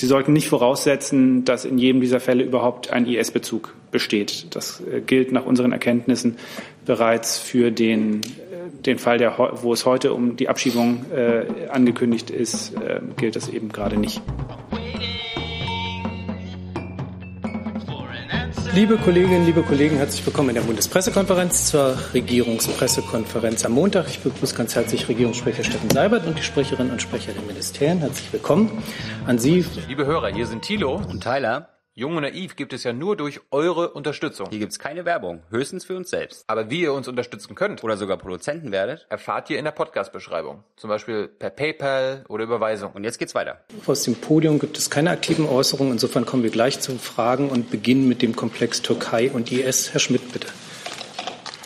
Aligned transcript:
Sie 0.00 0.06
sollten 0.06 0.32
nicht 0.32 0.48
voraussetzen, 0.48 1.44
dass 1.44 1.66
in 1.66 1.76
jedem 1.76 2.00
dieser 2.00 2.20
Fälle 2.20 2.42
überhaupt 2.42 2.90
ein 2.90 3.04
IS-Bezug 3.04 3.74
besteht. 3.90 4.46
Das 4.54 4.80
äh, 4.80 5.02
gilt 5.02 5.30
nach 5.30 5.44
unseren 5.44 5.72
Erkenntnissen 5.72 6.38
bereits 6.86 7.38
für 7.38 7.70
den, 7.70 8.22
äh, 8.22 8.82
den 8.86 8.98
Fall, 8.98 9.18
der, 9.18 9.36
wo 9.60 9.74
es 9.74 9.84
heute 9.84 10.14
um 10.14 10.36
die 10.36 10.48
Abschiebung 10.48 11.04
äh, 11.14 11.68
angekündigt 11.68 12.30
ist, 12.30 12.72
äh, 12.76 13.00
gilt 13.18 13.36
das 13.36 13.50
eben 13.50 13.68
gerade 13.68 13.98
nicht. 13.98 14.22
Liebe 18.72 18.98
Kolleginnen, 18.98 19.44
liebe 19.44 19.62
Kollegen, 19.62 19.96
herzlich 19.96 20.24
willkommen 20.24 20.50
in 20.50 20.54
der 20.54 20.62
Bundespressekonferenz 20.62 21.66
zur 21.66 21.98
Regierungspressekonferenz 22.14 23.64
am 23.64 23.72
Montag. 23.72 24.06
Ich 24.06 24.20
begrüße 24.20 24.54
ganz 24.54 24.76
herzlich 24.76 25.08
Regierungssprecher 25.08 25.64
Steffen 25.64 25.90
Seibert 25.90 26.24
und 26.24 26.38
die 26.38 26.42
Sprecherinnen 26.44 26.92
und 26.92 27.02
Sprecher 27.02 27.32
der 27.32 27.42
Ministerien. 27.42 27.98
Herzlich 27.98 28.32
willkommen 28.32 28.82
an 29.26 29.40
Sie. 29.40 29.64
Liebe 29.88 30.06
Hörer, 30.06 30.28
hier 30.28 30.46
sind 30.46 30.62
Thilo 30.62 31.02
und 31.10 31.20
Tyler. 31.20 31.79
Jung 32.00 32.16
und 32.16 32.22
Naiv 32.22 32.56
gibt 32.56 32.72
es 32.72 32.82
ja 32.82 32.94
nur 32.94 33.14
durch 33.14 33.42
eure 33.50 33.90
Unterstützung. 33.90 34.48
Hier 34.48 34.58
gibt 34.58 34.72
es 34.72 34.78
keine 34.78 35.04
Werbung, 35.04 35.42
höchstens 35.50 35.84
für 35.84 35.94
uns 35.98 36.08
selbst. 36.08 36.44
Aber 36.46 36.70
wie 36.70 36.80
ihr 36.80 36.94
uns 36.94 37.08
unterstützen 37.08 37.54
könnt 37.54 37.84
oder 37.84 37.98
sogar 37.98 38.16
Produzenten 38.16 38.72
werdet, 38.72 39.04
erfahrt 39.10 39.50
ihr 39.50 39.58
in 39.58 39.66
der 39.66 39.72
Podcast-Beschreibung. 39.72 40.64
Zum 40.76 40.88
Beispiel 40.88 41.28
per 41.28 41.50
PayPal 41.50 42.24
oder 42.28 42.44
Überweisung. 42.44 42.92
Und 42.92 43.04
jetzt 43.04 43.18
geht's 43.18 43.34
weiter. 43.34 43.60
Aus 43.84 44.04
dem 44.04 44.14
Podium 44.14 44.58
gibt 44.58 44.78
es 44.78 44.88
keine 44.88 45.10
aktiven 45.10 45.46
Äußerungen. 45.46 45.92
Insofern 45.92 46.24
kommen 46.24 46.42
wir 46.42 46.48
gleich 46.48 46.80
zu 46.80 46.96
Fragen 46.96 47.50
und 47.50 47.70
beginnen 47.70 48.08
mit 48.08 48.22
dem 48.22 48.34
Komplex 48.34 48.80
Türkei 48.80 49.30
und 49.30 49.52
IS. 49.52 49.92
Herr 49.92 50.00
Schmidt, 50.00 50.32
bitte. 50.32 50.48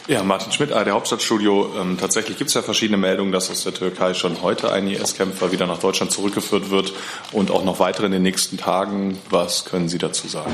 Ja, 0.07 0.23
Martin 0.23 0.53
Schmidt, 0.53 0.69
der 0.69 0.91
Hauptstadtstudio. 0.91 1.73
Ähm, 1.81 1.97
tatsächlich 1.97 2.37
gibt 2.37 2.49
es 2.49 2.55
ja 2.55 2.61
verschiedene 2.61 2.99
Meldungen, 2.99 3.33
dass 3.33 3.51
aus 3.51 3.65
der 3.65 3.73
Türkei 3.73 4.13
schon 4.13 4.43
heute 4.43 4.71
ein 4.71 4.87
IS-Kämpfer 4.87 5.51
wieder 5.51 5.67
nach 5.67 5.79
Deutschland 5.79 6.13
zurückgeführt 6.13 6.69
wird 6.69 6.93
und 7.33 7.51
auch 7.51 7.65
noch 7.65 7.79
weitere 7.79 8.05
in 8.05 8.13
den 8.13 8.23
nächsten 8.23 8.59
Tagen. 8.59 9.19
Was 9.31 9.65
können 9.65 9.89
Sie 9.89 9.97
dazu 9.97 10.29
sagen? 10.29 10.53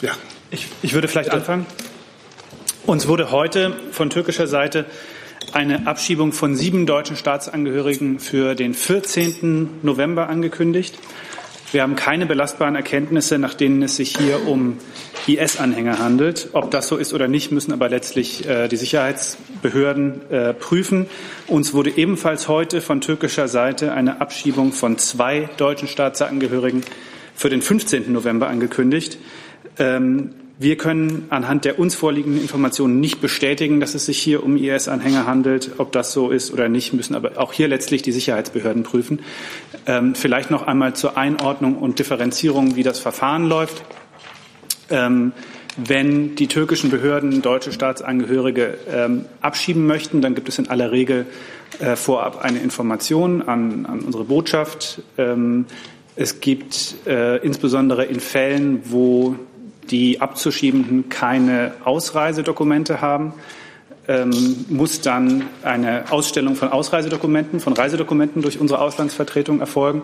Ja, 0.00 0.10
ich, 0.50 0.66
ich 0.82 0.92
würde 0.92 1.06
vielleicht 1.06 1.30
anfangen. 1.30 1.66
Uns 2.84 3.06
wurde 3.06 3.30
heute 3.30 3.78
von 3.92 4.10
türkischer 4.10 4.48
Seite 4.48 4.86
eine 5.52 5.86
Abschiebung 5.86 6.32
von 6.32 6.56
sieben 6.56 6.84
deutschen 6.86 7.16
Staatsangehörigen 7.16 8.18
für 8.18 8.56
den 8.56 8.74
14. 8.74 9.82
November 9.82 10.28
angekündigt. 10.28 10.98
Wir 11.72 11.80
haben 11.80 11.96
keine 11.96 12.26
belastbaren 12.26 12.76
Erkenntnisse, 12.76 13.38
nach 13.38 13.54
denen 13.54 13.82
es 13.82 13.96
sich 13.96 14.14
hier 14.14 14.46
um 14.46 14.76
IS-Anhänger 15.26 15.98
handelt. 15.98 16.50
Ob 16.52 16.70
das 16.70 16.86
so 16.86 16.98
ist 16.98 17.14
oder 17.14 17.28
nicht, 17.28 17.50
müssen 17.50 17.72
aber 17.72 17.88
letztlich 17.88 18.46
äh, 18.46 18.68
die 18.68 18.76
Sicherheitsbehörden 18.76 20.30
äh, 20.30 20.52
prüfen. 20.52 21.06
Uns 21.46 21.72
wurde 21.72 21.96
ebenfalls 21.96 22.46
heute 22.46 22.82
von 22.82 23.00
türkischer 23.00 23.48
Seite 23.48 23.92
eine 23.92 24.20
Abschiebung 24.20 24.72
von 24.72 24.98
zwei 24.98 25.48
deutschen 25.56 25.88
Staatsangehörigen 25.88 26.82
für 27.34 27.48
den 27.48 27.62
15. 27.62 28.12
November 28.12 28.48
angekündigt. 28.48 29.16
Ähm, 29.78 30.34
wir 30.62 30.76
können 30.76 31.26
anhand 31.30 31.64
der 31.64 31.78
uns 31.78 31.94
vorliegenden 31.94 32.40
Informationen 32.40 33.00
nicht 33.00 33.20
bestätigen, 33.20 33.80
dass 33.80 33.94
es 33.94 34.06
sich 34.06 34.18
hier 34.18 34.42
um 34.42 34.56
IS-Anhänger 34.56 35.26
handelt. 35.26 35.72
Ob 35.78 35.92
das 35.92 36.12
so 36.12 36.30
ist 36.30 36.52
oder 36.52 36.68
nicht, 36.68 36.92
müssen 36.92 37.14
aber 37.14 37.38
auch 37.38 37.52
hier 37.52 37.68
letztlich 37.68 38.02
die 38.02 38.12
Sicherheitsbehörden 38.12 38.82
prüfen. 38.82 39.20
Ähm, 39.86 40.14
vielleicht 40.14 40.50
noch 40.50 40.66
einmal 40.66 40.94
zur 40.94 41.16
Einordnung 41.16 41.76
und 41.76 41.98
Differenzierung, 41.98 42.76
wie 42.76 42.82
das 42.82 42.98
Verfahren 42.98 43.48
läuft. 43.48 43.82
Ähm, 44.90 45.32
wenn 45.76 46.34
die 46.34 46.48
türkischen 46.48 46.90
Behörden 46.90 47.40
deutsche 47.40 47.72
Staatsangehörige 47.72 48.78
ähm, 48.90 49.24
abschieben 49.40 49.86
möchten, 49.86 50.20
dann 50.20 50.34
gibt 50.34 50.48
es 50.48 50.58
in 50.58 50.68
aller 50.68 50.92
Regel 50.92 51.26
äh, 51.78 51.96
vorab 51.96 52.44
eine 52.44 52.58
Information 52.58 53.42
an, 53.42 53.86
an 53.86 54.00
unsere 54.00 54.24
Botschaft. 54.24 55.02
Ähm, 55.16 55.64
es 56.14 56.40
gibt 56.40 56.94
äh, 57.06 57.38
insbesondere 57.38 58.04
in 58.04 58.20
Fällen, 58.20 58.82
wo 58.84 59.36
die 59.90 60.20
Abzuschiebenden 60.20 61.08
keine 61.08 61.72
Ausreisedokumente 61.84 63.00
haben, 63.00 63.34
ähm, 64.08 64.64
muss 64.68 65.00
dann 65.00 65.44
eine 65.62 66.10
Ausstellung 66.10 66.56
von 66.56 66.68
Ausreisedokumenten, 66.68 67.60
von 67.60 67.72
Reisedokumenten 67.72 68.42
durch 68.42 68.58
unsere 68.58 68.80
Auslandsvertretung 68.80 69.60
erfolgen. 69.60 70.02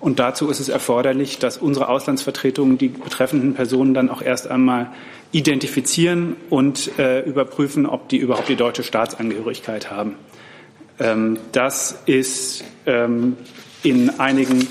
Und 0.00 0.18
dazu 0.18 0.50
ist 0.50 0.60
es 0.60 0.68
erforderlich, 0.68 1.38
dass 1.38 1.56
unsere 1.56 1.88
Auslandsvertretungen 1.88 2.76
die 2.76 2.88
betreffenden 2.88 3.54
Personen 3.54 3.94
dann 3.94 4.10
auch 4.10 4.20
erst 4.20 4.48
einmal 4.48 4.90
identifizieren 5.32 6.36
und 6.50 6.98
äh, 6.98 7.20
überprüfen, 7.20 7.86
ob 7.86 8.08
die 8.08 8.18
überhaupt 8.18 8.48
die 8.48 8.56
deutsche 8.56 8.82
Staatsangehörigkeit 8.82 9.90
haben. 9.90 10.14
Ähm, 10.98 11.38
das 11.52 12.02
ist 12.06 12.64
ähm, 12.86 13.36
in 13.82 14.20
einigen 14.20 14.66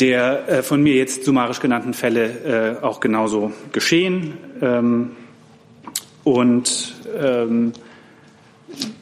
der 0.00 0.48
äh, 0.48 0.62
von 0.62 0.82
mir 0.82 0.94
jetzt 0.94 1.24
summarisch 1.24 1.60
genannten 1.60 1.94
Fälle 1.94 2.76
äh, 2.80 2.84
auch 2.84 3.00
genauso 3.00 3.52
geschehen. 3.72 4.34
Ähm, 4.60 5.10
und 6.24 6.94
ähm, 7.18 7.72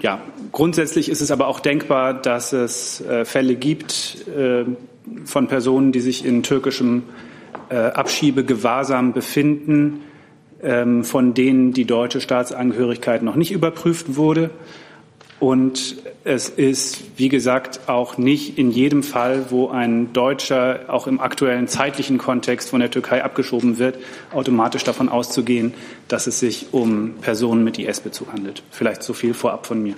ja, 0.00 0.20
grundsätzlich 0.52 1.08
ist 1.08 1.20
es 1.20 1.30
aber 1.30 1.48
auch 1.48 1.60
denkbar, 1.60 2.14
dass 2.14 2.52
es 2.52 3.00
äh, 3.00 3.24
Fälle 3.24 3.56
gibt 3.56 4.26
äh, 4.28 4.64
von 5.24 5.48
Personen, 5.48 5.92
die 5.92 6.00
sich 6.00 6.24
in 6.24 6.42
türkischem 6.42 7.02
äh, 7.68 7.76
Abschiebegewahrsam 7.76 9.12
befinden, 9.12 10.02
ähm, 10.62 11.04
von 11.04 11.34
denen 11.34 11.72
die 11.72 11.84
deutsche 11.84 12.20
Staatsangehörigkeit 12.20 13.22
noch 13.22 13.36
nicht 13.36 13.52
überprüft 13.52 14.16
wurde. 14.16 14.50
Und 15.46 15.94
es 16.24 16.48
ist, 16.48 17.04
wie 17.18 17.28
gesagt, 17.28 17.88
auch 17.88 18.18
nicht 18.18 18.58
in 18.58 18.72
jedem 18.72 19.04
Fall, 19.04 19.44
wo 19.50 19.68
ein 19.68 20.12
Deutscher 20.12 20.86
auch 20.88 21.06
im 21.06 21.20
aktuellen 21.20 21.68
zeitlichen 21.68 22.18
Kontext 22.18 22.70
von 22.70 22.80
der 22.80 22.90
Türkei 22.90 23.22
abgeschoben 23.22 23.78
wird, 23.78 23.96
automatisch 24.32 24.82
davon 24.82 25.08
auszugehen, 25.08 25.72
dass 26.08 26.26
es 26.26 26.40
sich 26.40 26.66
um 26.72 27.14
Personen 27.20 27.62
mit 27.62 27.78
IS-Bezug 27.78 28.32
handelt. 28.32 28.64
Vielleicht 28.72 29.04
so 29.04 29.12
viel 29.12 29.34
vorab 29.34 29.66
von 29.66 29.80
mir. 29.80 29.94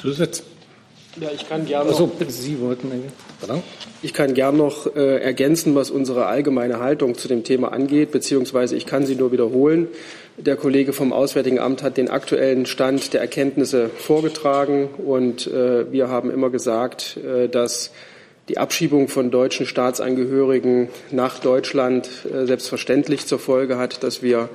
Zusatz. 0.00 0.42
Ja, 1.20 1.28
ich 1.30 1.46
kann 1.46 1.66
gerne 1.66 1.90
noch, 1.90 2.00
also, 2.00 2.10
Sie 2.28 2.58
wollten, 2.58 2.90
ich 4.00 4.14
kann 4.14 4.32
gern 4.32 4.56
noch 4.56 4.86
äh, 4.96 5.18
ergänzen, 5.18 5.74
was 5.74 5.90
unsere 5.90 6.24
allgemeine 6.24 6.80
Haltung 6.80 7.18
zu 7.18 7.28
dem 7.28 7.44
Thema 7.44 7.70
angeht, 7.72 8.12
beziehungsweise 8.12 8.76
ich 8.76 8.86
kann 8.86 9.04
sie 9.04 9.16
nur 9.16 9.30
wiederholen. 9.30 9.88
Der 10.38 10.56
Kollege 10.56 10.94
vom 10.94 11.12
Auswärtigen 11.12 11.58
Amt 11.58 11.82
hat 11.82 11.98
den 11.98 12.08
aktuellen 12.08 12.64
Stand 12.64 13.12
der 13.12 13.20
Erkenntnisse 13.20 13.90
vorgetragen 13.90 14.88
und 14.96 15.46
äh, 15.46 15.92
wir 15.92 16.08
haben 16.08 16.30
immer 16.30 16.48
gesagt, 16.48 17.18
äh, 17.18 17.48
dass 17.48 17.90
die 18.48 18.56
Abschiebung 18.56 19.08
von 19.08 19.30
deutschen 19.30 19.66
Staatsangehörigen 19.66 20.88
nach 21.10 21.38
Deutschland 21.38 22.08
äh, 22.32 22.46
selbstverständlich 22.46 23.26
zur 23.26 23.38
Folge 23.38 23.76
hat, 23.76 24.02
dass 24.02 24.22
wir 24.22 24.48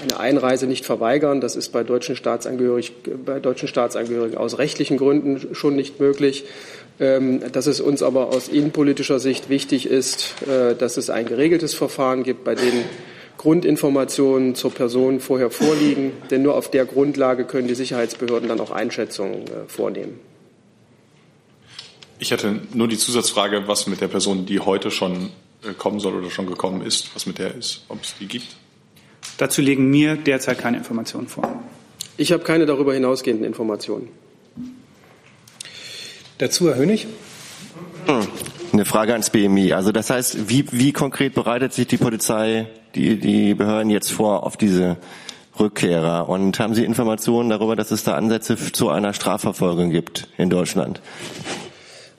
eine 0.00 0.20
Einreise 0.20 0.66
nicht 0.66 0.86
verweigern. 0.86 1.40
Das 1.40 1.56
ist 1.56 1.72
bei 1.72 1.82
deutschen, 1.82 2.14
Staatsangehörig, 2.14 2.92
bei 3.24 3.40
deutschen 3.40 3.66
Staatsangehörigen 3.66 4.38
aus 4.38 4.58
rechtlichen 4.58 4.96
Gründen 4.96 5.54
schon 5.54 5.74
nicht 5.74 5.98
möglich. 5.98 6.44
Ähm, 6.98 7.40
dass 7.52 7.66
es 7.66 7.80
uns 7.80 8.02
aber 8.02 8.28
aus 8.28 8.48
innenpolitischer 8.48 9.18
Sicht 9.18 9.50
wichtig 9.50 9.86
ist, 9.86 10.34
äh, 10.48 10.74
dass 10.74 10.96
es 10.96 11.10
ein 11.10 11.26
geregeltes 11.26 11.74
Verfahren 11.74 12.22
gibt, 12.22 12.44
bei 12.44 12.54
dem 12.54 12.84
Grundinformationen 13.38 14.54
zur 14.54 14.72
Person 14.72 15.20
vorher 15.20 15.50
vorliegen, 15.50 16.12
denn 16.30 16.42
nur 16.42 16.54
auf 16.54 16.70
der 16.70 16.84
Grundlage 16.84 17.44
können 17.44 17.68
die 17.68 17.74
Sicherheitsbehörden 17.74 18.48
dann 18.48 18.60
auch 18.60 18.70
Einschätzungen 18.70 19.42
äh, 19.42 19.68
vornehmen. 19.68 20.18
Ich 22.18 22.30
hätte 22.30 22.60
nur 22.72 22.88
die 22.88 22.96
Zusatzfrage, 22.96 23.68
was 23.68 23.86
mit 23.86 24.00
der 24.00 24.08
Person, 24.08 24.46
die 24.46 24.60
heute 24.60 24.90
schon 24.90 25.30
äh, 25.62 25.74
kommen 25.76 26.00
soll 26.00 26.14
oder 26.14 26.30
schon 26.30 26.46
gekommen 26.46 26.80
ist, 26.80 27.14
was 27.14 27.26
mit 27.26 27.38
der 27.38 27.54
ist, 27.54 27.84
ob 27.88 28.02
es 28.02 28.14
die 28.18 28.26
gibt. 28.26 28.56
Dazu 29.38 29.60
legen 29.60 29.90
mir 29.90 30.16
derzeit 30.16 30.58
keine 30.58 30.78
Informationen 30.78 31.28
vor. 31.28 31.62
Ich 32.16 32.32
habe 32.32 32.42
keine 32.42 32.64
darüber 32.64 32.94
hinausgehenden 32.94 33.44
Informationen. 33.44 34.08
Dazu 36.38 36.68
Herr 36.68 36.76
Hönig. 36.76 37.06
Eine 38.76 38.84
Frage 38.84 39.12
ans 39.12 39.30
BMI. 39.30 39.72
Also 39.72 39.90
das 39.90 40.10
heißt, 40.10 40.50
wie, 40.50 40.66
wie 40.70 40.92
konkret 40.92 41.32
bereitet 41.32 41.72
sich 41.72 41.86
die 41.86 41.96
Polizei, 41.96 42.66
die, 42.94 43.18
die 43.18 43.54
Behörden 43.54 43.88
jetzt 43.88 44.12
vor 44.12 44.42
auf 44.42 44.58
diese 44.58 44.98
Rückkehrer? 45.58 46.28
Und 46.28 46.60
haben 46.60 46.74
Sie 46.74 46.84
Informationen 46.84 47.48
darüber, 47.48 47.74
dass 47.74 47.90
es 47.90 48.04
da 48.04 48.16
Ansätze 48.16 48.54
zu 48.58 48.90
einer 48.90 49.14
Strafverfolgung 49.14 49.88
gibt 49.88 50.28
in 50.36 50.50
Deutschland? 50.50 51.00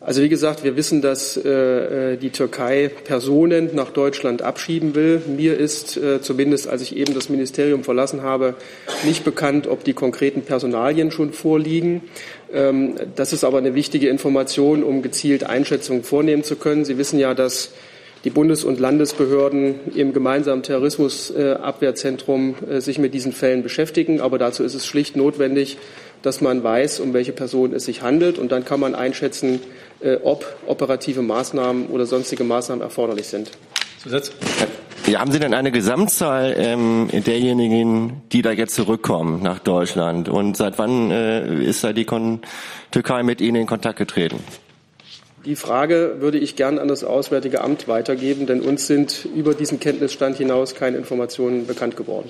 Also 0.07 0.21
wie 0.21 0.29
gesagt, 0.29 0.63
wir 0.63 0.77
wissen, 0.77 1.01
dass 1.01 1.35
äh, 1.35 2.15
die 2.15 2.29
Türkei 2.29 2.89
Personen 3.03 3.71
nach 3.73 3.89
Deutschland 3.89 4.41
abschieben 4.41 4.95
will. 4.95 5.21
Mir 5.27 5.57
ist 5.57 5.97
äh, 5.97 6.21
zumindest, 6.21 6.69
als 6.69 6.81
ich 6.81 6.95
eben 6.95 7.13
das 7.13 7.27
Ministerium 7.27 7.83
verlassen 7.83 8.21
habe, 8.21 8.55
nicht 9.03 9.25
bekannt, 9.25 9.67
ob 9.67 9.83
die 9.83 9.91
konkreten 9.91 10.43
Personalien 10.43 11.11
schon 11.11 11.33
vorliegen. 11.33 12.03
Ähm, 12.53 12.95
das 13.17 13.33
ist 13.33 13.43
aber 13.43 13.57
eine 13.57 13.75
wichtige 13.75 14.07
Information, 14.07 14.81
um 14.81 15.01
gezielt 15.01 15.43
Einschätzungen 15.43 16.03
vornehmen 16.03 16.45
zu 16.45 16.55
können. 16.55 16.85
Sie 16.85 16.97
wissen 16.97 17.19
ja, 17.19 17.33
dass 17.33 17.71
die 18.23 18.29
Bundes- 18.29 18.63
und 18.63 18.79
Landesbehörden 18.79 19.75
im 19.93 20.13
gemeinsamen 20.13 20.63
Terrorismusabwehrzentrum 20.63 22.55
äh, 22.69 22.79
sich 22.79 22.97
mit 22.97 23.13
diesen 23.13 23.33
Fällen 23.33 23.61
beschäftigen. 23.61 24.21
Aber 24.21 24.37
dazu 24.37 24.63
ist 24.63 24.73
es 24.73 24.85
schlicht 24.85 25.17
notwendig, 25.17 25.77
dass 26.21 26.39
man 26.39 26.63
weiß, 26.63 27.01
um 27.01 27.13
welche 27.13 27.33
Person 27.33 27.73
es 27.73 27.83
sich 27.83 28.03
handelt. 28.03 28.37
Und 28.37 28.53
dann 28.53 28.63
kann 28.63 28.79
man 28.79 28.95
einschätzen, 28.95 29.55
äh, 29.55 29.59
ob 30.23 30.45
operative 30.67 31.21
Maßnahmen 31.21 31.87
oder 31.87 32.05
sonstige 32.05 32.43
Maßnahmen 32.43 32.83
erforderlich 32.83 33.27
sind. 33.27 33.51
Zusatz? 34.01 34.31
Ja, 35.07 35.21
haben 35.21 35.31
Sie 35.31 35.39
denn 35.39 35.53
eine 35.53 35.71
Gesamtzahl 35.71 36.53
ähm, 36.57 37.07
derjenigen, 37.11 38.21
die 38.33 38.41
da 38.41 38.51
jetzt 38.51 38.75
zurückkommen 38.75 39.41
nach 39.41 39.59
Deutschland? 39.59 40.27
Und 40.27 40.57
seit 40.57 40.77
wann 40.77 41.11
äh, 41.11 41.63
ist 41.63 41.83
da 41.83 41.93
die 41.93 42.03
Kon 42.03 42.41
Türkei 42.91 43.23
mit 43.23 43.39
Ihnen 43.39 43.61
in 43.61 43.67
Kontakt 43.67 43.97
getreten? 43.97 44.43
Die 45.45 45.55
Frage 45.55 46.17
würde 46.19 46.37
ich 46.37 46.57
gern 46.57 46.77
an 46.77 46.89
das 46.89 47.05
Auswärtige 47.05 47.61
Amt 47.61 47.87
weitergeben, 47.87 48.47
denn 48.47 48.59
uns 48.59 48.85
sind 48.85 49.25
über 49.33 49.53
diesen 49.53 49.79
Kenntnisstand 49.79 50.35
hinaus 50.35 50.75
keine 50.75 50.97
Informationen 50.97 51.67
bekannt 51.67 51.95
geworden. 51.95 52.29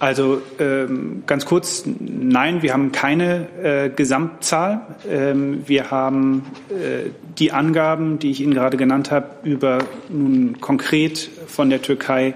Also 0.00 0.42
ähm, 0.58 1.22
ganz 1.26 1.46
kurz, 1.46 1.84
nein, 1.86 2.62
wir 2.62 2.72
haben 2.72 2.92
keine 2.92 3.46
äh, 3.62 3.90
Gesamtzahl. 3.90 4.82
Ähm, 5.08 5.62
wir 5.66 5.90
haben 5.90 6.44
äh, 6.68 7.10
die 7.38 7.52
Angaben, 7.52 8.18
die 8.18 8.30
ich 8.30 8.40
Ihnen 8.40 8.54
gerade 8.54 8.76
genannt 8.76 9.10
habe, 9.10 9.28
über 9.44 9.78
nun 10.08 10.60
konkret 10.60 11.30
von 11.46 11.70
der 11.70 11.80
Türkei 11.80 12.34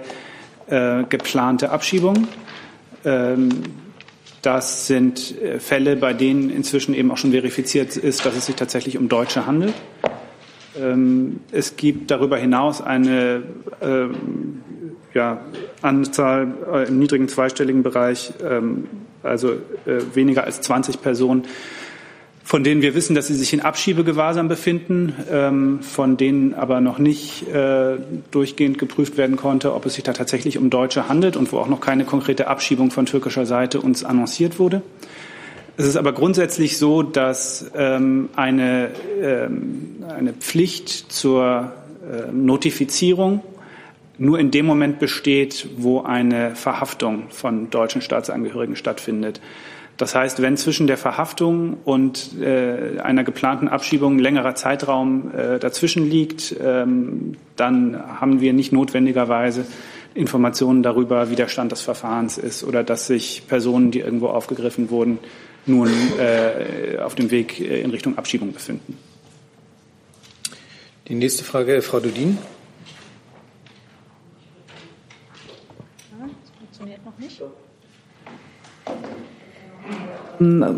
äh, 0.68 1.02
geplante 1.08 1.70
Abschiebungen. 1.70 2.28
Ähm, 3.04 3.48
das 4.42 4.86
sind 4.86 5.40
äh, 5.40 5.58
Fälle, 5.58 5.96
bei 5.96 6.12
denen 6.12 6.50
inzwischen 6.50 6.94
eben 6.94 7.10
auch 7.10 7.18
schon 7.18 7.32
verifiziert 7.32 7.96
ist, 7.96 8.24
dass 8.24 8.36
es 8.36 8.46
sich 8.46 8.54
tatsächlich 8.54 8.96
um 8.96 9.08
Deutsche 9.08 9.46
handelt. 9.46 9.74
Ähm, 10.80 11.40
es 11.50 11.76
gibt 11.76 12.10
darüber 12.10 12.36
hinaus 12.36 12.80
eine 12.80 13.42
ähm, 13.82 14.62
ja, 15.18 15.40
Anzahl 15.82 16.46
äh, 16.72 16.86
im 16.86 17.00
niedrigen 17.00 17.28
zweistelligen 17.28 17.82
Bereich, 17.82 18.32
ähm, 18.40 18.84
also 19.24 19.50
äh, 19.50 20.00
weniger 20.14 20.44
als 20.44 20.60
20 20.60 21.02
Personen, 21.02 21.42
von 22.44 22.62
denen 22.62 22.82
wir 22.82 22.94
wissen, 22.94 23.16
dass 23.16 23.26
sie 23.26 23.34
sich 23.34 23.52
in 23.52 23.60
Abschiebegewahrsam 23.60 24.46
befinden, 24.46 25.12
ähm, 25.28 25.82
von 25.82 26.16
denen 26.16 26.54
aber 26.54 26.80
noch 26.80 27.00
nicht 27.00 27.48
äh, 27.48 27.96
durchgehend 28.30 28.78
geprüft 28.78 29.16
werden 29.16 29.36
konnte, 29.36 29.74
ob 29.74 29.86
es 29.86 29.94
sich 29.94 30.04
da 30.04 30.12
tatsächlich 30.12 30.56
um 30.56 30.70
Deutsche 30.70 31.08
handelt 31.08 31.36
und 31.36 31.50
wo 31.50 31.58
auch 31.58 31.68
noch 31.68 31.80
keine 31.80 32.04
konkrete 32.04 32.46
Abschiebung 32.46 32.92
von 32.92 33.06
türkischer 33.06 33.44
Seite 33.44 33.80
uns 33.80 34.04
annonciert 34.04 34.60
wurde. 34.60 34.82
Es 35.76 35.84
ist 35.84 35.96
aber 35.96 36.12
grundsätzlich 36.12 36.78
so, 36.78 37.02
dass 37.02 37.70
ähm, 37.76 38.28
eine, 38.36 38.90
eine 40.08 40.32
Pflicht 40.32 41.12
zur 41.12 41.72
Notifizierung 42.32 43.42
nur 44.18 44.38
in 44.38 44.50
dem 44.50 44.66
Moment 44.66 44.98
besteht, 44.98 45.68
wo 45.76 46.02
eine 46.02 46.54
Verhaftung 46.54 47.24
von 47.30 47.70
deutschen 47.70 48.02
Staatsangehörigen 48.02 48.76
stattfindet. 48.76 49.40
Das 49.96 50.14
heißt, 50.14 50.42
wenn 50.42 50.56
zwischen 50.56 50.86
der 50.86 50.96
Verhaftung 50.96 51.78
und 51.84 52.40
äh, 52.40 53.00
einer 53.00 53.24
geplanten 53.24 53.66
Abschiebung 53.68 54.16
ein 54.16 54.18
längerer 54.20 54.54
Zeitraum 54.54 55.32
äh, 55.34 55.58
dazwischen 55.58 56.08
liegt, 56.08 56.54
ähm, 56.62 57.36
dann 57.56 58.20
haben 58.20 58.40
wir 58.40 58.52
nicht 58.52 58.72
notwendigerweise 58.72 59.66
Informationen 60.14 60.84
darüber, 60.84 61.30
wie 61.30 61.34
der 61.34 61.48
Stand 61.48 61.72
des 61.72 61.80
Verfahrens 61.80 62.38
ist 62.38 62.62
oder 62.62 62.84
dass 62.84 63.08
sich 63.08 63.42
Personen, 63.48 63.90
die 63.90 63.98
irgendwo 64.00 64.28
aufgegriffen 64.28 64.90
wurden, 64.90 65.18
nun 65.66 65.90
äh, 66.18 66.98
auf 66.98 67.16
dem 67.16 67.32
Weg 67.32 67.60
äh, 67.60 67.80
in 67.80 67.90
Richtung 67.90 68.18
Abschiebung 68.18 68.52
befinden. 68.52 68.96
Die 71.08 71.14
nächste 71.14 71.42
Frage, 71.42 71.82
Frau 71.82 71.98
Dudin. 71.98 72.38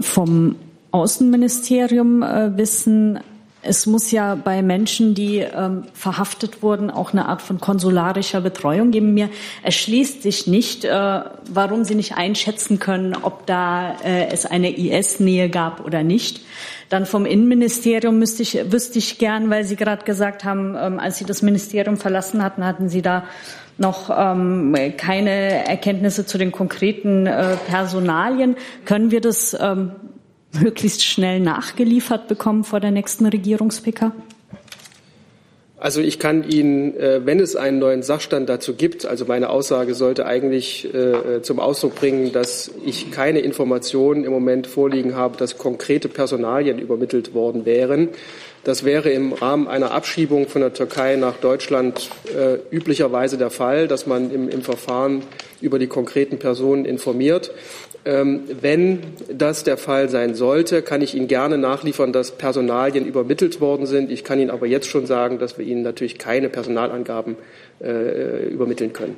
Vom 0.01 0.57
Außenministerium 0.93 2.23
äh, 2.23 2.57
wissen, 2.57 3.21
es 3.62 3.87
muss 3.87 4.11
ja 4.11 4.37
bei 4.37 4.62
Menschen, 4.62 5.15
die 5.15 5.39
ähm, 5.39 5.85
verhaftet 5.93 6.62
wurden, 6.62 6.91
auch 6.91 7.12
eine 7.12 7.27
Art 7.27 7.43
von 7.43 7.61
konsularischer 7.61 8.41
Betreuung 8.41 8.91
geben. 8.91 9.12
Mir 9.12 9.29
erschließt 9.62 10.23
sich 10.23 10.47
nicht, 10.47 10.87
äh, 10.87 11.21
warum 11.51 11.85
Sie 11.85 11.95
nicht 11.95 12.17
einschätzen 12.17 12.79
können, 12.79 13.15
ob 13.21 13.47
da 13.47 13.97
äh, 14.03 14.29
es 14.29 14.47
eine 14.47 14.77
IS-Nähe 14.77 15.51
gab 15.51 15.85
oder 15.85 16.03
nicht. 16.03 16.41
Dann 16.89 17.05
vom 17.05 17.27
Innenministerium 17.27 18.19
müsste 18.19 18.43
ich, 18.43 18.73
wüsste 18.73 18.99
ich 18.99 19.19
gern, 19.19 19.51
weil 19.51 19.65
Sie 19.65 19.77
gerade 19.77 20.05
gesagt 20.06 20.45
haben, 20.45 20.75
ähm, 20.81 20.99
als 20.99 21.19
Sie 21.19 21.27
das 21.27 21.43
Ministerium 21.43 21.99
verlassen 21.99 22.43
hatten, 22.43 22.65
hatten 22.65 22.89
Sie 22.89 23.03
da 23.03 23.25
noch 23.81 24.11
ähm, 24.17 24.77
keine 24.97 25.67
Erkenntnisse 25.67 26.27
zu 26.27 26.38
den 26.38 26.53
konkreten 26.53 27.27
äh, 27.27 27.56
Personalien. 27.67 28.56
Können 28.85 29.11
wir 29.11 29.21
das 29.21 29.56
ähm, 29.59 29.93
möglichst 30.53 31.05
schnell 31.05 31.41
nachgeliefert 31.41 32.29
bekommen 32.29 32.65
vor 32.65 32.81
der 32.81 32.91
nächsten 32.91 33.27
Regierungs-PK? 33.27 34.12
Also 35.81 36.03
ich 36.03 36.19
kann 36.19 36.47
Ihnen, 36.47 36.94
äh, 36.99 37.25
wenn 37.25 37.41
es 37.41 37.56
einen 37.56 37.79
neuen 37.79 38.03
Sachstand 38.03 38.50
dazu 38.50 38.75
gibt, 38.75 39.06
also 39.06 39.25
meine 39.25 39.49
Aussage 39.49 39.94
sollte 39.94 40.27
eigentlich 40.27 40.93
äh, 40.93 41.41
zum 41.41 41.59
Ausdruck 41.59 41.94
bringen, 41.94 42.32
dass 42.32 42.71
ich 42.85 43.11
keine 43.11 43.38
Informationen 43.38 44.25
im 44.25 44.31
Moment 44.31 44.67
vorliegen 44.67 45.15
habe, 45.15 45.38
dass 45.38 45.56
konkrete 45.56 46.11
Personalien 46.11 46.79
übermittelt 46.79 47.32
worden 47.32 47.65
wären. 47.65 48.11
Das 48.62 48.85
wäre 48.85 49.09
im 49.11 49.33
Rahmen 49.33 49.69
einer 49.69 49.93
Abschiebung 49.93 50.47
von 50.47 50.61
der 50.61 50.75
Türkei 50.75 51.17
nach 51.17 51.37
Deutschland 51.37 52.11
äh, 52.27 52.59
üblicherweise 52.75 53.39
der 53.39 53.49
Fall, 53.49 53.89
dass 53.89 54.07
man 54.07 54.31
im, 54.31 54.51
im, 54.51 54.61
Verfahren 54.61 55.23
über 55.62 55.79
die 55.79 55.87
konkreten 55.87 56.39
Personen 56.39 56.85
informiert. 56.85 57.53
Ähm, 58.05 58.43
wenn 58.61 59.01
das 59.33 59.65
der 59.65 59.79
Fall 59.79 60.11
sein 60.11 60.35
sollte, 60.35 60.83
kann 60.83 61.01
ich 61.01 61.15
Ihnen 61.15 61.27
gerne 61.27 61.57
nachliefern, 61.57 62.12
dass 62.12 62.33
Personalien 62.33 63.07
übermittelt 63.07 63.62
worden 63.62 63.87
sind. 63.87 64.11
Ich 64.11 64.25
kann 64.25 64.39
Ihnen 64.39 64.51
aber 64.51 64.67
jetzt 64.67 64.89
schon 64.89 65.06
sagen, 65.06 65.39
dass 65.39 65.56
wir 65.56 65.65
Ihnen 65.65 65.83
natürlich 65.83 66.19
keine 66.19 66.51
Personalangaben 66.51 67.37
äh, 67.83 68.47
übermitteln 68.47 68.93
können. 68.93 69.17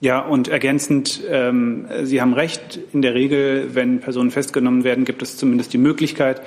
Ja, 0.00 0.20
und 0.20 0.48
ergänzend, 0.48 1.22
ähm, 1.30 1.86
Sie 2.02 2.20
haben 2.20 2.34
recht. 2.34 2.78
In 2.92 3.00
der 3.00 3.14
Regel, 3.14 3.74
wenn 3.74 4.00
Personen 4.00 4.30
festgenommen 4.30 4.84
werden, 4.84 5.06
gibt 5.06 5.22
es 5.22 5.38
zumindest 5.38 5.72
die 5.72 5.78
Möglichkeit, 5.78 6.42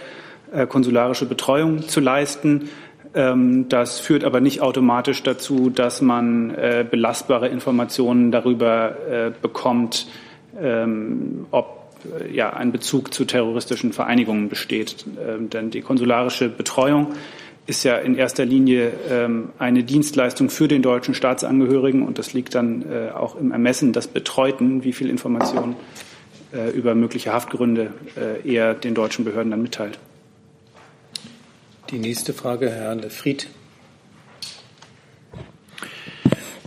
konsularische 0.70 1.26
Betreuung 1.26 1.88
zu 1.88 2.00
leisten. 2.00 2.70
Ähm, 3.18 3.68
das 3.68 4.00
führt 4.00 4.24
aber 4.24 4.42
nicht 4.42 4.62
automatisch 4.62 5.24
dazu, 5.24 5.70
dass 5.70 6.02
man 6.02 6.52
äh, 6.52 6.86
belastbare 6.90 7.48
Informationen 7.48 8.32
darüber 8.32 8.96
äh, 9.10 9.32
bekommt, 9.42 10.08
ähm, 10.62 11.48
ob 11.52 11.78
ja, 12.32 12.54
ein 12.54 12.72
Bezug 12.72 13.12
zu 13.14 13.26
terroristischen 13.26 13.92
Vereinigungen 13.92 14.50
besteht. 14.50 15.06
Ähm, 15.20 15.50
denn 15.50 15.72
die 15.72 15.82
konsularische 15.82 16.48
Betreuung 16.48 17.14
ist 17.66 17.84
ja 17.84 17.98
in 17.98 18.16
erster 18.16 18.46
Linie 18.46 18.94
eine 19.58 19.84
Dienstleistung 19.84 20.50
für 20.50 20.70
den 20.70 20.82
deutschen 20.82 21.14
Staatsangehörigen 21.14 22.04
und 22.04 22.18
das 22.18 22.32
liegt 22.32 22.56
dann 22.56 22.86
auch 23.14 23.38
im 23.38 23.52
Ermessen 23.52 23.92
des 23.92 24.08
Betreuten, 24.08 24.86
wie 24.86 24.94
viel 24.94 25.10
Informationen 25.10 25.76
über 26.74 26.96
mögliche 26.96 27.34
Haftgründe 27.34 27.92
er 28.46 28.74
den 28.74 28.94
deutschen 28.94 29.26
Behörden 29.26 29.52
dann 29.52 29.62
mitteilt. 29.62 30.00
Die 31.90 32.00
nächste 32.00 32.34
Frage, 32.34 32.70
Herr 32.70 32.96
Le 32.96 33.10
Fried. 33.10 33.48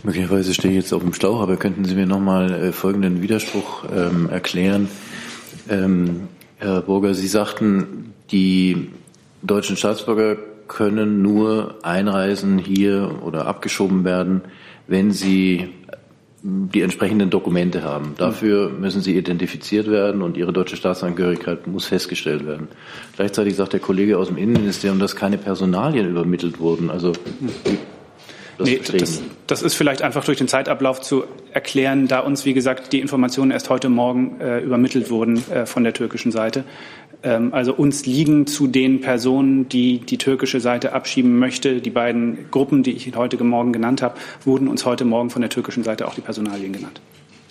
Möglicherweise 0.01 0.55
stehe 0.55 0.73
ich 0.73 0.83
jetzt 0.83 0.93
auf 0.93 1.03
dem 1.03 1.13
Schlauch, 1.13 1.41
aber 1.41 1.57
könnten 1.57 1.85
Sie 1.85 1.93
mir 1.93 2.07
noch 2.07 2.19
mal 2.19 2.51
äh, 2.51 2.71
folgenden 2.71 3.21
Widerspruch 3.21 3.85
ähm, 3.95 4.29
erklären? 4.29 4.89
Ähm, 5.69 6.27
Herr 6.57 6.81
Burger, 6.81 7.13
Sie 7.13 7.27
sagten, 7.27 8.13
die 8.31 8.89
deutschen 9.43 9.77
Staatsbürger 9.77 10.37
können 10.67 11.21
nur 11.21 11.75
einreisen 11.83 12.57
hier 12.57 13.19
oder 13.23 13.45
abgeschoben 13.45 14.03
werden, 14.03 14.41
wenn 14.87 15.11
sie 15.11 15.69
die 16.43 16.81
entsprechenden 16.81 17.29
Dokumente 17.29 17.83
haben. 17.83 18.15
Dafür 18.17 18.69
müssen 18.69 19.01
sie 19.01 19.15
identifiziert 19.15 19.87
werden 19.87 20.21
und 20.23 20.37
ihre 20.37 20.51
deutsche 20.51 20.75
Staatsangehörigkeit 20.75 21.67
muss 21.67 21.85
festgestellt 21.85 22.47
werden. 22.47 22.67
Gleichzeitig 23.15 23.55
sagt 23.55 23.73
der 23.73 23.79
Kollege 23.79 24.17
aus 24.17 24.27
dem 24.27 24.37
Innenministerium, 24.37 24.99
dass 24.99 25.15
keine 25.15 25.37
Personalien 25.37 26.09
übermittelt 26.09 26.59
wurden. 26.59 26.89
Also 26.89 27.13
das, 28.61 28.91
nee, 28.91 28.97
das, 28.97 29.21
das, 29.47 29.61
ist 29.61 29.75
vielleicht 29.75 30.01
einfach 30.01 30.23
durch 30.25 30.37
den 30.37 30.47
Zeitablauf 30.47 31.01
zu 31.01 31.23
erklären, 31.53 32.07
da 32.07 32.19
uns, 32.19 32.45
wie 32.45 32.53
gesagt, 32.53 32.93
die 32.93 32.99
Informationen 32.99 33.51
erst 33.51 33.69
heute 33.69 33.89
Morgen 33.89 34.39
äh, 34.39 34.59
übermittelt 34.59 35.09
wurden 35.09 35.43
äh, 35.51 35.65
von 35.65 35.83
der 35.83 35.93
türkischen 35.93 36.31
Seite. 36.31 36.63
Ähm, 37.23 37.53
also 37.53 37.73
uns 37.73 38.05
liegen 38.05 38.47
zu 38.47 38.67
den 38.67 39.01
Personen, 39.01 39.69
die 39.69 39.99
die 39.99 40.17
türkische 40.17 40.59
Seite 40.59 40.93
abschieben 40.93 41.37
möchte, 41.37 41.81
die 41.81 41.89
beiden 41.89 42.49
Gruppen, 42.51 42.83
die 42.83 42.91
ich 42.91 43.15
heute 43.15 43.41
Morgen 43.43 43.73
genannt 43.73 44.01
habe, 44.01 44.15
wurden 44.45 44.67
uns 44.67 44.85
heute 44.85 45.05
Morgen 45.05 45.29
von 45.29 45.41
der 45.41 45.49
türkischen 45.49 45.83
Seite 45.83 46.07
auch 46.07 46.15
die 46.15 46.21
Personalien 46.21 46.73
genannt. 46.73 47.01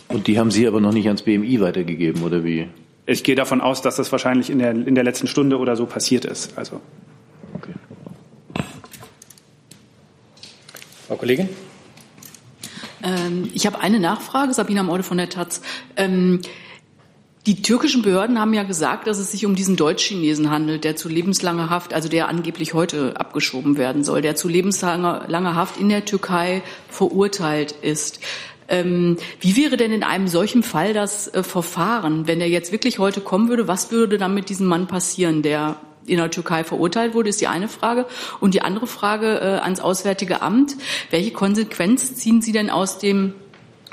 Und 0.09 0.27
die 0.27 0.39
haben 0.39 0.51
Sie 0.51 0.67
aber 0.67 0.81
noch 0.81 0.93
nicht 0.93 1.07
ans 1.07 1.23
BMI 1.23 1.61
weitergegeben, 1.61 2.23
oder 2.23 2.45
wie? 2.45 2.67
Ich 3.07 3.23
gehe 3.23 3.35
davon 3.35 3.61
aus, 3.61 3.83
dass 3.83 3.97
das 3.97 4.11
wahrscheinlich 4.13 4.51
in 4.51 4.59
der, 4.59 4.71
in 4.71 4.95
der 4.95 5.05
letzten 5.05 5.27
Stunde 5.27 5.59
oder 5.59 5.77
so 5.77 5.87
passiert 5.87 6.25
ist. 6.25 6.57
Also. 6.57 6.81
Frau 11.11 11.17
Kollegin? 11.17 11.49
Ähm, 13.03 13.51
ich 13.53 13.67
habe 13.67 13.81
eine 13.81 13.99
Nachfrage, 13.99 14.55
Sabina 14.55 14.85
Maude 14.85 15.03
von 15.03 15.17
der 15.17 15.29
Taz. 15.29 15.61
Ähm, 15.97 16.41
Die 17.47 17.63
türkischen 17.63 18.03
Behörden 18.03 18.39
haben 18.39 18.55
ja 18.55 18.63
gesagt, 18.63 19.09
dass 19.09 19.19
es 19.19 19.33
sich 19.33 19.45
um 19.45 19.57
diesen 19.57 19.75
Deutsch-Chinesen 19.75 20.51
handelt, 20.51 20.85
der 20.85 20.95
zu 20.95 21.09
lebenslanger 21.09 21.69
Haft, 21.69 21.95
also 21.95 22.09
der 22.09 22.29
angeblich 22.29 22.75
heute 22.75 23.19
abgeschoben 23.19 23.77
werden 23.77 24.05
soll, 24.05 24.23
der 24.23 24.37
zu 24.37 24.47
lebenslanger 24.47 25.55
Haft 25.57 25.81
in 25.81 25.89
der 25.89 26.05
Türkei 26.05 26.63
verurteilt 26.89 27.73
ist. 27.83 28.21
Ähm, 28.69 29.17
wie 29.41 29.57
wäre 29.57 29.77
denn 29.77 29.91
in 29.91 30.05
einem 30.05 30.29
solchen 30.29 30.63
Fall 30.63 30.95
das 30.95 31.27
äh, 31.27 31.43
Verfahren, 31.43 32.29
wenn 32.29 32.41
er 32.41 32.49
jetzt 32.49 32.71
wirklich 32.71 33.01
heute 33.01 33.21
kommen 33.21 33.49
würde? 33.49 33.67
Was 33.67 33.91
würde 33.91 34.17
dann 34.17 34.33
mit 34.33 34.49
diesem 34.49 34.69
Mann 34.69 34.87
passieren, 34.87 35.43
der 35.43 35.75
in 36.07 36.17
der 36.17 36.31
Türkei 36.31 36.65
verurteilt 36.65 37.15
wurde, 37.15 37.29
ist 37.29 37.41
die 37.41 37.47
eine 37.47 37.69
Frage. 37.69 38.07
Und 38.41 38.55
die 38.55 38.63
andere 38.63 38.87
Frage 38.87 39.41
äh, 39.41 39.61
ans 39.63 39.81
Auswärtige 39.81 40.43
Amt. 40.43 40.77
Welche 41.11 41.33
Konsequenz 41.33 42.15
ziehen 42.15 42.43
Sie 42.43 42.53
denn 42.53 42.71
aus 42.71 42.99
dem 42.99 43.35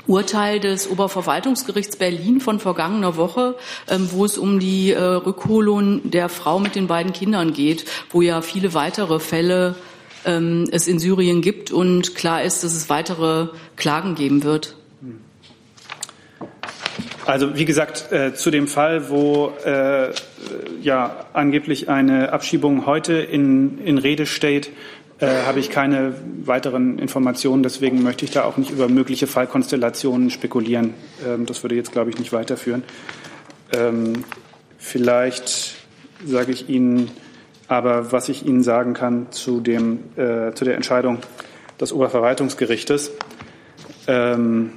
Urteil 0.06 0.58
des 0.58 0.88
Oberverwaltungsgerichts 0.88 1.96
Berlin 1.96 2.40
von 2.40 2.58
vergangener 2.58 3.16
Woche, 3.16 3.56
ähm, 3.88 4.08
wo 4.10 4.24
es 4.24 4.38
um 4.38 4.58
die 4.58 4.90
äh, 4.90 5.00
Rückholung 5.00 6.10
der 6.10 6.30
Frau 6.30 6.58
mit 6.58 6.74
den 6.74 6.86
beiden 6.86 7.12
Kindern 7.12 7.52
geht, 7.52 7.84
wo 8.10 8.22
ja 8.22 8.40
viele 8.40 8.72
weitere 8.72 9.20
Fälle 9.20 9.76
ähm, 10.24 10.66
es 10.72 10.88
in 10.88 10.98
Syrien 10.98 11.42
gibt 11.42 11.70
und 11.70 12.14
klar 12.14 12.42
ist, 12.42 12.64
dass 12.64 12.74
es 12.74 12.88
weitere 12.88 13.48
Klagen 13.76 14.14
geben 14.14 14.42
wird. 14.42 14.77
Also 17.28 17.58
wie 17.58 17.66
gesagt, 17.66 18.10
äh, 18.10 18.32
zu 18.32 18.50
dem 18.50 18.66
Fall, 18.66 19.10
wo 19.10 19.52
äh, 19.62 20.12
ja 20.80 21.26
angeblich 21.34 21.90
eine 21.90 22.32
Abschiebung 22.32 22.86
heute 22.86 23.12
in, 23.18 23.84
in 23.84 23.98
Rede 23.98 24.24
steht, 24.24 24.70
äh, 25.18 25.26
habe 25.44 25.60
ich 25.60 25.68
keine 25.68 26.14
weiteren 26.46 26.98
Informationen. 26.98 27.62
Deswegen 27.62 28.02
möchte 28.02 28.24
ich 28.24 28.30
da 28.30 28.44
auch 28.44 28.56
nicht 28.56 28.70
über 28.70 28.88
mögliche 28.88 29.26
Fallkonstellationen 29.26 30.30
spekulieren. 30.30 30.94
Ähm, 31.22 31.44
das 31.44 31.62
würde 31.62 31.74
jetzt, 31.74 31.92
glaube 31.92 32.08
ich, 32.08 32.18
nicht 32.18 32.32
weiterführen. 32.32 32.82
Ähm, 33.74 34.24
vielleicht 34.78 35.74
sage 36.24 36.50
ich 36.50 36.70
Ihnen 36.70 37.10
aber, 37.66 38.10
was 38.10 38.30
ich 38.30 38.46
Ihnen 38.46 38.62
sagen 38.62 38.94
kann 38.94 39.30
zu, 39.32 39.60
dem, 39.60 39.98
äh, 40.16 40.54
zu 40.54 40.64
der 40.64 40.76
Entscheidung 40.76 41.18
des 41.78 41.92
Oberverwaltungsgerichtes. 41.92 43.10
Ähm, 44.06 44.72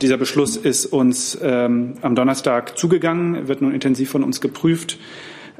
dieser 0.00 0.16
Beschluss 0.16 0.56
ist 0.56 0.86
uns 0.86 1.38
ähm, 1.42 1.94
am 2.02 2.14
Donnerstag 2.14 2.78
zugegangen, 2.78 3.48
wird 3.48 3.62
nun 3.62 3.72
intensiv 3.72 4.10
von 4.10 4.24
uns 4.24 4.40
geprüft. 4.40 4.98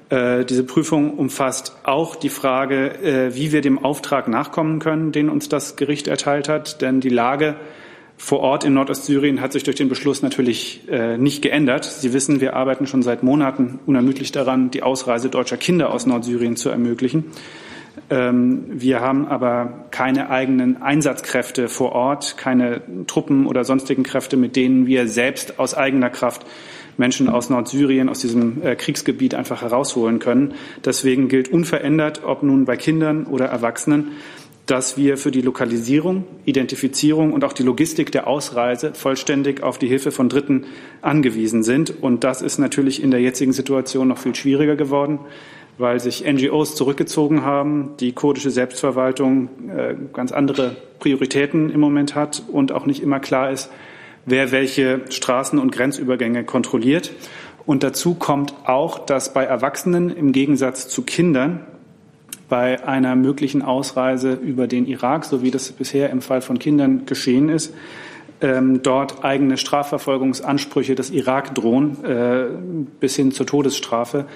Äh, 0.09 0.45
diese 0.45 0.65
Prüfung 0.65 1.15
umfasst 1.15 1.77
auch 1.85 2.17
die 2.17 2.29
Frage, 2.29 3.03
äh, 3.03 3.35
wie 3.35 3.53
wir 3.53 3.61
dem 3.61 3.85
Auftrag 3.85 4.29
nachkommen 4.29 4.79
können, 4.79 5.13
den 5.13 5.29
uns 5.29 5.49
das 5.49 5.77
Gericht 5.77 6.07
erteilt 6.09 6.49
hat. 6.49 6.83
Denn 6.83 7.01
die 7.01 7.09
Lage 7.09 7.57
vor 8.17 8.41
Ort 8.41 8.65
in 8.65 8.75
Nordostsyrien 8.75 9.41
hat 9.41 9.53
sich 9.53 9.65
durch 9.65 9.77
den 9.77 9.89
Beschluss 9.89 10.23
natürlich 10.23 10.83
äh, 10.89 11.19
nicht 11.19 11.43
geändert. 11.43 11.85
Sie 11.85 12.13
wissen, 12.13 12.41
wir 12.41 12.55
arbeiten 12.55 12.87
schon 12.87 13.03
seit 13.03 13.23
Monaten 13.23 13.81
unermüdlich 13.87 14.33
daran, 14.33 14.71
die 14.71 14.83
Ausreise 14.83 15.29
deutscher 15.29 15.57
Kinder 15.57 15.93
aus 15.93 16.07
Nordsyrien 16.07 16.57
zu 16.57 16.69
ermöglichen. 16.69 17.25
Ähm, 18.11 18.65
wir 18.69 19.01
haben 19.01 19.27
aber 19.27 19.87
keine 19.91 20.31
eigenen 20.31 20.83
Einsatzkräfte 20.83 21.69
vor 21.69 21.93
Ort, 21.93 22.37
keine 22.39 22.83
Truppen 23.07 23.47
oder 23.47 23.65
sonstigen 23.65 24.03
Kräfte, 24.03 24.37
mit 24.37 24.57
denen 24.57 24.87
wir 24.87 25.09
selbst 25.09 25.59
aus 25.59 25.75
eigener 25.75 26.11
Kraft 26.11 26.47
Menschen 26.97 27.29
aus 27.29 27.51
Nordsyrien, 27.51 28.09
aus 28.09 28.21
diesem 28.21 28.63
äh, 28.63 28.77
Kriegsgebiet 28.77 29.35
einfach 29.35 29.63
herausholen 29.63 30.19
können. 30.19 30.55
Deswegen 30.85 31.29
gilt 31.29 31.49
unverändert, 31.49 32.23
ob 32.25 32.43
nun 32.43 32.65
bei 32.65 32.77
Kindern 32.77 33.25
oder 33.25 33.47
Erwachsenen, 33.47 34.13
dass 34.67 34.97
wir 34.97 35.17
für 35.17 35.31
die 35.31 35.41
Lokalisierung, 35.41 36.25
Identifizierung 36.45 37.33
und 37.33 37.45
auch 37.45 37.53
die 37.53 37.65
Logistik 37.65 38.13
der 38.13 38.29
Ausreise 38.29 38.95
vollständig 38.95 39.63
auf 39.63 39.79
die 39.79 39.89
Hilfe 39.89 40.13
von 40.13 40.29
Dritten 40.29 40.67
angewiesen 41.01 41.63
sind. 41.63 42.03
Und 42.03 42.23
das 42.25 42.43
ist 42.43 42.59
natürlich 42.59 43.03
in 43.03 43.11
der 43.11 43.21
jetzigen 43.21 43.53
Situation 43.53 44.09
noch 44.09 44.19
viel 44.19 44.35
schwieriger 44.35 44.77
geworden, 44.77 45.19
weil 45.83 46.01
sich 46.01 46.25
NGOs 46.25 46.77
zurückgezogen 46.77 47.45
haben, 47.45 47.91
die 47.99 48.13
kurdische 48.13 48.51
Selbstverwaltung 48.51 49.49
äh, 49.69 49.95
ganz 50.13 50.31
andere 50.31 50.77
Prioritäten 51.01 51.71
im 51.71 51.81
Moment 51.81 52.15
hat 52.15 52.43
und 52.51 52.71
auch 52.71 52.87
nicht 52.87 53.03
immer 53.03 53.19
klar 53.19 53.51
ist, 53.51 53.69
wer 54.25 54.53
welche 54.53 55.01
Straßen 55.11 55.59
und 55.59 55.73
Grenzübergänge 55.73 56.45
kontrolliert. 56.45 57.11
Und 57.67 57.83
dazu 57.83 58.15
kommt 58.15 58.55
auch, 58.65 59.01
dass 59.01 59.35
bei 59.35 59.43
Erwachsenen 59.43 60.09
im 60.09 60.31
Gegensatz 60.31 60.89
zu 60.89 61.03
Kindern 61.03 61.67
bei 62.49 62.87
einer 62.87 63.17
möglichen 63.17 63.63
Ausreise 63.63 64.35
über 64.35 64.69
den 64.69 64.87
Irak, 64.87 65.25
so 65.25 65.43
wie 65.43 65.51
das 65.51 65.73
bisher 65.73 66.11
im 66.11 66.23
Fall 66.23 66.43
von 66.43 66.61
Kindern 66.61 67.07
geschehen 67.07 67.49
ist, 67.49 67.75
ähm, 68.41 68.83
dort 68.85 69.25
eigene 69.25 69.57
Strafverfolgungsansprüche 69.57 70.95
des 70.95 71.11
Irak 71.11 71.57
drohen, 71.57 72.05
äh, 72.05 72.45
bis 73.01 73.17
hin 73.17 73.33
zur 73.33 73.47
Todesstrafe. 73.47 74.27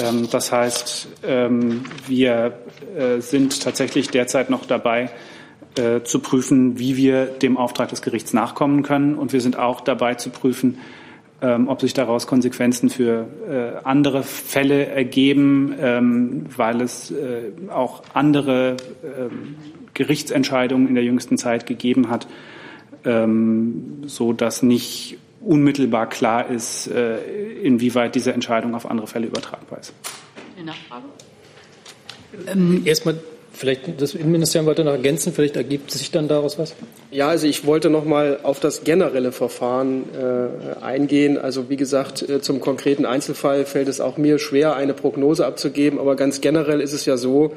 Ähm, 0.00 0.28
das 0.30 0.52
heißt, 0.52 1.08
ähm, 1.24 1.84
wir 2.06 2.58
äh, 2.96 3.20
sind 3.20 3.62
tatsächlich 3.62 4.08
derzeit 4.08 4.50
noch 4.50 4.66
dabei, 4.66 5.10
äh, 5.76 6.02
zu 6.02 6.20
prüfen, 6.20 6.78
wie 6.78 6.96
wir 6.96 7.26
dem 7.26 7.56
Auftrag 7.56 7.88
des 7.88 8.02
Gerichts 8.02 8.32
nachkommen 8.32 8.82
können. 8.82 9.14
Und 9.14 9.32
wir 9.32 9.40
sind 9.40 9.58
auch 9.58 9.80
dabei 9.80 10.14
zu 10.14 10.30
prüfen, 10.30 10.78
ähm, 11.40 11.68
ob 11.68 11.80
sich 11.80 11.94
daraus 11.94 12.26
Konsequenzen 12.26 12.90
für 12.90 13.26
äh, 13.48 13.84
andere 13.84 14.22
Fälle 14.22 14.86
ergeben, 14.86 16.44
weil 16.56 16.80
es 16.82 17.12
auch 17.70 18.02
andere 18.14 18.76
Gerichtsentscheidungen 19.94 20.88
in 20.88 20.94
der 20.94 21.04
jüngsten 21.04 21.38
Zeit 21.38 21.66
gegeben 21.66 22.08
hat, 22.08 22.26
so 24.06 24.32
dass 24.32 24.62
nicht 24.62 25.18
unmittelbar 25.44 26.08
klar 26.08 26.50
ist, 26.50 26.86
äh, 26.88 27.18
inwieweit 27.62 28.14
diese 28.14 28.32
Entscheidung 28.32 28.74
auf 28.74 28.88
andere 28.90 29.06
Fälle 29.06 29.26
übertragbar 29.26 29.80
ist. 29.80 29.92
Eine 30.56 30.66
Nachfrage? 30.66 31.04
Ähm, 32.46 32.82
Erstmal 32.84 33.16
Vielleicht 33.54 34.00
das 34.00 34.14
Innenministerium 34.14 34.66
wollte 34.66 34.82
noch 34.82 34.92
ergänzen, 34.92 35.32
vielleicht 35.32 35.56
ergibt 35.56 35.90
sich 35.90 36.10
dann 36.10 36.26
daraus 36.26 36.58
was? 36.58 36.74
Ja, 37.10 37.28
also 37.28 37.46
ich 37.46 37.66
wollte 37.66 37.90
noch 37.90 38.04
mal 38.04 38.40
auf 38.42 38.60
das 38.60 38.82
generelle 38.82 39.30
Verfahren 39.30 40.04
äh, 40.18 40.82
eingehen. 40.82 41.36
Also 41.36 41.68
wie 41.68 41.76
gesagt, 41.76 42.28
äh, 42.28 42.40
zum 42.40 42.60
konkreten 42.60 43.04
Einzelfall 43.04 43.66
fällt 43.66 43.88
es 43.88 44.00
auch 44.00 44.16
mir 44.16 44.38
schwer, 44.38 44.74
eine 44.74 44.94
Prognose 44.94 45.44
abzugeben. 45.44 45.98
Aber 45.98 46.16
ganz 46.16 46.40
generell 46.40 46.80
ist 46.80 46.94
es 46.94 47.04
ja 47.04 47.18
so, 47.18 47.54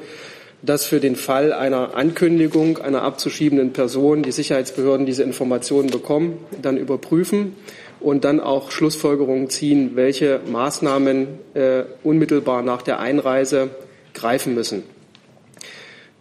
dass 0.62 0.86
für 0.86 1.00
den 1.00 1.16
Fall 1.16 1.52
einer 1.52 1.96
Ankündigung 1.96 2.78
einer 2.78 3.02
abzuschiebenden 3.02 3.72
Person 3.72 4.22
die 4.22 4.32
Sicherheitsbehörden 4.32 5.06
diese 5.06 5.22
Informationen 5.22 5.90
bekommen, 5.90 6.38
dann 6.60 6.76
überprüfen 6.76 7.54
und 8.00 8.24
dann 8.24 8.40
auch 8.40 8.70
Schlussfolgerungen 8.70 9.50
ziehen, 9.50 9.92
welche 9.94 10.40
Maßnahmen 10.50 11.28
äh, 11.54 11.82
unmittelbar 12.02 12.62
nach 12.62 12.82
der 12.82 12.98
Einreise 12.98 13.70
greifen 14.14 14.54
müssen. 14.54 14.82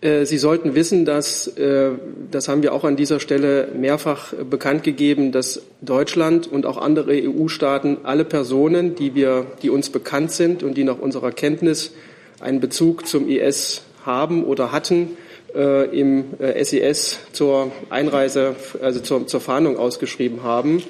Äh, 0.01 0.25
Sie 0.25 0.37
sollten 0.37 0.75
wissen, 0.75 1.05
dass, 1.05 1.47
äh, 1.47 1.91
das 2.31 2.47
haben 2.47 2.61
wir 2.63 2.73
auch 2.73 2.83
an 2.83 2.95
dieser 2.95 3.19
Stelle 3.19 3.69
mehrfach 3.75 4.33
bekannt 4.33 4.83
gegeben, 4.83 5.31
dass 5.31 5.61
Deutschland 5.81 6.47
und 6.51 6.65
auch 6.65 6.77
andere 6.77 7.11
EU-Staaten 7.13 7.97
alle 8.03 8.25
Personen, 8.25 8.95
die, 8.95 9.15
wir, 9.15 9.45
die 9.61 9.69
uns 9.69 9.89
bekannt 9.89 10.31
sind 10.31 10.63
und 10.63 10.75
die 10.75 10.83
nach 10.83 10.99
unserer 10.99 11.31
Kenntnis 11.31 11.91
einen 12.39 12.59
Bezug 12.59 13.07
zum 13.07 13.27
IS 13.27 13.81
haben 14.05 14.43
oder 14.43 14.71
hatten, 14.71 15.17
äh, 15.55 15.85
im 15.97 16.25
SES 16.39 17.19
zur 17.31 17.71
Einreise, 17.89 18.55
also 18.81 18.99
zur, 18.99 19.27
zur 19.27 19.41
Fahndung 19.41 19.77
ausgeschrieben 19.77 20.43
haben. 20.43 20.83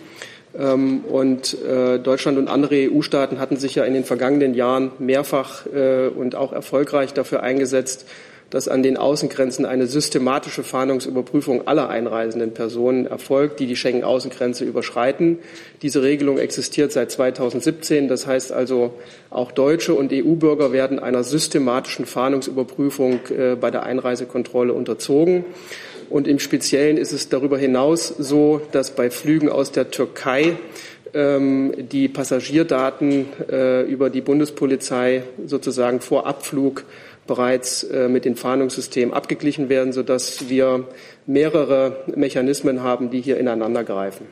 Ähm, 0.57 1.03
und 1.05 1.57
Deutschland 2.03 2.37
und 2.37 2.47
andere 2.47 2.89
EU-Staaten 2.89 3.39
hatten 3.39 3.57
sich 3.57 3.75
ja 3.75 3.83
in 3.83 3.93
den 3.93 4.05
vergangenen 4.05 4.53
Jahren 4.53 4.91
mehrfach 4.99 5.65
und 5.65 6.35
auch 6.35 6.53
erfolgreich 6.53 7.13
dafür 7.13 7.43
eingesetzt, 7.43 8.05
dass 8.55 8.69
an 8.69 8.83
den 8.83 8.95
Außengrenzen 8.95 9.65
eine 9.65 9.85
systematische 9.85 10.63
Fahndungsüberprüfung 10.63 11.67
aller 11.67 11.89
einreisenden 11.89 12.53
Personen 12.53 13.05
erfolgt, 13.05 13.59
die 13.59 13.65
die 13.65 13.75
Schengen-Außengrenze 13.75 14.63
überschreiten. 14.63 15.39
Diese 15.81 16.01
Regelung 16.01 16.37
existiert 16.37 16.93
seit 16.93 17.11
2017. 17.11 18.07
Das 18.07 18.27
heißt 18.27 18.53
also, 18.53 18.93
auch 19.29 19.51
Deutsche 19.51 19.93
und 19.93 20.13
EU-Bürger 20.13 20.71
werden 20.71 20.99
einer 20.99 21.25
systematischen 21.25 22.05
Fahndungsüberprüfung 22.05 23.19
äh, 23.37 23.55
bei 23.59 23.71
der 23.71 23.83
Einreisekontrolle 23.83 24.71
unterzogen. 24.71 25.43
Und 26.09 26.25
im 26.25 26.39
Speziellen 26.39 26.95
ist 26.95 27.11
es 27.11 27.27
darüber 27.27 27.57
hinaus 27.57 28.07
so, 28.07 28.61
dass 28.71 28.91
bei 28.91 29.09
Flügen 29.09 29.49
aus 29.49 29.73
der 29.73 29.91
Türkei 29.91 30.55
ähm, 31.13 31.73
die 31.91 32.07
Passagierdaten 32.07 33.25
äh, 33.49 33.81
über 33.81 34.09
die 34.09 34.21
Bundespolizei 34.21 35.23
sozusagen 35.45 35.99
vor 35.99 36.25
Abflug 36.25 36.85
bereits 37.27 37.83
äh, 37.83 38.07
mit 38.07 38.25
den 38.25 38.35
Fahndungssystemen 38.35 39.13
abgeglichen 39.13 39.69
werden, 39.69 39.93
sodass 39.93 40.49
wir 40.49 40.85
mehrere 41.25 42.03
Mechanismen 42.15 42.83
haben, 42.83 43.09
die 43.09 43.21
hier 43.21 43.37
ineinander 43.37 43.83
greifen. 43.83 44.27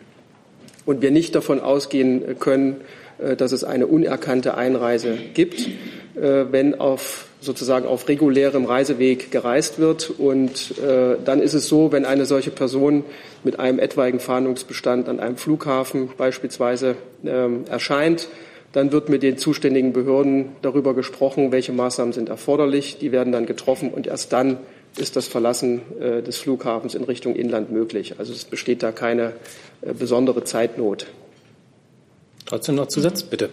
Und 0.85 1.01
wir 1.01 1.11
nicht 1.11 1.33
davon 1.33 1.59
ausgehen 1.59 2.37
können, 2.39 2.81
äh, 3.17 3.35
dass 3.35 3.51
es 3.51 3.63
eine 3.63 3.87
unerkannte 3.87 4.55
Einreise 4.55 5.17
gibt, 5.33 5.67
äh, 6.15 6.45
wenn 6.51 6.79
auf 6.79 7.27
sozusagen 7.41 7.85
auf 7.85 8.07
regulärem 8.07 8.63
Reiseweg 8.63 9.29
gereist 9.29 9.77
wird. 9.77 10.09
Und 10.17 10.75
dann 10.79 11.41
ist 11.41 11.53
es 11.53 11.67
so, 11.67 11.91
wenn 11.91 12.05
eine 12.05 12.25
solche 12.25 12.51
Person 12.51 13.03
mit 13.43 13.59
einem 13.59 13.79
etwaigen 13.79 14.21
Fahndungsbestand 14.21 15.09
an 15.09 15.19
einem 15.19 15.35
Flughafen 15.35 16.09
beispielsweise 16.17 16.95
ähm, 17.25 17.65
erscheint, 17.69 18.29
Dann 18.73 18.91
wird 18.91 19.07
mit 19.07 19.23
den 19.23 19.37
zuständigen 19.37 19.93
Behörden 19.93 20.47
darüber 20.61 20.93
gesprochen, 20.93 21.51
welche 21.51 21.71
Maßnahmen 21.71 22.11
sind 22.11 22.27
erforderlich. 22.27 22.97
Die 22.99 23.11
werden 23.11 23.31
dann 23.31 23.45
getroffen 23.45 23.91
und 23.91 24.07
erst 24.07 24.33
dann 24.33 24.57
ist 24.97 25.15
das 25.15 25.27
Verlassen 25.27 25.81
äh, 25.99 26.21
des 26.21 26.37
Flughafens 26.37 26.95
in 26.95 27.03
Richtung 27.03 27.35
Inland 27.35 27.71
möglich. 27.71 28.15
Also 28.19 28.33
es 28.33 28.45
besteht 28.45 28.83
da 28.83 28.91
keine 28.91 29.33
äh, 29.81 29.93
besondere 29.93 30.43
Zeitnot. 30.43 31.07
Trotzdem 32.45 32.75
noch 32.75 32.87
Zusatz, 32.87 33.23
bitte. 33.23 33.49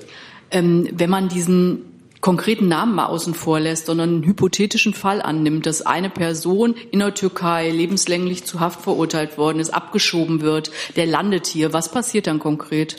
Ähm, 0.51 0.89
wenn 0.93 1.11
man 1.11 1.29
diesen 1.29 1.85
konkreten 2.21 2.69
Namen 2.69 2.95
mal 2.95 3.07
außen 3.07 3.35
vor 3.35 3.61
lässt, 3.61 3.87
sondern 3.87 4.11
einen 4.11 4.25
hypothetischen 4.25 4.95
Fall 4.95 5.23
annimmt, 5.23 5.67
dass 5.67 5.83
eine 5.83 6.11
Person 6.11 6.75
in 6.91 6.99
der 6.99 7.15
Türkei 7.15 7.71
lebenslänglich 7.71 8.45
zu 8.45 8.61
Haft 8.61 8.83
verurteilt 8.83 9.39
worden 9.39 9.61
ist, 9.61 9.71
abgeschoben 9.71 10.43
wird, 10.43 10.71
der 10.97 11.07
landet 11.07 11.47
hier. 11.47 11.73
Was 11.73 11.91
passiert 11.91 12.27
dann 12.27 12.39
konkret? 12.39 12.97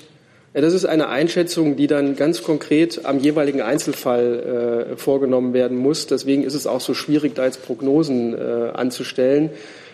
Ja, 0.54 0.60
das 0.60 0.74
ist 0.74 0.84
eine 0.84 1.08
Einschätzung, 1.08 1.78
die 1.78 1.88
dann 1.88 2.18
ganz 2.18 2.44
konkret 2.44 3.06
am 3.06 3.20
jeweiligen 3.20 3.62
Einzelfall 3.62 4.90
äh, 4.92 4.98
vorgenommen 4.98 5.54
werden 5.54 5.78
muss. 5.78 6.08
Deswegen 6.08 6.44
ist 6.44 6.56
es 6.56 6.68
auch 6.68 6.82
so 6.82 6.94
schwierig, 6.94 7.36
da 7.36 7.46
jetzt 7.46 7.66
Prognosen 7.66 8.34
äh, 8.34 8.72
anzustellen. 8.74 9.52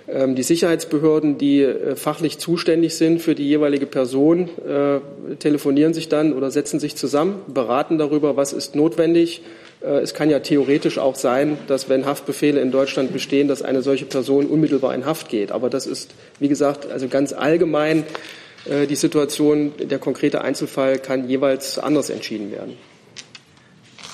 Ähm, 0.07 0.33
die 0.33 0.41
Sicherheitsbehörden, 0.41 1.37
die 1.37 1.61
äh, 1.61 1.95
fachlich 1.95 2.39
zuständig 2.39 2.95
sind 2.95 3.21
für 3.21 3.35
die 3.35 3.47
jeweilige 3.47 3.85
Person, 3.85 4.49
äh, 4.67 5.35
telefonieren 5.35 5.93
sich 5.93 6.09
dann 6.09 6.33
oder 6.33 6.49
setzen 6.49 6.79
sich 6.79 6.95
zusammen, 6.95 7.35
beraten 7.47 7.99
darüber, 7.99 8.35
was 8.35 8.51
ist 8.51 8.75
notwendig. 8.75 9.43
Äh, 9.81 9.99
es 9.99 10.15
kann 10.15 10.31
ja 10.31 10.39
theoretisch 10.39 10.97
auch 10.97 11.15
sein, 11.15 11.59
dass 11.67 11.87
wenn 11.87 12.07
Haftbefehle 12.07 12.59
in 12.61 12.71
Deutschland 12.71 13.13
bestehen, 13.13 13.47
dass 13.47 13.61
eine 13.61 13.83
solche 13.83 14.05
Person 14.05 14.47
unmittelbar 14.47 14.95
in 14.95 15.05
Haft 15.05 15.29
geht. 15.29 15.51
Aber 15.51 15.69
das 15.69 15.85
ist, 15.85 16.15
wie 16.39 16.47
gesagt, 16.47 16.89
also 16.89 17.07
ganz 17.09 17.31
allgemein 17.31 18.05
die 18.87 18.95
Situation, 18.95 19.73
der 19.79 19.99
konkrete 19.99 20.41
Einzelfall 20.41 20.99
kann 20.99 21.27
jeweils 21.29 21.79
anders 21.79 22.09
entschieden 22.09 22.51
werden. 22.51 22.73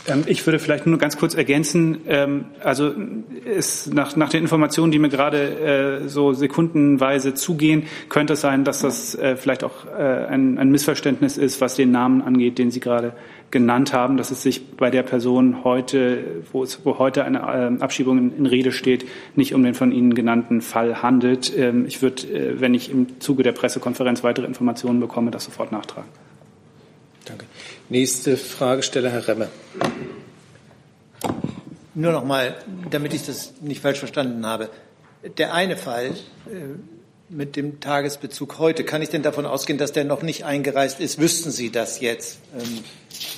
Ähm, 0.08 0.24
ich 0.26 0.46
würde 0.46 0.60
vielleicht 0.60 0.86
nur 0.86 0.98
ganz 0.98 1.18
kurz 1.18 1.34
ergänzen, 1.34 2.02
ähm, 2.08 2.46
also 2.62 2.94
es, 3.46 3.88
nach, 3.88 4.16
nach 4.16 4.30
den 4.30 4.42
Informationen, 4.42 4.92
die 4.92 5.00
mir 5.00 5.10
gerade 5.10 6.02
äh, 6.04 6.10
so 6.10 6.34
sekundenweise 6.34 7.34
zugehen, 7.34 7.84
könnte 8.10 8.34
es 8.34 8.42
sein, 8.42 8.64
dass 8.64 8.80
das 8.80 9.16
äh, 9.16 9.36
vielleicht 9.36 9.64
auch 9.64 9.88
ein, 9.88 10.58
ein 10.58 10.70
Missverständnis 10.70 11.38
ist, 11.38 11.62
was 11.62 11.76
den 11.76 11.92
Namen 11.92 12.22
angeht, 12.22 12.58
den 12.58 12.72
Sie 12.72 12.80
gerade 12.80 13.14
genannt 13.54 13.94
haben, 13.94 14.18
dass 14.18 14.32
es 14.32 14.42
sich 14.42 14.72
bei 14.72 14.90
der 14.90 15.04
Person 15.04 15.64
heute, 15.64 16.42
wo, 16.52 16.64
es, 16.64 16.84
wo 16.84 16.98
heute 16.98 17.24
eine 17.24 17.40
ähm, 17.54 17.82
Abschiebung 17.82 18.18
in, 18.18 18.38
in, 18.38 18.46
Rede 18.48 18.72
steht, 18.72 19.06
nicht 19.36 19.54
um 19.54 19.64
den 19.64 19.76
von 19.76 19.92
Ihnen 19.92 20.16
genannten 20.16 20.62
Fall 20.62 21.04
handelt. 21.04 21.56
Ähm, 21.56 21.86
ich 21.86 22.02
würde, 22.02 22.24
äh, 22.28 22.60
wenn 22.60 22.74
ich 22.74 22.90
im 22.90 23.22
Zuge 23.22 23.44
der 23.44 23.52
Pressekonferenz 23.52 24.24
weitere 24.24 24.48
Informationen 24.48 25.00
bekomme, 25.00 25.30
das 25.30 25.46
sofort 25.46 25.72
nachtragen. 25.72 26.10
Danke. 27.26 27.46
Nächste 27.90 28.38
Fragesteller, 28.38 29.12
Herr 29.12 29.28
Remme. 29.28 29.50
Nur 31.94 32.12
noch 32.12 32.26
mal, 32.26 32.56
damit 32.90 33.14
ich 33.14 33.24
das 33.24 33.54
nicht 33.62 33.82
falsch 33.82 34.00
verstanden 34.00 34.46
habe. 34.48 34.70
Der 35.38 35.54
eine 35.54 35.78
Fall, 35.78 36.08
äh, 36.48 36.76
mit 37.34 37.56
dem 37.56 37.80
Tagesbezug 37.80 38.60
heute. 38.60 38.84
Kann 38.84 39.02
ich 39.02 39.10
denn 39.10 39.24
davon 39.24 39.46
ausgehen, 39.46 39.78
dass 39.78 39.92
der 39.92 40.04
noch 40.04 40.22
nicht 40.22 40.46
eingereist 40.46 41.00
ist? 41.00 41.20
Wüssten 41.20 41.52
Sie 41.52 41.72
das 41.72 42.00
jetzt, 42.00 42.40
ähm, 42.58 42.80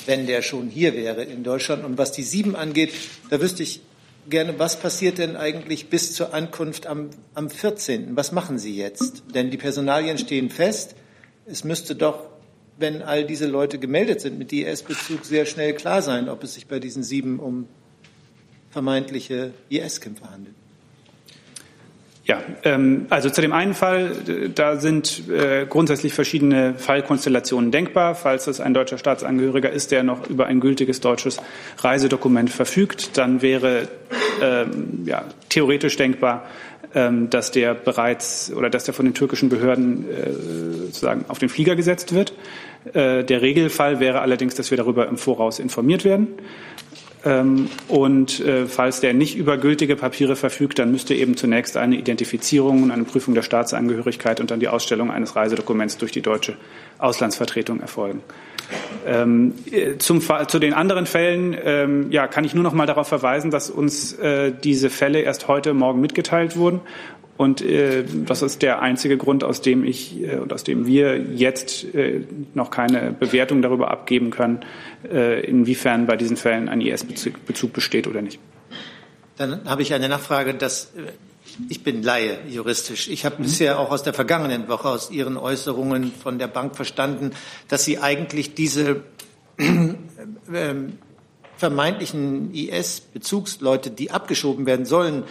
wenn 0.06 0.28
der 0.28 0.42
schon 0.42 0.68
hier 0.68 0.96
wäre 0.96 1.24
in 1.24 1.44
Deutschland? 1.44 1.84
Und 1.86 1.98
was 1.98 2.12
die 2.12 2.24
sieben 2.24 2.56
angeht, 2.56 2.94
da 3.30 3.42
wüsste 3.42 3.64
ich 3.64 3.82
gerne, 4.30 4.60
was 4.60 4.80
passiert 4.80 5.18
denn 5.18 5.36
eigentlich 5.36 5.90
bis 5.90 6.14
zur 6.14 6.34
Ankunft 6.34 6.88
am, 6.88 7.10
am 7.34 7.50
14.? 7.50 8.16
Was 8.16 8.32
machen 8.32 8.60
Sie 8.60 8.76
jetzt? 8.76 9.24
Denn 9.34 9.52
die 9.52 9.58
Personalien 9.58 10.18
stehen 10.18 10.50
fest. 10.50 10.96
Es 11.46 11.64
müsste 11.64 11.96
doch, 11.96 12.28
wenn 12.78 13.02
all 13.02 13.26
diese 13.26 13.48
Leute 13.48 13.80
gemeldet 13.80 14.22
sind 14.22 14.38
mit 14.38 14.52
IS-Bezug, 14.52 15.26
sehr 15.26 15.46
schnell 15.46 15.74
klar 15.74 16.02
sein, 16.02 16.28
ob 16.28 16.44
es 16.44 16.56
sich 16.56 16.68
bei 16.68 16.80
diesen 16.80 17.04
sieben 17.04 17.40
um 17.40 17.68
vermeintliche 18.72 19.54
IS-Kämpfer 19.70 20.32
handelt. 20.32 20.56
Ja, 22.26 22.42
ähm, 22.64 23.06
also 23.12 23.30
zu 23.30 23.40
dem 23.42 23.54
einen 23.54 23.76
Fall, 23.76 24.12
da 24.56 24.78
sind 24.78 25.30
äh, 25.30 25.68
grundsätzlich 25.70 26.14
verschiedene 26.14 26.74
Fallkonstellationen 26.74 27.70
denkbar. 27.70 28.16
Falls 28.16 28.48
es 28.48 28.60
ein 28.60 28.74
deutscher 28.74 28.98
Staatsangehöriger 28.98 29.70
ist, 29.70 29.92
der 29.92 30.02
noch 30.02 30.28
über 30.28 30.48
ein 30.48 30.60
gültiges 30.60 31.02
deutsches 31.02 31.38
Reisedokument 31.78 32.50
verfügt, 32.50 33.16
dann 33.20 33.44
wäre 33.44 33.88
ähm, 34.42 35.04
ja, 35.06 35.26
theoretisch 35.50 35.98
denkbar, 35.98 36.48
ähm, 36.96 37.30
dass 37.30 37.52
der 37.52 37.76
bereits 37.76 38.52
oder 38.52 38.72
dass 38.72 38.86
der 38.86 38.96
von 38.96 39.06
den 39.06 39.14
türkischen 39.14 39.50
Behörden 39.50 40.06
äh, 40.10 40.32
sozusagen 40.86 41.26
auf 41.28 41.38
den 41.38 41.50
Flieger 41.50 41.76
gesetzt 41.76 42.16
wird. 42.16 42.34
Äh, 42.94 43.24
der 43.24 43.44
Regelfall 43.44 44.00
wäre 44.00 44.22
allerdings, 44.22 44.56
dass 44.56 44.72
wir 44.72 44.78
darüber 44.78 45.08
im 45.08 45.18
Voraus 45.18 45.60
informiert 45.60 46.04
werden. 46.04 46.30
Ähm, 47.26 47.70
und 47.88 48.40
äh, 48.40 48.68
falls 48.68 49.02
der 49.02 49.14
nicht 49.14 49.36
über 49.36 49.58
gültige 49.58 49.96
Papiere 49.96 50.36
verfügt, 50.36 50.78
dann 50.78 50.92
müsste 50.92 51.16
eben 51.16 51.36
zunächst 51.36 51.76
eine 51.76 51.96
Identifizierung 51.96 52.84
und 52.84 52.92
eine 52.92 53.04
Prüfung 53.04 53.34
der 53.34 53.42
Staatsangehörigkeit 53.42 54.40
und 54.40 54.52
dann 54.52 54.60
die 54.60 54.68
Ausstellung 54.68 55.10
eines 55.10 55.36
Reisedokuments 55.36 55.98
durch 55.98 56.12
die 56.12 56.22
deutsche 56.22 56.56
Auslandsvertretung 57.00 57.80
erfolgen. 57.80 58.22
Ähm, 59.08 59.54
äh, 59.72 59.98
zum, 59.98 60.22
zu 60.22 60.60
den 60.60 60.74
anderen 60.74 61.06
Fällen 61.06 61.56
ähm, 61.64 62.12
ja, 62.12 62.28
kann 62.28 62.44
ich 62.44 62.54
nur 62.54 62.64
noch 62.64 62.74
mal 62.74 62.88
darauf 62.88 63.08
verweisen, 63.08 63.52
dass 63.52 63.70
uns 63.70 64.14
äh, 64.14 64.52
diese 64.64 64.90
Fälle 64.90 65.20
erst 65.22 65.48
heute 65.48 65.74
Morgen 65.74 66.02
mitgeteilt 66.02 66.58
wurden 66.58 66.82
und 67.38 67.62
äh, 67.62 68.06
das 68.26 68.42
ist 68.42 68.62
der 68.62 68.82
einzige 68.82 69.18
Grund, 69.18 69.44
aus 69.44 69.62
dem 69.62 69.84
ich 69.84 70.22
äh, 70.24 70.38
und 70.38 70.54
aus 70.54 70.64
dem 70.64 70.86
wir 70.86 71.18
jetzt 71.18 71.84
äh, 71.94 72.22
noch 72.54 72.72
keine 72.72 73.12
Bewertung 73.12 73.62
darüber 73.62 73.92
abgeben 73.92 74.30
können, 74.30 74.62
äh, 75.12 75.46
inwiefern 75.46 76.06
bei 76.06 76.16
diesen 76.16 76.38
Fällen 76.38 76.70
ein 76.70 76.80
IS-Bezug 76.80 77.74
besteht 77.74 78.08
oder 78.08 78.22
nicht. 78.22 78.40
Dann 79.38 79.66
habe 79.66 79.82
ich 79.82 79.94
eine 79.94 80.08
Nachfrage, 80.08 80.54
dass 80.54 80.94
äh, 80.96 81.12
ich 81.70 81.84
bin 81.84 82.04
Laie 82.04 82.40
juristisch. 82.48 83.10
Ich 83.10 83.26
habe 83.26 83.38
mhm. 83.40 83.44
bisher 83.44 83.80
auch 83.80 83.92
aus 83.92 84.04
der 84.04 84.14
vergangenen 84.14 84.70
Woche 84.70 84.88
aus 84.88 85.12
Ihren 85.12 85.36
Äußerungen 85.36 86.14
von 86.14 86.40
der 86.40 86.48
Bank 86.48 86.76
verstanden, 86.76 87.32
dass 87.68 87.84
Sie 87.84 88.00
eigentlich 88.00 88.56
diese 88.56 89.04
äh, 89.58 90.76
vermeintlichen 91.58 92.54
IS-Bezugsleute, 92.54 93.92
die 93.92 94.12
abgeschoben 94.12 94.66
werden 94.66 94.86
sollen, 94.86 95.24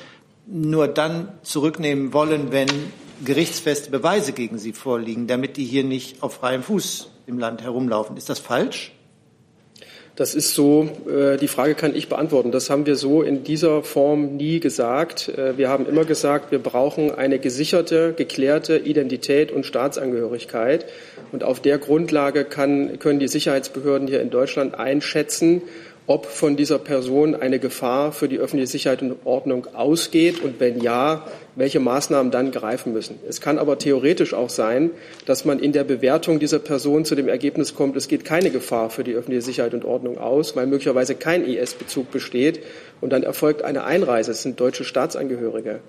nur 0.46 0.88
dann 0.88 1.28
zurücknehmen 1.42 2.12
wollen, 2.12 2.52
wenn 2.52 2.68
gerichtsfeste 3.24 3.90
Beweise 3.90 4.32
gegen 4.32 4.58
sie 4.58 4.72
vorliegen, 4.72 5.26
damit 5.26 5.56
die 5.56 5.64
hier 5.64 5.84
nicht 5.84 6.22
auf 6.22 6.34
freiem 6.34 6.62
Fuß 6.62 7.10
im 7.26 7.38
Land 7.38 7.62
herumlaufen. 7.62 8.16
Ist 8.16 8.28
das 8.28 8.38
falsch? 8.38 8.92
Das 10.16 10.36
ist 10.36 10.54
so, 10.54 10.88
äh, 11.08 11.36
die 11.38 11.48
Frage 11.48 11.74
kann 11.74 11.96
ich 11.96 12.08
beantworten. 12.08 12.52
Das 12.52 12.70
haben 12.70 12.86
wir 12.86 12.94
so 12.94 13.22
in 13.22 13.42
dieser 13.42 13.82
Form 13.82 14.36
nie 14.36 14.60
gesagt. 14.60 15.28
Äh, 15.28 15.58
wir 15.58 15.68
haben 15.68 15.86
immer 15.86 16.04
gesagt, 16.04 16.52
wir 16.52 16.60
brauchen 16.60 17.10
eine 17.10 17.40
gesicherte, 17.40 18.12
geklärte 18.12 18.76
Identität 18.76 19.50
und 19.50 19.66
Staatsangehörigkeit. 19.66 20.86
Und 21.32 21.42
auf 21.42 21.58
der 21.58 21.78
Grundlage 21.78 22.44
kann, 22.44 23.00
können 23.00 23.18
die 23.18 23.26
Sicherheitsbehörden 23.26 24.06
hier 24.06 24.22
in 24.22 24.30
Deutschland 24.30 24.76
einschätzen, 24.76 25.62
ob 26.06 26.26
von 26.26 26.56
dieser 26.56 26.78
Person 26.78 27.34
eine 27.34 27.58
Gefahr 27.58 28.12
für 28.12 28.28
die 28.28 28.38
öffentliche 28.38 28.70
Sicherheit 28.70 29.02
und 29.02 29.16
Ordnung 29.24 29.66
ausgeht? 29.74 30.42
Und 30.42 30.60
wenn 30.60 30.80
ja, 30.80 31.26
welche 31.56 31.80
Maßnahmen 31.80 32.32
dann 32.32 32.50
greifen 32.50 32.92
müssen. 32.92 33.18
Es 33.28 33.40
kann 33.40 33.58
aber 33.58 33.78
theoretisch 33.78 34.34
auch 34.34 34.50
sein, 34.50 34.90
dass 35.26 35.44
man 35.44 35.58
in 35.58 35.72
der 35.72 35.84
Bewertung 35.84 36.38
dieser 36.38 36.58
Person 36.58 37.04
zu 37.04 37.14
dem 37.14 37.28
Ergebnis 37.28 37.74
kommt, 37.74 37.96
es 37.96 38.08
geht 38.08 38.24
keine 38.24 38.50
Gefahr 38.50 38.90
für 38.90 39.04
die 39.04 39.14
öffentliche 39.14 39.42
Sicherheit 39.42 39.74
und 39.74 39.84
Ordnung 39.84 40.18
aus, 40.18 40.56
weil 40.56 40.66
möglicherweise 40.66 41.14
kein 41.14 41.46
IS-Bezug 41.46 42.10
besteht 42.10 42.60
und 43.00 43.10
dann 43.10 43.22
erfolgt 43.22 43.62
eine 43.62 43.84
Einreise. 43.84 44.32
Es 44.32 44.42
sind 44.42 44.58
deutsche 44.58 44.84
Staatsangehörige. 44.84 45.80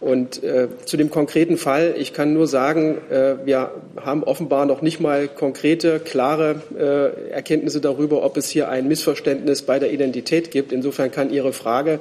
Und 0.00 0.44
äh, 0.44 0.68
zu 0.84 0.96
dem 0.96 1.10
konkreten 1.10 1.56
Fall, 1.56 1.94
ich 1.98 2.12
kann 2.12 2.32
nur 2.32 2.46
sagen, 2.46 2.98
äh, 3.10 3.34
wir 3.44 3.72
haben 3.96 4.22
offenbar 4.22 4.64
noch 4.64 4.80
nicht 4.80 5.00
mal 5.00 5.26
konkrete, 5.26 5.98
klare 5.98 6.62
äh, 6.78 7.30
Erkenntnisse 7.32 7.80
darüber, 7.80 8.22
ob 8.22 8.36
es 8.36 8.48
hier 8.48 8.68
ein 8.68 8.86
Missverständnis 8.86 9.62
bei 9.62 9.80
der 9.80 9.92
Identität 9.92 10.52
gibt. 10.52 10.70
Insofern 10.72 11.10
kann 11.10 11.30
Ihre 11.30 11.52
Frage, 11.52 11.98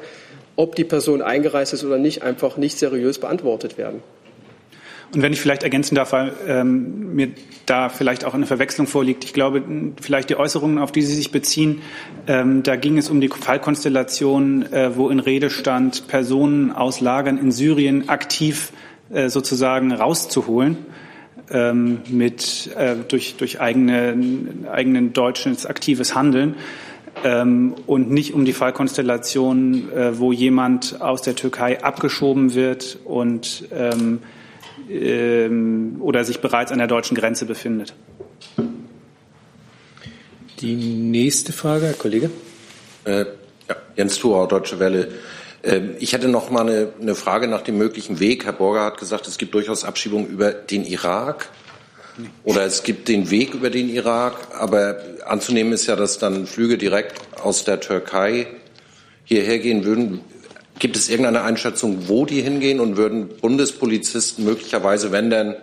ob 0.57 0.75
die 0.75 0.83
Person 0.83 1.21
eingereist 1.21 1.71
ist 1.71 1.85
oder 1.85 1.97
nicht, 1.97 2.23
einfach 2.23 2.57
nicht 2.57 2.77
seriös 2.77 3.19
beantwortet 3.19 3.77
werden. 3.77 4.01
Und 5.13 5.21
wenn 5.21 5.31
ich 5.31 5.39
vielleicht 5.39 5.63
ergänzen 5.63 5.95
darf, 5.95 6.11
weil 6.11 6.33
ähm, 6.47 7.15
mir 7.15 7.29
da 7.65 7.87
vielleicht 7.87 8.25
auch 8.25 8.33
eine 8.33 8.45
Verwechslung 8.45 8.87
vorliegt. 8.87 9.23
Ich 9.23 9.33
glaube, 9.33 9.63
vielleicht 10.01 10.29
die 10.29 10.35
Äußerungen, 10.35 10.79
auf 10.79 10.91
die 10.91 11.01
Sie 11.01 11.15
sich 11.15 11.31
beziehen, 11.31 11.81
ähm, 12.27 12.63
da 12.63 12.75
ging 12.75 12.97
es 12.97 13.09
um 13.09 13.21
die 13.21 13.29
Fallkonstellation, 13.29 14.71
äh, 14.73 14.97
wo 14.97 15.09
in 15.09 15.19
Rede 15.19 15.49
stand, 15.49 16.07
Personen 16.07 16.73
aus 16.73 16.99
Lagern 16.99 17.37
in 17.37 17.51
Syrien 17.51 18.09
aktiv 18.09 18.73
äh, 19.09 19.29
sozusagen 19.29 19.93
rauszuholen. 19.93 20.77
Ähm, 21.49 22.01
mit 22.09 22.71
äh, 22.75 22.95
durch 23.07 23.37
durch 23.37 23.61
eigene 23.61 24.17
eigenen 24.69 25.13
deutsches 25.13 25.65
aktives 25.65 26.13
Handeln 26.13 26.55
ähm, 27.23 27.75
und 27.85 28.11
nicht 28.11 28.33
um 28.33 28.45
die 28.45 28.53
Fallkonstellation, 28.53 29.91
äh, 29.91 30.19
wo 30.19 30.31
jemand 30.31 31.01
aus 31.01 31.21
der 31.21 31.35
Türkei 31.35 31.83
abgeschoben 31.83 32.53
wird 32.53 32.99
und 33.05 33.67
ähm, 33.71 34.19
ähm, 34.89 35.97
oder 35.99 36.23
sich 36.23 36.39
bereits 36.39 36.71
an 36.71 36.77
der 36.77 36.87
deutschen 36.87 37.15
Grenze 37.15 37.45
befindet. 37.45 37.93
Die 40.59 40.75
nächste 40.75 41.53
Frage, 41.53 41.87
Herr 41.87 41.93
Kollege. 41.93 42.29
Äh, 43.03 43.25
ja, 43.69 43.75
Jens 43.95 44.17
Thurau, 44.17 44.47
Deutsche 44.47 44.79
Welle. 44.79 45.09
Äh, 45.61 45.81
ich 45.99 46.13
hätte 46.13 46.27
noch 46.27 46.49
mal 46.49 46.61
eine, 46.61 46.93
eine, 46.99 47.15
Frage 47.15 47.47
nach 47.47 47.61
dem 47.61 47.77
möglichen 47.77 48.19
Weg. 48.19 48.45
Herr 48.45 48.53
Borger 48.53 48.83
hat 48.83 48.97
gesagt, 48.97 49.27
es 49.27 49.37
gibt 49.37 49.53
durchaus 49.53 49.83
Abschiebungen 49.83 50.27
über 50.27 50.51
den 50.51 50.83
Irak 50.83 51.49
oder 52.43 52.65
es 52.65 52.83
gibt 52.83 53.07
den 53.07 53.29
Weg 53.29 53.53
über 53.53 53.69
den 53.69 53.89
Irak. 53.89 54.55
Aber 54.59 55.01
anzunehmen 55.25 55.73
ist 55.73 55.87
ja, 55.87 55.95
dass 55.95 56.19
dann 56.19 56.47
Flüge 56.47 56.77
direkt 56.77 57.21
aus 57.39 57.63
der 57.63 57.79
Türkei 57.79 58.47
hierher 59.23 59.59
gehen 59.59 59.83
würden. 59.83 60.21
Gibt 60.79 60.95
es 60.95 61.09
irgendeine 61.09 61.41
Einschätzung, 61.41 62.07
wo 62.07 62.25
die 62.25 62.41
hingehen 62.41 62.79
und 62.79 62.97
würden 62.97 63.29
Bundespolizisten 63.41 64.45
möglicherweise, 64.45 65.11
wenn 65.11 65.29
denn 65.29 65.55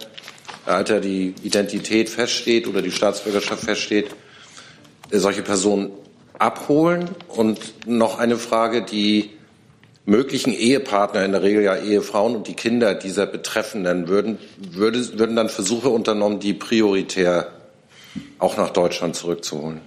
Alter 0.67 1.01
die 1.01 1.35
Identität 1.43 2.09
feststeht 2.09 2.67
oder 2.67 2.83
die 2.83 2.91
Staatsbürgerschaft 2.91 3.65
feststeht, 3.65 4.09
solche 5.11 5.43
Personen 5.43 5.91
abholen? 6.39 7.11
Und 7.29 7.87
noch 7.87 8.19
eine 8.19 8.39
Frage, 8.39 8.83
die 8.83 9.31
möglichen 10.07 10.53
Ehepartner, 10.53 11.25
in 11.25 11.33
der 11.33 11.43
Regel 11.43 11.63
ja 11.63 11.77
Ehefrauen 11.77 12.37
und 12.37 12.49
die 12.49 12.55
Kinder 12.55 12.95
dieser 12.95 13.27
Betreffenden, 13.27 14.09
würden, 14.09 14.39
würde, 14.59 15.19
würden 15.19 15.37
dann 15.37 15.49
Versuche 15.49 15.89
unternommen, 15.89 16.41
die 16.41 16.53
prioritär 16.53 17.49
auch 18.39 18.57
nach 18.57 18.71
Deutschland 18.71 19.17
zurückzuholen? 19.17 19.81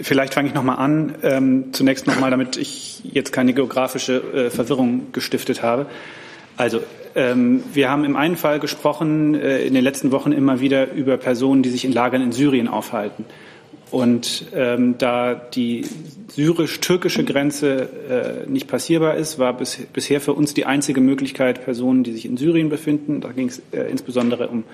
Vielleicht 0.00 0.34
fange 0.34 0.48
ich 0.48 0.54
noch 0.54 0.62
mal 0.62 0.74
an. 0.74 1.16
Ähm, 1.22 1.72
zunächst 1.72 2.06
noch 2.06 2.20
mal, 2.20 2.30
damit 2.30 2.56
ich 2.56 3.00
jetzt 3.04 3.32
keine 3.32 3.52
geografische 3.52 4.16
äh, 4.16 4.50
Verwirrung 4.50 5.12
gestiftet 5.12 5.62
habe. 5.62 5.86
Also 6.56 6.80
ähm, 7.16 7.64
wir 7.72 7.90
haben 7.90 8.04
im 8.04 8.14
einen 8.14 8.36
Fall 8.36 8.60
gesprochen 8.60 9.34
äh, 9.34 9.62
in 9.62 9.74
den 9.74 9.82
letzten 9.82 10.12
Wochen 10.12 10.30
immer 10.30 10.60
wieder 10.60 10.92
über 10.92 11.16
Personen, 11.16 11.62
die 11.62 11.70
sich 11.70 11.84
in 11.84 11.92
Lagern 11.92 12.22
in 12.22 12.32
Syrien 12.32 12.68
aufhalten. 12.68 13.24
Und 13.90 14.46
ähm, 14.54 14.96
da 14.98 15.34
die 15.34 15.86
syrisch-türkische 16.28 17.24
Grenze 17.24 18.44
äh, 18.46 18.50
nicht 18.50 18.68
passierbar 18.68 19.16
ist, 19.16 19.38
war 19.38 19.56
bis, 19.56 19.78
bisher 19.92 20.20
für 20.20 20.34
uns 20.34 20.52
die 20.52 20.66
einzige 20.66 21.00
Möglichkeit, 21.00 21.64
Personen, 21.64 22.04
die 22.04 22.12
sich 22.12 22.26
in 22.26 22.36
Syrien 22.36 22.68
befinden, 22.68 23.20
da 23.20 23.32
ging 23.32 23.48
es 23.48 23.62
äh, 23.72 23.90
insbesondere 23.90 24.48
um 24.48 24.64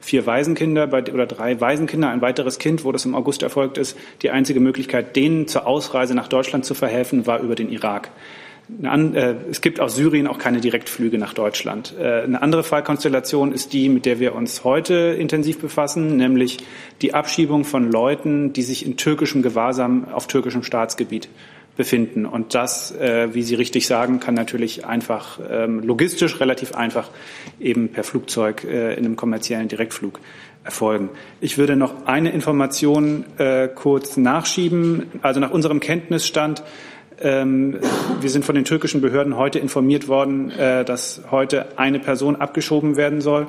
vier 0.00 0.26
Waisenkinder 0.26 0.86
bei, 0.86 1.02
oder 1.12 1.26
drei 1.26 1.60
Waisenkinder, 1.60 2.10
ein 2.10 2.20
weiteres 2.20 2.58
Kind, 2.58 2.84
wo 2.84 2.90
das 2.90 3.04
im 3.04 3.14
August 3.14 3.42
erfolgt 3.42 3.78
ist, 3.78 3.96
die 4.22 4.30
einzige 4.30 4.60
Möglichkeit, 4.60 5.16
denen 5.16 5.46
zur 5.46 5.66
Ausreise 5.66 6.14
nach 6.14 6.28
Deutschland 6.28 6.64
zu 6.64 6.74
verhelfen, 6.74 7.26
war 7.26 7.40
über 7.40 7.54
den 7.54 7.70
Irak. 7.70 8.10
Äh, 8.68 9.34
es 9.50 9.60
gibt 9.60 9.80
aus 9.80 9.96
Syrien 9.96 10.26
auch 10.26 10.38
keine 10.38 10.60
Direktflüge 10.60 11.18
nach 11.18 11.34
Deutschland. 11.34 11.94
Äh, 11.98 12.22
eine 12.22 12.40
andere 12.40 12.62
Fallkonstellation 12.62 13.52
ist 13.52 13.72
die, 13.72 13.88
mit 13.88 14.06
der 14.06 14.20
wir 14.20 14.34
uns 14.34 14.64
heute 14.64 14.94
intensiv 14.94 15.58
befassen, 15.58 16.16
nämlich 16.16 16.58
die 17.02 17.14
Abschiebung 17.14 17.64
von 17.64 17.90
Leuten, 17.90 18.52
die 18.52 18.62
sich 18.62 18.86
in 18.86 18.96
türkischem 18.96 19.42
Gewahrsam 19.42 20.06
auf 20.12 20.26
türkischem 20.26 20.62
Staatsgebiet 20.62 21.28
befinden. 21.76 22.24
Und 22.24 22.54
das, 22.54 22.92
äh, 22.96 23.34
wie 23.34 23.42
Sie 23.42 23.56
richtig 23.56 23.86
sagen, 23.86 24.20
kann 24.20 24.34
natürlich 24.34 24.86
einfach 24.86 25.40
ähm, 25.50 25.80
logistisch 25.80 26.40
relativ 26.40 26.74
einfach 26.74 27.10
eben 27.60 27.88
per 27.88 28.04
Flugzeug 28.04 28.64
in 28.64 28.70
einem 28.70 29.16
kommerziellen 29.16 29.68
Direktflug 29.68 30.20
erfolgen. 30.62 31.10
Ich 31.40 31.58
würde 31.58 31.76
noch 31.76 32.06
eine 32.06 32.30
Information 32.30 33.24
kurz 33.74 34.16
nachschieben. 34.16 35.06
Also 35.20 35.38
nach 35.40 35.50
unserem 35.50 35.78
Kenntnisstand 35.80 36.62
ähm, 37.20 37.78
wir 38.20 38.30
sind 38.30 38.44
von 38.44 38.54
den 38.54 38.64
türkischen 38.64 39.00
Behörden 39.00 39.36
heute 39.36 39.58
informiert 39.58 40.08
worden, 40.08 40.50
äh, 40.50 40.84
dass 40.84 41.22
heute 41.30 41.78
eine 41.78 41.98
Person 41.98 42.36
abgeschoben 42.36 42.96
werden 42.96 43.20
soll, 43.20 43.46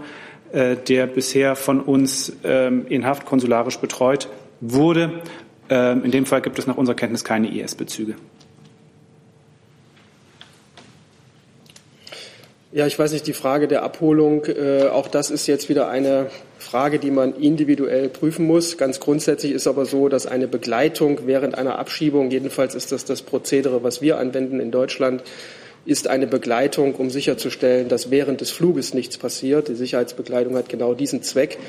äh, 0.52 0.76
der 0.76 1.08
bisher 1.08 1.56
von 1.56 1.80
uns 1.80 2.34
ähm, 2.44 2.86
in 2.88 3.06
Haft 3.06 3.26
konsularisch 3.26 3.80
betreut 3.80 4.30
wurde. 4.62 5.22
Ähm, 5.70 6.04
in 6.04 6.12
dem 6.12 6.26
Fall 6.26 6.42
gibt 6.42 6.60
es 6.60 6.68
nach 6.68 6.78
unserer 6.78 6.96
Kenntnis 6.96 7.24
keine 7.24 7.54
IS-Bezüge. 7.54 8.16
Ja, 12.72 12.86
ich 12.86 13.00
weiß 13.00 13.14
nicht, 13.14 13.26
die 13.26 13.34
Frage 13.34 13.68
der 13.68 13.84
Abholung, 13.84 14.46
äh, 14.46 14.88
auch 14.92 15.08
das 15.08 15.32
ist 15.32 15.48
jetzt 15.48 15.70
wieder 15.70 15.88
eine 15.88 16.28
Frage, 16.66 16.98
die 16.98 17.12
man 17.12 17.36
individuell 17.36 18.10
prüfen 18.10 18.46
muss. 18.46 18.78
Ganz 18.78 19.00
grundsätzlich 19.00 19.52
ist 19.52 19.68
aber 19.68 19.86
so, 19.86 20.10
dass 20.10 20.26
eine 20.26 20.48
Begleitung 20.48 21.20
während 21.26 21.58
einer 21.58 21.78
Abschiebung, 21.78 22.32
jedenfalls 22.32 22.74
ist 22.74 22.92
das 22.92 23.06
das 23.06 23.22
Prozedere, 23.22 23.84
was 23.84 24.02
wir 24.02 24.18
anwenden 24.18 24.60
in 24.60 24.72
Deutschland, 24.72 25.24
ist 25.86 26.08
eine 26.08 26.26
Begleitung, 26.26 26.96
um 26.96 27.12
sicherzustellen, 27.12 27.88
dass 27.88 28.10
während 28.10 28.42
des 28.42 28.50
Fluges 28.50 28.96
nichts 28.96 29.18
passiert. 29.18 29.68
Die 29.68 29.76
Sicherheitsbegleitung 29.76 30.56
hat 30.56 30.68
genau 30.68 30.96
diesen 30.96 31.22
Zweck. 31.22 31.60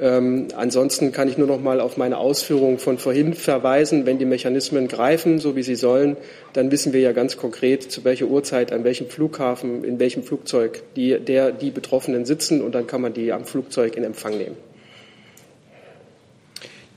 Ähm, 0.00 0.48
ansonsten 0.56 1.12
kann 1.12 1.28
ich 1.28 1.38
nur 1.38 1.46
noch 1.46 1.60
mal 1.60 1.80
auf 1.80 1.96
meine 1.96 2.18
Ausführungen 2.18 2.78
von 2.78 2.98
vorhin 2.98 3.34
verweisen. 3.34 4.06
Wenn 4.06 4.18
die 4.18 4.24
Mechanismen 4.24 4.88
greifen, 4.88 5.38
so 5.38 5.54
wie 5.54 5.62
sie 5.62 5.76
sollen, 5.76 6.16
dann 6.52 6.72
wissen 6.72 6.92
wir 6.92 7.00
ja 7.00 7.12
ganz 7.12 7.36
konkret, 7.36 7.90
zu 7.92 8.02
welcher 8.02 8.26
Uhrzeit, 8.26 8.72
an 8.72 8.82
welchem 8.82 9.08
Flughafen, 9.08 9.84
in 9.84 10.00
welchem 10.00 10.24
Flugzeug 10.24 10.82
die, 10.96 11.18
der, 11.18 11.52
die 11.52 11.70
Betroffenen 11.70 12.24
sitzen 12.24 12.60
und 12.60 12.74
dann 12.74 12.86
kann 12.88 13.00
man 13.00 13.14
die 13.14 13.32
am 13.32 13.44
Flugzeug 13.44 13.96
in 13.96 14.02
Empfang 14.02 14.36
nehmen. 14.36 14.56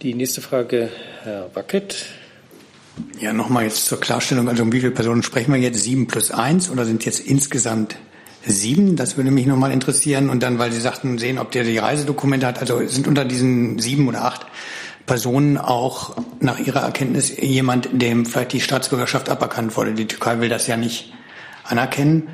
Die 0.01 0.13
nächste 0.13 0.41
Frage, 0.41 0.89
Herr 1.23 1.49
Wackett. 1.53 2.05
Ja, 3.19 3.31
nochmal 3.33 3.65
jetzt 3.65 3.85
zur 3.85 3.99
Klarstellung. 3.99 4.49
Also 4.49 4.63
um 4.63 4.71
wie 4.71 4.79
viele 4.79 4.91
Personen 4.91 5.21
sprechen 5.21 5.53
wir 5.53 5.59
jetzt? 5.59 5.81
Sieben 5.81 6.07
plus 6.07 6.31
eins 6.31 6.69
oder 6.69 6.85
sind 6.85 7.05
jetzt 7.05 7.19
insgesamt 7.19 7.95
sieben? 8.45 8.95
Das 8.95 9.17
würde 9.17 9.31
mich 9.31 9.45
nochmal 9.45 9.71
interessieren. 9.71 10.29
Und 10.29 10.43
dann, 10.43 10.59
weil 10.59 10.71
Sie 10.71 10.79
sagten, 10.79 11.17
sehen, 11.17 11.39
ob 11.39 11.51
der 11.51 11.63
die 11.63 11.77
Reisedokumente 11.77 12.47
hat. 12.47 12.59
Also 12.59 12.85
sind 12.87 13.07
unter 13.07 13.25
diesen 13.25 13.79
sieben 13.79 14.07
oder 14.07 14.25
acht 14.25 14.45
Personen 15.05 15.57
auch 15.57 16.15
nach 16.39 16.59
Ihrer 16.59 16.81
Erkenntnis 16.81 17.35
jemand, 17.37 17.89
dem 17.91 18.25
vielleicht 18.25 18.53
die 18.53 18.61
Staatsbürgerschaft 18.61 19.29
aberkannt 19.29 19.75
wurde. 19.77 19.93
Die 19.93 20.07
Türkei 20.07 20.39
will 20.39 20.49
das 20.49 20.67
ja 20.67 20.77
nicht 20.77 21.13
anerkennen. 21.63 22.29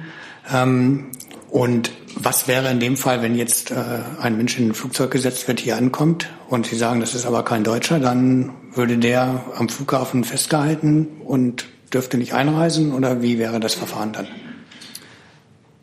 Ähm, 0.52 1.12
und 1.50 1.92
was 2.16 2.48
wäre 2.48 2.70
in 2.72 2.80
dem 2.80 2.98
Fall, 2.98 3.22
wenn 3.22 3.36
jetzt 3.36 3.70
äh, 3.70 3.76
ein 4.20 4.38
Mensch 4.38 4.58
in 4.58 4.70
ein 4.70 4.74
Flugzeug 4.74 5.12
gesetzt 5.12 5.48
wird, 5.48 5.60
hier 5.60 5.78
ankommt 5.78 6.30
und 6.50 6.66
Sie 6.66 6.76
sagen, 6.76 7.00
das 7.00 7.14
ist 7.14 7.26
aber 7.26 7.44
kein 7.44 7.64
Deutscher, 7.64 8.00
dann 8.00 8.52
würde 8.74 8.98
der 8.98 9.44
am 9.56 9.70
Flughafen 9.70 10.24
festgehalten 10.24 11.08
und 11.24 11.66
dürfte 11.94 12.18
nicht 12.18 12.34
einreisen 12.34 12.92
oder 12.92 13.22
wie 13.22 13.38
wäre 13.38 13.60
das 13.60 13.76
Verfahren 13.76 14.14
dann? 14.14 14.28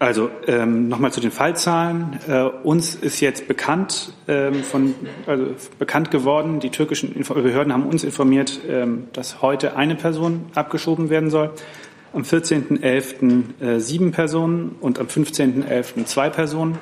Also 0.00 0.30
ähm, 0.46 0.88
nochmal 0.88 1.12
zu 1.12 1.20
den 1.20 1.30
Fallzahlen. 1.30 2.18
Äh, 2.26 2.44
uns 2.44 2.94
ist 2.94 3.20
jetzt 3.20 3.46
bekannt 3.46 4.14
ähm, 4.28 4.64
von 4.64 4.94
also 5.26 5.48
bekannt 5.78 6.10
geworden. 6.10 6.58
Die 6.58 6.70
türkischen 6.70 7.14
Info 7.14 7.34
Behörden 7.34 7.70
haben 7.70 7.84
uns 7.84 8.02
informiert, 8.02 8.60
ähm, 8.66 9.08
dass 9.12 9.42
heute 9.42 9.76
eine 9.76 9.96
Person 9.96 10.46
abgeschoben 10.54 11.10
werden 11.10 11.28
soll. 11.28 11.50
Am 12.14 12.22
14.11. 12.22 13.60
Äh, 13.62 13.78
sieben 13.80 14.10
Personen 14.10 14.74
und 14.80 14.98
am 14.98 15.06
15.11. 15.06 16.06
zwei 16.06 16.30
Personen. 16.30 16.78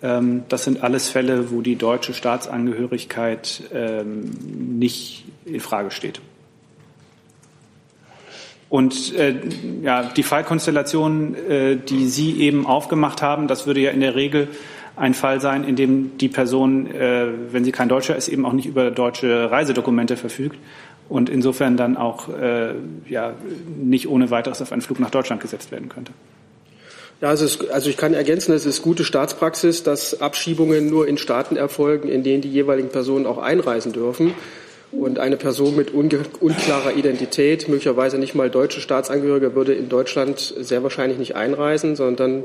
Ähm, 0.00 0.44
das 0.48 0.62
sind 0.62 0.84
alles 0.84 1.08
Fälle, 1.08 1.50
wo 1.50 1.60
die 1.60 1.74
deutsche 1.74 2.14
Staatsangehörigkeit 2.14 3.64
ähm, 3.74 4.30
nicht 4.78 5.24
in 5.44 5.58
Frage 5.58 5.90
steht. 5.90 6.20
Und 8.74 9.14
äh, 9.14 9.36
ja, 9.82 10.02
die 10.02 10.24
Fallkonstellation, 10.24 11.36
äh, 11.48 11.76
die 11.76 12.08
Sie 12.08 12.40
eben 12.40 12.66
aufgemacht 12.66 13.22
haben, 13.22 13.46
das 13.46 13.68
würde 13.68 13.78
ja 13.78 13.92
in 13.92 14.00
der 14.00 14.16
Regel 14.16 14.48
ein 14.96 15.14
Fall 15.14 15.40
sein, 15.40 15.62
in 15.62 15.76
dem 15.76 16.18
die 16.18 16.28
Person, 16.28 16.92
äh, 16.92 17.28
wenn 17.52 17.62
sie 17.62 17.70
kein 17.70 17.88
Deutscher 17.88 18.16
ist, 18.16 18.26
eben 18.26 18.44
auch 18.44 18.52
nicht 18.52 18.66
über 18.66 18.90
deutsche 18.90 19.48
Reisedokumente 19.48 20.16
verfügt 20.16 20.58
und 21.08 21.30
insofern 21.30 21.76
dann 21.76 21.96
auch 21.96 22.28
äh, 22.28 22.74
ja, 23.08 23.34
nicht 23.80 24.08
ohne 24.08 24.32
weiteres 24.32 24.60
auf 24.60 24.72
einen 24.72 24.82
Flug 24.82 24.98
nach 24.98 25.10
Deutschland 25.10 25.40
gesetzt 25.40 25.70
werden 25.70 25.88
könnte. 25.88 26.10
Ja, 27.20 27.28
also, 27.28 27.44
es, 27.44 27.70
also 27.70 27.88
ich 27.88 27.96
kann 27.96 28.12
ergänzen, 28.12 28.52
es 28.54 28.66
ist 28.66 28.82
gute 28.82 29.04
Staatspraxis, 29.04 29.84
dass 29.84 30.20
Abschiebungen 30.20 30.90
nur 30.90 31.06
in 31.06 31.16
Staaten 31.16 31.54
erfolgen, 31.54 32.08
in 32.08 32.24
denen 32.24 32.42
die 32.42 32.50
jeweiligen 32.50 32.88
Personen 32.88 33.24
auch 33.24 33.38
einreisen 33.38 33.92
dürfen. 33.92 34.34
Und 34.98 35.18
eine 35.18 35.36
Person 35.36 35.76
mit 35.76 35.92
unklarer 35.92 36.94
Identität, 36.94 37.68
möglicherweise 37.68 38.18
nicht 38.18 38.34
mal 38.34 38.48
deutsche 38.48 38.80
Staatsangehörige, 38.80 39.54
würde 39.54 39.74
in 39.74 39.88
Deutschland 39.88 40.54
sehr 40.58 40.82
wahrscheinlich 40.82 41.18
nicht 41.18 41.34
einreisen, 41.34 41.96
sondern 41.96 42.44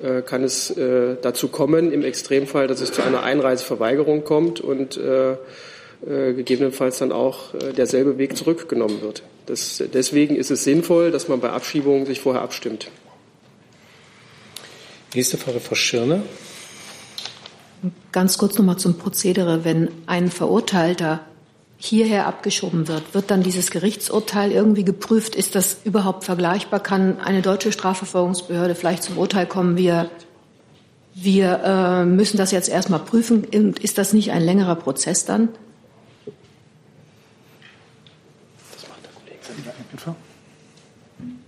dann 0.00 0.18
äh, 0.18 0.22
kann 0.22 0.44
es 0.44 0.70
äh, 0.70 1.16
dazu 1.20 1.48
kommen, 1.48 1.92
im 1.92 2.04
Extremfall, 2.04 2.68
dass 2.68 2.80
es 2.80 2.92
zu 2.92 3.02
einer 3.02 3.22
Einreiseverweigerung 3.22 4.24
kommt 4.24 4.60
und 4.60 4.96
äh, 4.96 5.32
äh 5.32 5.36
gegebenenfalls 6.34 6.98
dann 6.98 7.10
auch 7.10 7.54
äh, 7.54 7.72
derselbe 7.72 8.16
Weg 8.18 8.36
zurückgenommen 8.36 9.02
wird. 9.02 9.22
Das, 9.46 9.82
deswegen 9.92 10.36
ist 10.36 10.50
es 10.50 10.62
sinnvoll, 10.62 11.10
dass 11.10 11.26
man 11.26 11.40
bei 11.40 11.50
Abschiebungen 11.50 12.06
sich 12.06 12.20
vorher 12.20 12.42
abstimmt. 12.42 12.88
Nächste 15.14 15.38
Frage, 15.38 15.58
Frau 15.58 15.74
Schirner. 15.74 16.22
Ganz 18.12 18.38
kurz 18.38 18.58
nochmal 18.58 18.76
zum 18.76 18.98
Prozedere. 18.98 19.64
Wenn 19.64 19.88
ein 20.06 20.30
Verurteilter 20.30 21.24
hierher 21.78 22.26
abgeschoben 22.26 22.88
wird, 22.88 23.14
wird 23.14 23.30
dann 23.30 23.42
dieses 23.42 23.70
Gerichtsurteil 23.70 24.50
irgendwie 24.50 24.84
geprüft? 24.84 25.36
Ist 25.36 25.54
das 25.54 25.78
überhaupt 25.84 26.24
vergleichbar? 26.24 26.80
Kann 26.80 27.20
eine 27.20 27.40
deutsche 27.40 27.70
Strafverfolgungsbehörde 27.70 28.74
vielleicht 28.74 29.04
zum 29.04 29.16
Urteil 29.16 29.46
kommen, 29.46 29.76
wir, 29.76 30.10
wir 31.14 31.60
äh, 31.64 32.04
müssen 32.04 32.36
das 32.36 32.50
jetzt 32.50 32.68
erstmal 32.68 33.00
prüfen? 33.00 33.44
Ist 33.44 33.96
das 33.96 34.12
nicht 34.12 34.32
ein 34.32 34.42
längerer 34.42 34.74
Prozess 34.74 35.24
dann? 35.24 35.50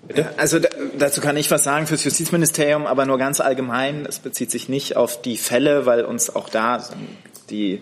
Äh, 0.09 0.25
also 0.37 0.61
dazu 0.97 1.21
kann 1.21 1.37
ich 1.37 1.51
was 1.51 1.64
sagen 1.64 1.88
für 1.88 1.95
das 1.95 2.05
Justizministerium, 2.05 2.87
aber 2.87 3.05
nur 3.05 3.19
ganz 3.19 3.40
allgemein. 3.40 4.07
Es 4.07 4.21
bezieht 4.21 4.53
sich 4.53 4.69
nicht 4.69 4.97
auf 4.97 5.21
die 5.23 5.37
Fälle, 5.37 5.87
weil 5.87 6.05
uns 6.05 6.35
auch 6.35 6.49
da 6.49 6.85
die 7.51 7.81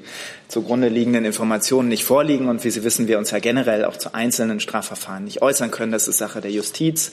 zugrunde 0.48 0.88
liegenden 0.88 1.24
Informationen 1.24 1.88
nicht 1.88 2.04
vorliegen 2.04 2.48
und 2.48 2.64
wie 2.64 2.70
Sie 2.70 2.84
wissen, 2.84 3.06
wir 3.06 3.18
uns 3.18 3.30
ja 3.30 3.38
generell 3.38 3.84
auch 3.84 3.96
zu 3.96 4.14
einzelnen 4.14 4.60
Strafverfahren 4.60 5.24
nicht 5.24 5.42
äußern 5.42 5.70
können. 5.70 5.92
Das 5.92 6.08
ist 6.08 6.18
Sache 6.18 6.40
der 6.40 6.50
Justiz. 6.50 7.12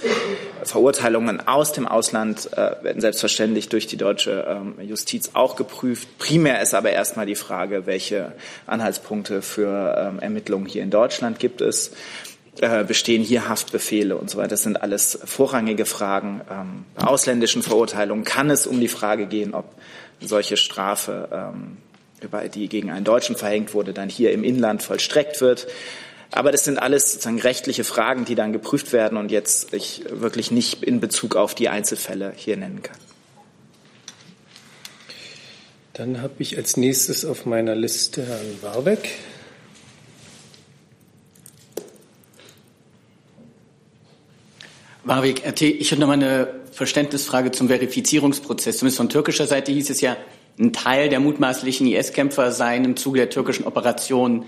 Verurteilungen 0.63 1.47
aus 1.47 1.73
dem 1.73 1.87
Ausland 1.87 2.51
äh, 2.53 2.83
werden 2.83 3.01
selbstverständlich 3.01 3.69
durch 3.69 3.87
die 3.87 3.97
deutsche 3.97 4.45
ähm, 4.47 4.75
Justiz 4.87 5.31
auch 5.33 5.55
geprüft. 5.55 6.17
Primär 6.17 6.61
ist 6.61 6.73
aber 6.73 6.91
erstmal 6.91 7.25
die 7.25 7.35
Frage, 7.35 7.85
welche 7.85 8.31
Anhaltspunkte 8.65 9.41
für 9.41 9.95
ähm, 9.97 10.19
Ermittlungen 10.19 10.65
hier 10.65 10.83
in 10.83 10.89
Deutschland 10.89 11.39
gibt 11.39 11.61
es. 11.61 11.91
Äh, 12.61 12.85
bestehen 12.85 13.21
hier 13.21 13.49
Haftbefehle 13.49 14.15
und 14.15 14.29
so 14.29 14.37
weiter. 14.37 14.49
Das 14.49 14.63
sind 14.63 14.81
alles 14.81 15.19
vorrangige 15.25 15.85
Fragen. 15.85 16.39
Ähm, 16.49 16.85
bei 16.95 17.05
ausländischen 17.05 17.63
Verurteilungen 17.63 18.23
kann 18.23 18.49
es 18.49 18.65
um 18.65 18.79
die 18.79 18.87
Frage 18.87 19.25
gehen, 19.25 19.53
ob 19.53 19.65
solche 20.21 20.55
Strafe, 20.55 21.27
ähm, 21.33 21.77
die 22.53 22.69
gegen 22.69 22.91
einen 22.91 23.05
Deutschen 23.05 23.35
verhängt 23.35 23.73
wurde, 23.73 23.93
dann 23.93 24.09
hier 24.09 24.31
im 24.31 24.43
Inland 24.43 24.81
vollstreckt 24.83 25.41
wird. 25.41 25.67
Aber 26.31 26.51
das 26.51 26.65
sind 26.65 26.77
alles 26.77 27.13
sozusagen 27.13 27.39
rechtliche 27.39 27.83
Fragen, 27.83 28.25
die 28.25 28.35
dann 28.35 28.51
geprüft 28.51 28.93
werden 28.93 29.17
und 29.17 29.31
jetzt 29.31 29.73
ich 29.73 30.03
wirklich 30.09 30.51
nicht 30.51 30.83
in 30.83 30.99
Bezug 30.99 31.35
auf 31.35 31.55
die 31.55 31.69
Einzelfälle 31.69 32.33
hier 32.35 32.57
nennen 32.57 32.81
kann. 32.83 32.97
Dann 35.93 36.21
habe 36.21 36.33
ich 36.39 36.57
als 36.57 36.75
nächstes 36.75 37.23
auf 37.23 37.45
meiner 37.45 37.73
Liste 37.73 38.25
Herrn 38.25 38.61
Warbeck. 38.61 39.11
Marwig, 45.05 45.47
RT, 45.47 45.61
ich 45.61 45.91
habe 45.91 46.01
noch 46.01 46.07
mal 46.07 46.13
eine 46.13 46.49
Verständnisfrage 46.71 47.51
zum 47.51 47.69
Verifizierungsprozess. 47.69 48.79
Zumindest 48.79 48.97
von 48.97 49.07
türkischer 49.07 49.47
Seite 49.47 49.71
hieß 49.71 49.89
es 49.91 50.01
ja, 50.01 50.17
ein 50.59 50.73
Teil 50.73 51.09
der 51.09 51.19
mutmaßlichen 51.19 51.87
IS-Kämpfer 51.87 52.51
seien 52.51 52.85
im 52.85 52.95
Zuge 52.95 53.19
der 53.19 53.29
türkischen 53.29 53.65
Operation 53.65 54.45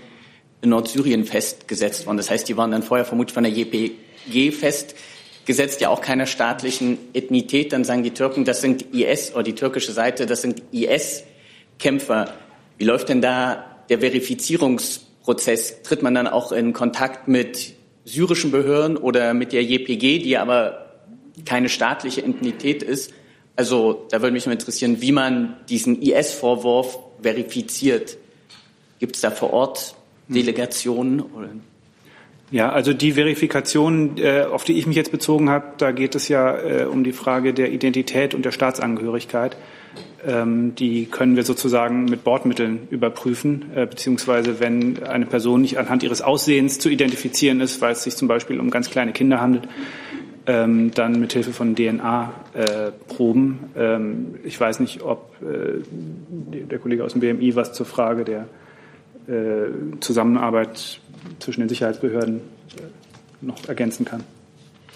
in 0.62 0.70
Nordsyrien 0.70 1.24
festgesetzt 1.24 2.06
worden. 2.06 2.16
Das 2.16 2.30
heißt, 2.30 2.48
die 2.48 2.56
waren 2.56 2.70
dann 2.70 2.82
vorher 2.82 3.04
vermutlich 3.04 3.34
von 3.34 3.44
der 3.44 3.52
JPG 3.52 4.52
festgesetzt, 4.52 5.80
ja 5.80 5.90
auch 5.90 6.00
keiner 6.00 6.26
staatlichen 6.26 6.98
Ethnität. 7.12 7.72
Dann 7.72 7.84
sagen 7.84 8.02
die 8.02 8.12
Türken, 8.12 8.44
das 8.44 8.60
sind 8.60 8.94
IS, 8.94 9.34
oder 9.34 9.42
die 9.42 9.54
türkische 9.54 9.92
Seite, 9.92 10.26
das 10.26 10.42
sind 10.42 10.62
IS-Kämpfer. 10.72 12.32
Wie 12.78 12.84
läuft 12.84 13.08
denn 13.08 13.20
da 13.20 13.64
der 13.88 14.00
Verifizierungsprozess? 14.00 15.82
Tritt 15.82 16.02
man 16.02 16.14
dann 16.14 16.26
auch 16.26 16.52
in 16.52 16.72
Kontakt 16.72 17.28
mit 17.28 17.74
syrischen 18.04 18.50
Behörden 18.50 18.96
oder 18.96 19.34
mit 19.34 19.52
der 19.52 19.62
JPG, 19.62 20.20
die 20.20 20.38
aber 20.38 20.86
keine 21.44 21.68
staatliche 21.68 22.22
Entität 22.22 22.82
ist. 22.82 23.12
Also 23.58 24.06
da 24.12 24.22
würde 24.22 24.34
mich 24.34 24.46
mal 24.46 24.52
interessieren, 24.52 25.00
wie 25.00 25.10
man 25.10 25.56
diesen 25.68 26.00
IS-Vorwurf 26.00 26.96
verifiziert. 27.20 28.16
Gibt 29.00 29.16
es 29.16 29.22
da 29.22 29.32
vor 29.32 29.52
Ort 29.52 29.96
Delegationen? 30.28 31.20
Oder? 31.20 31.48
Ja, 32.52 32.70
also 32.70 32.92
die 32.92 33.14
Verifikation, 33.14 34.16
äh, 34.18 34.42
auf 34.42 34.62
die 34.62 34.74
ich 34.74 34.86
mich 34.86 34.94
jetzt 34.94 35.10
bezogen 35.10 35.50
habe, 35.50 35.72
da 35.76 35.90
geht 35.90 36.14
es 36.14 36.28
ja 36.28 36.56
äh, 36.56 36.84
um 36.84 37.02
die 37.02 37.10
Frage 37.10 37.52
der 37.52 37.72
Identität 37.72 38.32
und 38.32 38.44
der 38.44 38.52
Staatsangehörigkeit. 38.52 39.56
Ähm, 40.24 40.76
die 40.76 41.06
können 41.06 41.34
wir 41.34 41.42
sozusagen 41.42 42.04
mit 42.04 42.22
Bordmitteln 42.22 42.86
überprüfen, 42.90 43.72
äh, 43.74 43.86
beziehungsweise 43.86 44.60
wenn 44.60 45.02
eine 45.02 45.26
Person 45.26 45.62
nicht 45.62 45.78
anhand 45.78 46.04
ihres 46.04 46.22
Aussehens 46.22 46.78
zu 46.78 46.90
identifizieren 46.90 47.60
ist, 47.60 47.80
weil 47.80 47.90
es 47.90 48.04
sich 48.04 48.14
zum 48.14 48.28
Beispiel 48.28 48.60
um 48.60 48.70
ganz 48.70 48.88
kleine 48.88 49.12
Kinder 49.12 49.40
handelt, 49.40 49.66
ähm, 50.48 50.90
dann 50.92 51.20
mit 51.20 51.32
Hilfe 51.32 51.52
von 51.52 51.76
DNA-Proben. 51.76 53.58
Äh, 53.76 53.94
ähm, 53.94 54.34
ich 54.42 54.58
weiß 54.60 54.80
nicht, 54.80 55.02
ob 55.02 55.36
äh, 55.42 55.82
der 55.88 56.80
Kollege 56.80 57.04
aus 57.04 57.12
dem 57.12 57.20
BMI 57.20 57.54
was 57.54 57.72
zur 57.72 57.86
Frage 57.86 58.24
der 58.24 58.46
Zusammenarbeit 60.00 61.00
zwischen 61.38 61.60
den 61.60 61.68
Sicherheitsbehörden 61.68 62.40
noch 63.42 63.68
ergänzen 63.68 64.06
kann 64.06 64.24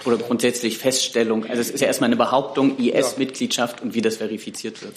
oder 0.07 0.17
grundsätzlich 0.17 0.79
Feststellung? 0.79 1.45
Also 1.47 1.61
es 1.61 1.71
ist 1.71 1.81
ja 1.81 1.87
erstmal 1.87 2.09
eine 2.09 2.17
Behauptung, 2.17 2.79
IS-Mitgliedschaft 2.79 3.83
und 3.83 3.95
wie 3.95 4.01
das 4.01 4.17
verifiziert 4.17 4.83
wird. 4.83 4.95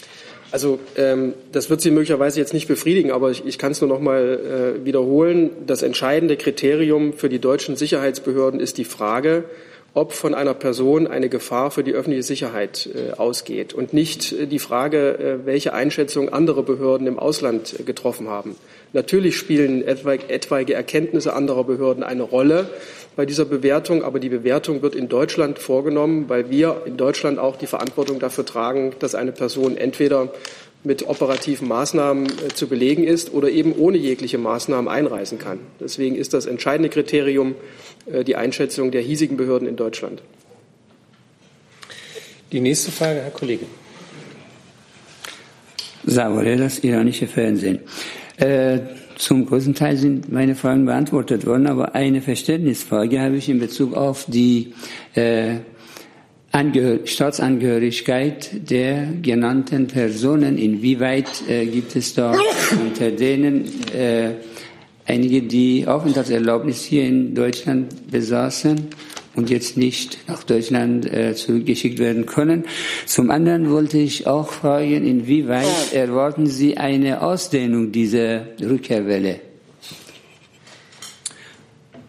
Also 0.52 0.78
ähm, 0.96 1.34
das 1.52 1.70
wird 1.70 1.80
Sie 1.80 1.90
möglicherweise 1.90 2.38
jetzt 2.38 2.54
nicht 2.54 2.68
befriedigen, 2.68 3.10
aber 3.10 3.30
ich, 3.30 3.44
ich 3.44 3.58
kann 3.58 3.72
es 3.72 3.80
nur 3.80 3.90
noch 3.90 4.00
mal 4.00 4.76
äh, 4.80 4.84
wiederholen. 4.84 5.50
Das 5.66 5.82
entscheidende 5.82 6.36
Kriterium 6.36 7.12
für 7.12 7.28
die 7.28 7.40
deutschen 7.40 7.76
Sicherheitsbehörden 7.76 8.60
ist 8.60 8.78
die 8.78 8.84
Frage, 8.84 9.44
ob 9.96 10.12
von 10.12 10.34
einer 10.34 10.52
Person 10.52 11.06
eine 11.06 11.30
Gefahr 11.30 11.70
für 11.70 11.82
die 11.82 11.94
öffentliche 11.94 12.22
Sicherheit 12.22 12.86
äh, 12.94 13.12
ausgeht 13.12 13.72
und 13.72 13.94
nicht 13.94 14.30
äh, 14.30 14.46
die 14.46 14.58
Frage, 14.58 15.18
äh, 15.18 15.46
welche 15.46 15.72
Einschätzung 15.72 16.28
andere 16.28 16.62
Behörden 16.62 17.06
im 17.06 17.18
Ausland 17.18 17.76
getroffen 17.86 18.28
haben. 18.28 18.56
Natürlich 18.92 19.38
spielen 19.38 19.82
etwaige 19.82 20.74
Erkenntnisse 20.74 21.32
anderer 21.32 21.64
Behörden 21.64 22.04
eine 22.04 22.24
Rolle, 22.24 22.68
bei 23.16 23.26
dieser 23.26 23.46
Bewertung. 23.46 24.04
Aber 24.04 24.20
die 24.20 24.28
Bewertung 24.28 24.82
wird 24.82 24.94
in 24.94 25.08
Deutschland 25.08 25.58
vorgenommen, 25.58 26.26
weil 26.28 26.50
wir 26.50 26.82
in 26.84 26.96
Deutschland 26.96 27.38
auch 27.38 27.56
die 27.56 27.66
Verantwortung 27.66 28.20
dafür 28.20 28.44
tragen, 28.44 28.92
dass 29.00 29.14
eine 29.14 29.32
Person 29.32 29.76
entweder 29.76 30.28
mit 30.86 31.08
operativen 31.08 31.66
Maßnahmen 31.66 32.26
äh, 32.26 32.54
zu 32.54 32.68
belegen 32.68 33.04
ist 33.04 33.34
oder 33.34 33.50
eben 33.50 33.72
ohne 33.72 33.98
jegliche 33.98 34.38
Maßnahmen 34.38 34.88
einreisen 34.88 35.38
kann. 35.38 35.58
Deswegen 35.80 36.14
ist 36.14 36.32
das 36.32 36.46
entscheidende 36.46 36.88
Kriterium 36.88 37.56
äh, 38.06 38.22
die 38.22 38.36
Einschätzung 38.36 38.92
der 38.92 39.02
hiesigen 39.02 39.36
Behörden 39.36 39.66
in 39.66 39.76
Deutschland. 39.76 40.22
Die 42.52 42.60
nächste 42.60 42.92
Frage, 42.92 43.20
Herr 43.20 43.30
Kollege. 43.30 43.66
Savore, 46.04 46.56
das 46.56 46.78
iranische 46.78 47.26
Fernsehen. 47.26 47.80
Äh, 48.36 48.78
zum 49.16 49.46
größten 49.46 49.74
Teil 49.74 49.96
sind 49.96 50.30
meine 50.30 50.54
Fragen 50.54 50.86
beantwortet 50.86 51.46
worden, 51.46 51.66
aber 51.66 51.96
eine 51.96 52.22
Verständnisfrage 52.22 53.20
habe 53.20 53.36
ich 53.36 53.48
in 53.48 53.58
Bezug 53.58 53.94
auf 53.94 54.26
die 54.28 54.74
äh, 55.14 55.56
Angehör 56.56 57.00
Staatsangehörigkeit 57.04 58.70
der 58.70 59.08
genannten 59.20 59.88
Personen. 59.88 60.56
Inwieweit 60.56 61.28
äh, 61.50 61.66
gibt 61.66 61.94
es 61.96 62.14
da 62.14 62.34
unter 62.82 63.10
denen 63.10 63.66
äh, 63.92 64.30
einige, 65.04 65.42
die 65.42 65.86
Aufenthaltserlaubnis 65.86 66.82
hier 66.82 67.04
in 67.04 67.34
Deutschland 67.34 68.10
besaßen 68.10 68.86
und 69.34 69.50
jetzt 69.50 69.76
nicht 69.76 70.16
nach 70.28 70.44
Deutschland 70.44 71.04
äh, 71.12 71.34
zurückgeschickt 71.34 71.98
werden 71.98 72.24
können. 72.24 72.64
Zum 73.04 73.30
anderen 73.30 73.70
wollte 73.70 73.98
ich 73.98 74.26
auch 74.26 74.48
fragen, 74.48 75.06
inwieweit 75.06 75.92
erwarten 75.92 76.46
Sie 76.46 76.78
eine 76.78 77.20
Ausdehnung 77.20 77.92
dieser 77.92 78.46
Rückkehrwelle? 78.62 79.45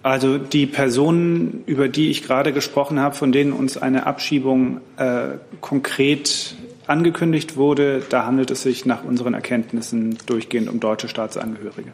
Also 0.07 0.37
die 0.37 0.65
Personen, 0.67 1.63
über 1.65 1.89
die 1.89 2.09
ich 2.09 2.23
gerade 2.23 2.53
gesprochen 2.53 2.99
habe, 2.99 3.13
von 3.13 3.31
denen 3.31 3.51
uns 3.51 3.77
eine 3.77 4.05
Abschiebung 4.05 4.79
äh, 4.95 5.37
konkret 5.59 6.55
angekündigt 6.85 7.57
wurde, 7.57 8.01
da 8.07 8.25
handelt 8.25 8.49
es 8.49 8.61
sich 8.61 8.85
nach 8.85 9.03
unseren 9.03 9.33
Erkenntnissen 9.33 10.17
durchgehend 10.25 10.69
um 10.69 10.79
deutsche 10.79 11.09
Staatsangehörige. 11.09 11.91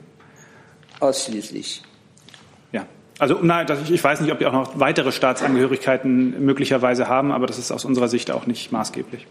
Ausschließlich. 0.99 1.82
Also 3.19 3.39
nein, 3.41 3.67
ich, 3.84 3.91
ich 3.91 4.04
weiß 4.04 4.21
nicht, 4.21 4.32
ob 4.32 4.39
die 4.39 4.45
auch 4.45 4.54
noch 4.54 4.80
weitere 4.80 5.12
Staatsangehörigkeiten 5.12 6.43
möglicherweise 6.43 7.08
haben, 7.08 7.32
aber 7.32 7.45
das 7.45 7.60
ist 7.60 7.71
aus 7.71 7.86
unserer 7.86 8.08
Sicht 8.08 8.32
auch 8.32 8.47
nicht 8.47 8.71
maßgeblich. 8.71 9.28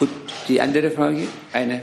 Und 0.00 0.10
die 0.48 0.60
andere 0.60 0.90
Frage, 0.90 1.28
eine 1.52 1.82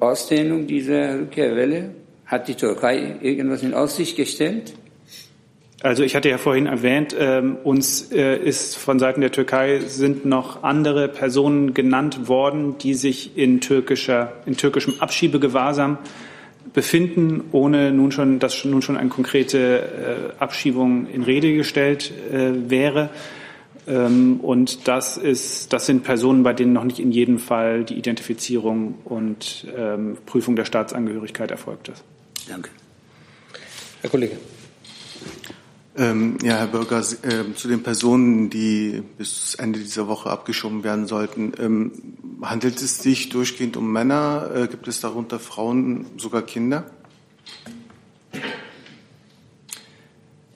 Ausdehnung 0.00 0.66
dieser 0.66 1.20
Rückkehrwelle, 1.20 1.94
hat 2.26 2.48
die 2.48 2.54
Türkei 2.54 3.16
irgendwas 3.20 3.62
in 3.62 3.72
Aussicht 3.72 4.16
gestellt? 4.16 4.74
Also 5.82 6.02
ich 6.02 6.16
hatte 6.16 6.30
ja 6.30 6.38
vorhin 6.38 6.66
erwähnt, 6.66 7.12
äh, 7.12 7.42
uns 7.62 8.10
äh, 8.10 8.38
ist 8.38 8.76
von 8.76 8.98
Seiten 8.98 9.20
der 9.20 9.32
Türkei 9.32 9.80
sind 9.80 10.24
noch 10.24 10.62
andere 10.62 11.08
Personen 11.08 11.74
genannt 11.74 12.28
worden, 12.28 12.78
die 12.78 12.94
sich 12.94 13.36
in 13.36 13.60
türkischer 13.60 14.32
in 14.46 14.56
türkischem 14.56 14.94
Abschiebegewahrsam 15.00 15.98
befinden, 16.72 17.44
ohne 17.52 17.92
nun 17.92 18.12
schon, 18.12 18.38
dass 18.38 18.64
nun 18.64 18.82
schon 18.82 18.96
eine 18.96 19.10
konkrete 19.10 20.32
äh, 20.38 20.42
Abschiebung 20.42 21.06
in 21.10 21.22
Rede 21.22 21.54
gestellt 21.54 22.12
äh, 22.32 22.70
wäre. 22.70 23.10
Ähm, 23.86 24.40
und 24.40 24.88
das 24.88 25.16
ist, 25.16 25.72
das 25.72 25.86
sind 25.86 26.04
Personen, 26.04 26.42
bei 26.42 26.52
denen 26.52 26.72
noch 26.72 26.84
nicht 26.84 26.98
in 26.98 27.12
jedem 27.12 27.38
Fall 27.38 27.84
die 27.84 27.94
Identifizierung 27.94 28.94
und 29.04 29.66
ähm, 29.76 30.16
Prüfung 30.26 30.56
der 30.56 30.64
Staatsangehörigkeit 30.64 31.50
erfolgt 31.50 31.88
ist. 31.88 32.02
Danke. 32.48 32.70
Herr 34.00 34.10
Kollege. 34.10 34.36
Ähm, 35.96 36.38
ja, 36.42 36.56
Herr 36.56 36.66
Bürger, 36.66 36.98
äh, 36.98 37.54
zu 37.54 37.68
den 37.68 37.84
Personen, 37.84 38.50
die 38.50 39.00
bis 39.16 39.54
Ende 39.54 39.78
dieser 39.78 40.08
Woche 40.08 40.28
abgeschoben 40.28 40.82
werden 40.82 41.06
sollten. 41.06 41.52
Ähm, 41.60 41.92
handelt 42.42 42.82
es 42.82 42.98
sich 42.98 43.28
durchgehend 43.28 43.76
um 43.76 43.92
Männer? 43.92 44.50
Äh, 44.54 44.66
gibt 44.66 44.88
es 44.88 45.00
darunter 45.00 45.38
Frauen, 45.38 46.06
sogar 46.16 46.42
Kinder? 46.42 46.84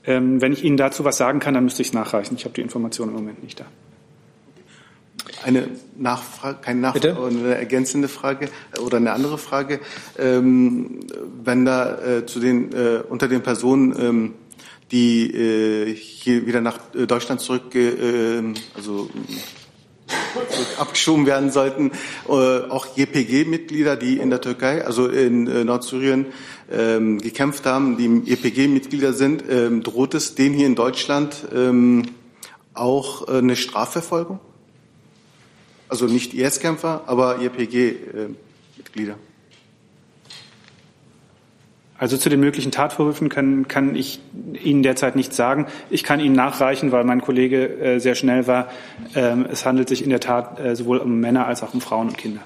Ähm, 0.04 0.40
wenn 0.40 0.52
ich 0.52 0.64
Ihnen 0.64 0.76
dazu 0.76 1.04
was 1.04 1.18
sagen 1.18 1.38
kann, 1.38 1.54
dann 1.54 1.64
müsste 1.64 1.82
ich 1.82 1.88
es 1.88 1.94
nachreichen. 1.94 2.34
Ich 2.34 2.44
habe 2.44 2.54
die 2.54 2.62
Information 2.62 3.08
im 3.08 3.14
Moment 3.14 3.42
nicht 3.44 3.60
da. 3.60 3.66
Eine 5.44 5.68
Nachfrage, 5.96 6.58
keine 6.62 6.80
Nachfrage, 6.80 7.26
eine 7.26 7.54
ergänzende 7.54 8.08
Frage 8.08 8.48
äh, 8.76 8.80
oder 8.80 8.96
eine 8.96 9.12
andere 9.12 9.38
Frage. 9.38 9.78
Ähm, 10.18 10.98
wenn 11.44 11.64
da 11.64 11.98
äh, 11.98 12.26
zu 12.26 12.40
den 12.40 12.72
äh, 12.72 13.02
unter 13.08 13.28
den 13.28 13.42
Personen, 13.42 13.94
ähm, 14.00 14.34
die 14.90 15.30
äh, 15.34 15.94
hier 15.94 16.46
wieder 16.46 16.60
nach 16.60 16.78
äh, 16.94 17.06
Deutschland 17.06 17.40
zurück, 17.40 17.74
äh, 17.74 18.42
also 18.74 19.10
abgeschoben 20.78 21.26
werden 21.26 21.50
sollten, 21.50 21.92
äh, 22.28 22.32
auch 22.32 22.96
JPG-Mitglieder, 22.96 23.96
die 23.96 24.18
in 24.18 24.30
der 24.30 24.40
Türkei, 24.40 24.84
also 24.84 25.08
in 25.08 25.46
äh, 25.46 25.64
Nordsyrien 25.64 26.26
ähm, 26.70 27.18
gekämpft 27.18 27.66
haben, 27.66 27.96
die 27.96 28.30
JPG-Mitglieder 28.30 29.12
sind, 29.12 29.44
ähm, 29.48 29.82
droht 29.82 30.14
es 30.14 30.34
denen 30.34 30.54
hier 30.54 30.66
in 30.66 30.74
Deutschland 30.74 31.46
ähm, 31.54 32.06
auch 32.74 33.28
äh, 33.28 33.38
eine 33.38 33.56
Strafverfolgung? 33.56 34.40
Also 35.88 36.06
nicht 36.06 36.34
IS-Kämpfer, 36.34 37.04
aber 37.06 37.40
JPG-Mitglieder. 37.40 39.16
Also 41.98 42.16
zu 42.16 42.28
den 42.28 42.38
möglichen 42.38 42.70
Tatvorwürfen 42.70 43.28
kann, 43.28 43.66
kann 43.66 43.96
ich 43.96 44.20
Ihnen 44.62 44.84
derzeit 44.84 45.16
nichts 45.16 45.36
sagen. 45.36 45.66
Ich 45.90 46.04
kann 46.04 46.20
Ihnen 46.20 46.36
nachreichen, 46.36 46.92
weil 46.92 47.02
mein 47.02 47.20
Kollege 47.20 47.68
äh, 47.80 47.98
sehr 47.98 48.14
schnell 48.14 48.46
war. 48.46 48.68
Ähm, 49.16 49.46
es 49.50 49.66
handelt 49.66 49.88
sich 49.88 50.04
in 50.04 50.10
der 50.10 50.20
Tat 50.20 50.60
äh, 50.60 50.76
sowohl 50.76 50.98
um 50.98 51.18
Männer 51.18 51.46
als 51.46 51.64
auch 51.64 51.74
um 51.74 51.80
Frauen 51.80 52.08
und 52.08 52.16
Kinder. 52.16 52.40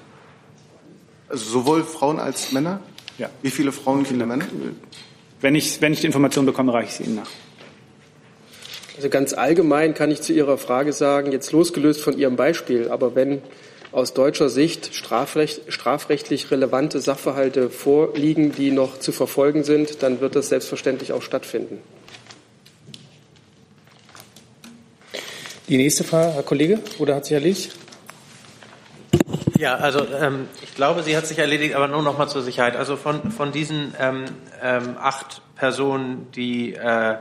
Also 1.29 1.45
sowohl 1.45 1.83
Frauen 1.83 2.19
als 2.19 2.51
Männer? 2.51 2.79
Ja. 3.19 3.29
Wie 3.43 3.51
viele 3.51 3.71
Frauen, 3.71 4.01
wie 4.01 4.05
viele 4.05 4.25
Männer? 4.25 4.45
Wenn 5.39 5.53
ich, 5.53 5.81
wenn 5.81 5.93
ich 5.93 6.01
die 6.01 6.07
Information 6.07 6.47
bekomme, 6.47 6.73
reiche 6.73 6.87
ich 6.87 6.93
sie 6.95 7.03
Ihnen 7.03 7.15
nach. 7.15 7.29
Also 8.95 9.09
ganz 9.09 9.33
allgemein 9.33 9.93
kann 9.93 10.09
ich 10.09 10.21
zu 10.21 10.33
Ihrer 10.33 10.57
Frage 10.57 10.93
sagen, 10.93 11.31
jetzt 11.31 11.51
losgelöst 11.51 12.01
von 12.01 12.17
Ihrem 12.17 12.35
Beispiel, 12.35 12.89
aber 12.89 13.15
wenn 13.15 13.41
aus 13.93 14.13
deutscher 14.13 14.49
Sicht 14.49 14.95
strafrecht, 14.95 15.71
strafrechtlich 15.71 16.51
relevante 16.51 16.99
Sachverhalte 16.99 17.69
vorliegen, 17.69 18.51
die 18.51 18.71
noch 18.71 18.99
zu 18.99 19.11
verfolgen 19.11 19.63
sind, 19.63 20.01
dann 20.03 20.19
wird 20.19 20.35
das 20.35 20.49
selbstverständlich 20.49 21.13
auch 21.13 21.21
stattfinden. 21.21 21.79
Die 25.69 25.77
nächste 25.77 26.03
Frage, 26.03 26.33
Herr 26.33 26.43
Kollege, 26.43 26.79
oder 26.99 27.15
hat 27.15 27.25
sich 27.25 27.33
erledigt? 27.33 27.71
Ja, 29.57 29.75
also 29.75 30.05
ähm, 30.19 30.47
ich 30.61 30.75
glaube, 30.75 31.03
sie 31.03 31.15
hat 31.15 31.25
sich 31.25 31.39
erledigt, 31.39 31.75
aber 31.75 31.87
nur 31.87 32.01
noch 32.01 32.17
mal 32.17 32.27
zur 32.27 32.41
Sicherheit. 32.41 32.75
Also 32.75 32.97
von, 32.97 33.31
von 33.31 33.51
diesen 33.51 33.93
ähm, 33.99 34.25
ähm, 34.61 34.97
acht 34.99 35.41
Personen, 35.55 36.27
die 36.35 36.73
äh, 36.73 37.15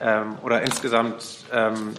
ähm, 0.00 0.36
oder 0.44 0.62
insgesamt 0.62 1.24
ähm, 1.52 1.94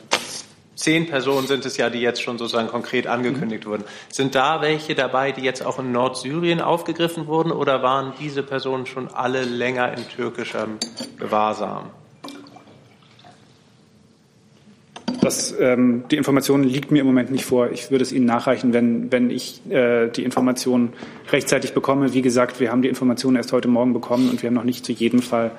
zehn 0.83 1.07
Personen 1.07 1.47
sind 1.47 1.65
es 1.65 1.77
ja, 1.77 1.89
die 1.89 2.01
jetzt 2.01 2.21
schon 2.21 2.37
sozusagen 2.37 2.67
konkret 2.67 3.07
angekündigt 3.07 3.65
mhm. 3.65 3.69
wurden. 3.69 3.83
Sind 4.09 4.35
da 4.35 4.61
welche 4.61 4.95
dabei, 4.95 5.31
die 5.31 5.41
jetzt 5.41 5.65
auch 5.65 5.79
in 5.79 5.93
Nordsyrien 5.93 6.59
aufgegriffen 6.59 7.25
wurden 7.25 7.51
oder 7.53 7.81
waren 7.81 8.11
diese 8.19 8.43
Personen 8.43 8.85
schon 8.85 9.07
alle 9.07 9.43
länger 9.43 9.97
in 9.97 10.05
türkischem 10.09 10.77
Gewahrsam? 11.17 11.85
Das, 15.21 15.55
ähm, 15.57 16.03
die 16.11 16.17
Information 16.17 16.65
liegt 16.65 16.91
mir 16.91 16.99
im 16.99 17.05
Moment 17.05 17.31
nicht 17.31 17.45
vor. 17.45 17.71
Ich 17.71 17.89
würde 17.89 18.03
es 18.03 18.11
Ihnen 18.11 18.25
nachreichen, 18.25 18.73
wenn, 18.73 19.09
wenn 19.09 19.29
ich 19.29 19.61
äh, 19.69 20.09
die 20.09 20.25
Information 20.25 20.91
rechtzeitig 21.31 21.73
bekomme. 21.73 22.13
Wie 22.13 22.21
gesagt, 22.21 22.59
wir 22.59 22.71
haben 22.71 22.81
die 22.81 22.89
Information 22.89 23.37
erst 23.37 23.53
heute 23.53 23.69
Morgen 23.69 23.93
bekommen 23.93 24.29
und 24.29 24.41
wir 24.41 24.47
haben 24.47 24.55
noch 24.55 24.65
nicht 24.65 24.85
zu 24.85 24.91
jedem 24.91 25.21
Fall 25.21 25.51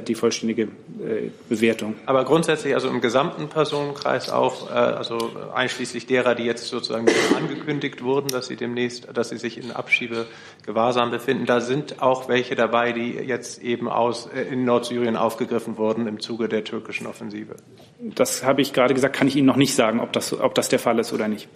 die 0.00 0.14
vollständige 0.14 0.62
äh, 0.62 1.30
Bewertung. 1.48 1.96
Aber 2.06 2.24
grundsätzlich, 2.24 2.74
also 2.74 2.88
im 2.88 3.00
gesamten 3.00 3.48
Personenkreis 3.48 4.30
auch, 4.30 4.70
äh, 4.70 4.74
also 4.74 5.32
einschließlich 5.54 6.06
derer, 6.06 6.34
die 6.34 6.44
jetzt 6.44 6.66
sozusagen 6.66 7.06
angekündigt 7.36 8.02
wurden, 8.02 8.28
dass 8.28 8.46
sie 8.46 8.56
demnächst, 8.56 9.08
dass 9.12 9.30
sie 9.30 9.38
sich 9.38 9.58
in 9.58 9.72
Abschiebegewahrsam 9.72 11.10
befinden, 11.10 11.46
da 11.46 11.60
sind 11.60 12.00
auch 12.00 12.28
welche 12.28 12.54
dabei, 12.54 12.92
die 12.92 13.12
jetzt 13.12 13.62
eben 13.62 13.88
aus 13.88 14.28
in 14.50 14.64
Nordsyrien 14.64 15.16
aufgegriffen 15.16 15.76
wurden 15.76 16.06
im 16.06 16.20
Zuge 16.20 16.48
der 16.48 16.64
türkischen 16.64 17.06
Offensive. 17.06 17.56
Das 17.98 18.44
habe 18.44 18.62
ich 18.62 18.72
gerade 18.72 18.94
gesagt, 18.94 19.16
kann 19.16 19.28
ich 19.28 19.36
Ihnen 19.36 19.46
noch 19.46 19.56
nicht 19.56 19.74
sagen, 19.74 20.00
ob 20.00 20.12
das, 20.12 20.38
ob 20.38 20.54
das 20.54 20.68
der 20.68 20.78
Fall 20.78 20.98
ist 20.98 21.12
oder 21.12 21.28
nicht. 21.28 21.48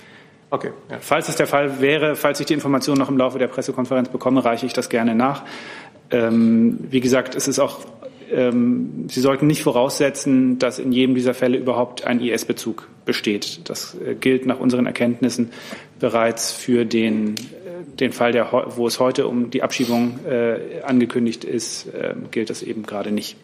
Okay. 0.51 0.71
Ja. 0.91 0.97
Falls 1.01 1.29
es 1.29 1.37
der 1.37 1.47
Fall 1.47 1.81
wäre, 1.81 2.17
falls 2.17 2.41
ich 2.41 2.47
die 2.47 2.55
Information 2.55 2.97
noch 2.99 3.11
im 3.11 3.19
Laufe 3.19 3.39
der 3.39 3.49
Pressekonferenz 3.49 4.09
bekomme, 4.09 4.45
reiche 4.45 4.67
ich 4.67 4.73
das 4.73 4.89
gerne 4.89 5.15
nach. 5.15 5.45
Ähm, 6.11 6.79
wie 6.91 7.01
gesagt, 7.01 7.35
es 7.35 7.49
ist 7.49 7.59
auch 7.59 7.81
ähm, 8.31 9.07
Sie 9.09 9.21
sollten 9.21 9.47
nicht 9.47 9.63
voraussetzen, 9.63 10.59
dass 10.59 10.79
in 10.79 10.93
jedem 10.93 11.15
dieser 11.15 11.35
Fälle 11.35 11.59
überhaupt 11.59 12.05
ein 12.05 12.21
IS-Bezug 12.21 12.89
besteht. 13.05 13.69
Das 13.69 13.97
äh, 14.05 14.15
gilt 14.15 14.47
nach 14.47 14.61
unseren 14.61 14.87
Erkenntnissen 14.87 15.51
bereits 15.99 16.53
für 16.53 16.85
den, 16.85 17.35
äh, 17.35 17.97
den 17.99 18.13
Fall, 18.13 18.33
der, 18.33 18.51
wo 18.77 18.87
es 18.87 19.01
heute 19.01 19.27
um 19.27 19.51
die 19.51 19.63
Abschiebung 19.63 20.21
äh, 20.27 20.83
angekündigt 20.83 21.45
ist, 21.45 21.87
äh, 21.95 22.15
gilt 22.31 22.51
das 22.51 22.63
eben 22.63 22.85
gerade 22.85 23.11
nicht. 23.11 23.37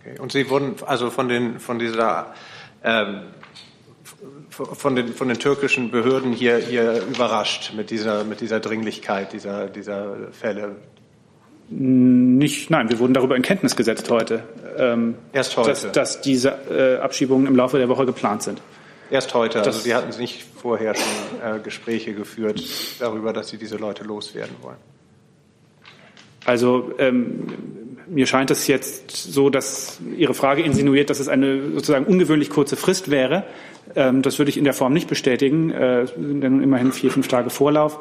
Okay. 0.00 0.20
Und 0.20 0.32
Sie 0.32 0.50
wurden 0.50 0.74
also 0.86 1.10
von, 1.10 1.28
den, 1.28 1.58
von 1.58 1.78
dieser 1.78 2.34
ähm, 2.82 3.22
von 4.50 4.94
den, 4.94 5.08
von 5.08 5.28
den 5.28 5.38
türkischen 5.38 5.90
Behörden 5.90 6.32
hier, 6.32 6.58
hier 6.58 7.02
überrascht 7.02 7.72
mit 7.74 7.90
dieser, 7.90 8.24
mit 8.24 8.40
dieser 8.40 8.60
Dringlichkeit 8.60 9.32
dieser, 9.32 9.66
dieser 9.66 10.32
Fälle. 10.32 10.76
Nicht, 11.70 12.70
nein, 12.70 12.90
wir 12.90 12.98
wurden 12.98 13.14
darüber 13.14 13.36
in 13.36 13.42
Kenntnis 13.42 13.74
gesetzt 13.74 14.10
heute. 14.10 14.42
Ähm, 14.76 15.14
Erst 15.32 15.56
heute. 15.56 15.70
Dass, 15.70 15.92
dass 15.92 16.20
diese 16.20 16.50
äh, 16.70 17.00
Abschiebungen 17.00 17.46
im 17.46 17.56
Laufe 17.56 17.78
der 17.78 17.88
Woche 17.88 18.04
geplant 18.04 18.42
sind. 18.42 18.60
Erst 19.10 19.34
heute. 19.34 19.58
Das, 19.58 19.68
also 19.68 19.80
Sie 19.80 19.94
hatten 19.94 20.18
nicht 20.18 20.44
vorher 20.44 20.94
schon 20.94 21.56
äh, 21.56 21.60
Gespräche 21.60 22.14
geführt 22.14 22.62
darüber, 22.98 23.32
dass 23.32 23.48
Sie 23.48 23.56
diese 23.56 23.76
Leute 23.76 24.04
loswerden 24.04 24.56
wollen. 24.60 24.76
Also 26.44 26.92
ähm, 26.98 27.46
mir 28.06 28.26
scheint 28.26 28.50
es 28.50 28.66
jetzt 28.66 29.10
so, 29.10 29.48
dass 29.50 30.00
Ihre 30.16 30.34
Frage 30.34 30.62
insinuiert, 30.62 31.10
dass 31.10 31.20
es 31.20 31.28
eine 31.28 31.70
sozusagen 31.72 32.04
ungewöhnlich 32.04 32.50
kurze 32.50 32.76
Frist 32.76 33.10
wäre. 33.10 33.44
Ähm, 33.94 34.22
das 34.22 34.38
würde 34.38 34.50
ich 34.50 34.58
in 34.58 34.64
der 34.64 34.74
Form 34.74 34.92
nicht 34.92 35.08
bestätigen. 35.08 35.70
Äh, 35.70 36.06
sind 36.06 36.42
ja 36.42 36.50
nun 36.50 36.62
immerhin 36.62 36.92
vier, 36.92 37.10
fünf 37.10 37.28
Tage 37.28 37.50
Vorlauf. 37.50 38.00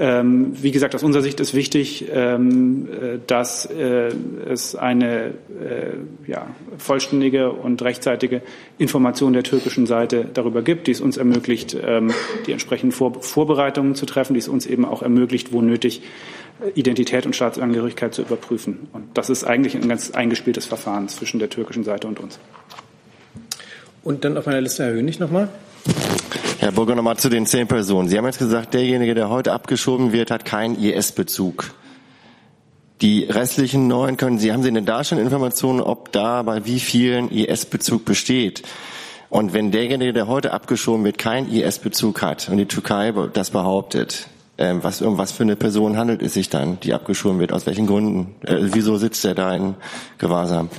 Ähm, 0.00 0.52
wie 0.62 0.70
gesagt, 0.70 0.94
aus 0.94 1.02
unserer 1.02 1.24
Sicht 1.24 1.40
ist 1.40 1.54
wichtig, 1.54 2.06
ähm, 2.12 2.88
äh, 2.88 3.18
dass 3.26 3.66
äh, 3.66 4.12
es 4.48 4.76
eine 4.76 5.34
äh, 5.60 5.96
ja, 6.28 6.46
vollständige 6.78 7.50
und 7.50 7.82
rechtzeitige 7.82 8.42
Information 8.78 9.32
der 9.32 9.42
türkischen 9.42 9.86
Seite 9.86 10.24
darüber 10.32 10.62
gibt, 10.62 10.86
die 10.86 10.92
es 10.92 11.00
uns 11.00 11.16
ermöglicht, 11.16 11.76
ähm, 11.82 12.12
die 12.46 12.52
entsprechenden 12.52 12.92
Vor 12.92 13.20
Vorbereitungen 13.22 13.96
zu 13.96 14.06
treffen, 14.06 14.34
die 14.34 14.38
es 14.38 14.46
uns 14.46 14.66
eben 14.66 14.84
auch 14.84 15.02
ermöglicht, 15.02 15.52
wo 15.52 15.62
nötig, 15.62 16.02
Identität 16.74 17.26
und 17.26 17.34
Staatsangehörigkeit 17.34 18.14
zu 18.14 18.22
überprüfen. 18.22 18.88
Und 18.92 19.04
das 19.14 19.30
ist 19.30 19.44
eigentlich 19.44 19.76
ein 19.76 19.88
ganz 19.88 20.10
eingespieltes 20.10 20.66
Verfahren 20.66 21.08
zwischen 21.08 21.38
der 21.38 21.50
türkischen 21.50 21.84
Seite 21.84 22.08
und 22.08 22.20
uns. 22.20 22.38
Und 24.02 24.24
dann 24.24 24.36
auf 24.36 24.46
meiner 24.46 24.60
Liste 24.60 24.84
Herr 24.84 24.92
Hönig 24.92 25.18
nochmal. 25.18 25.48
Herr 26.60 26.72
Burger, 26.72 26.96
nochmal 26.96 27.16
zu 27.16 27.28
den 27.28 27.46
zehn 27.46 27.68
Personen. 27.68 28.08
Sie 28.08 28.18
haben 28.18 28.24
jetzt 28.24 28.40
gesagt, 28.40 28.74
derjenige, 28.74 29.14
der 29.14 29.28
heute 29.28 29.52
abgeschoben 29.52 30.12
wird, 30.12 30.32
hat 30.32 30.44
keinen 30.44 30.76
IS-Bezug. 30.76 31.70
Die 33.00 33.22
restlichen 33.22 33.86
neun 33.86 34.16
können 34.16 34.40
Sie, 34.40 34.52
haben 34.52 34.64
Sie 34.64 34.72
denn 34.72 34.84
da 34.84 35.04
schon 35.04 35.18
Informationen, 35.18 35.80
ob 35.80 36.10
da 36.10 36.42
bei 36.42 36.66
wie 36.66 36.80
vielen 36.80 37.30
IS-Bezug 37.30 38.04
besteht? 38.04 38.64
Und 39.30 39.52
wenn 39.52 39.70
derjenige, 39.70 40.12
der 40.12 40.26
heute 40.26 40.52
abgeschoben 40.52 41.04
wird, 41.04 41.16
keinen 41.16 41.48
IS-Bezug 41.48 42.22
hat 42.22 42.48
und 42.48 42.56
die 42.56 42.66
Türkei 42.66 43.12
das 43.32 43.50
behauptet, 43.50 44.26
ähm, 44.58 44.82
was, 44.82 45.00
um 45.00 45.16
was 45.16 45.30
für 45.30 45.44
eine 45.44 45.54
Person 45.54 45.96
handelt 45.96 46.22
es 46.22 46.34
sich 46.34 46.48
dann, 46.48 46.80
die 46.80 46.92
abgeschoben 46.92 47.38
wird? 47.38 47.52
Aus 47.52 47.66
welchen 47.66 47.86
Gründen? 47.86 48.34
Äh, 48.44 48.56
wieso 48.72 48.96
sitzt 48.96 49.24
er 49.24 49.36
da 49.36 49.54
in 49.54 49.74
Gewahrsam? 50.18 50.70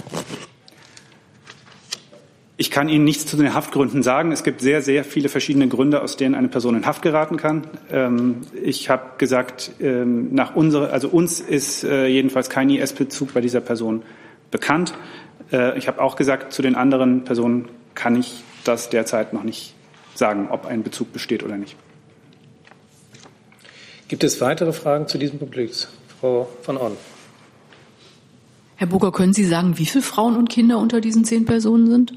Ich 2.62 2.72
kann 2.72 2.90
Ihnen 2.90 3.06
nichts 3.06 3.26
zu 3.26 3.38
den 3.38 3.54
Haftgründen 3.54 4.04
sagen. 4.04 4.34
Es 4.34 4.44
gibt 4.44 4.60
sehr, 4.60 4.82
sehr 4.82 5.06
viele 5.06 5.30
verschiedene 5.30 5.70
Gründe, 5.70 6.02
aus 6.02 6.18
denen 6.18 6.36
eine 6.36 6.50
Person 6.50 6.76
in 6.76 6.86
Haft 6.86 7.02
geraten 7.02 7.38
kann. 7.38 7.66
Ähm, 7.90 8.42
ich 8.62 8.90
habe 8.90 9.12
gesagt, 9.18 9.72
ähm, 9.80 10.36
nach 10.36 10.58
unserer, 10.58 10.92
also 10.92 11.08
uns 11.08 11.40
ist 11.40 11.86
äh, 11.86 12.08
jedenfalls 12.08 12.50
kein 12.50 12.70
IS-Bezug 12.70 13.34
bei 13.34 13.40
dieser 13.40 13.62
Person 13.62 14.02
bekannt. 14.52 14.94
Äh, 15.54 15.78
ich 15.78 15.88
habe 15.88 16.02
auch 16.02 16.18
gesagt, 16.18 16.52
zu 16.52 16.62
den 16.62 16.76
anderen 16.76 17.24
Personen 17.24 17.70
kann 17.96 18.18
ich 18.18 18.44
das 18.66 18.90
derzeit 18.90 19.32
noch 19.32 19.44
nicht 19.44 19.74
sagen, 20.14 20.50
ob 20.52 20.66
ein 20.66 20.84
Bezug 20.84 21.14
besteht 21.14 21.44
oder 21.44 21.56
nicht. 21.56 21.78
Gibt 24.10 24.26
es 24.26 24.42
weitere 24.42 24.74
Fragen 24.74 25.08
zu 25.08 25.18
diesem 25.18 25.40
Komplex? 25.40 25.88
Frau 26.20 26.50
von 26.64 26.76
Orn. 26.76 26.98
Herr 28.76 28.88
Burger, 28.88 29.14
können 29.14 29.32
Sie 29.32 29.46
sagen, 29.46 29.78
wie 29.78 29.86
viele 29.86 30.04
Frauen 30.04 30.36
und 30.36 30.50
Kinder 30.50 30.78
unter 30.78 31.00
diesen 31.00 31.24
zehn 31.24 31.46
Personen 31.46 31.90
sind? 31.90 32.14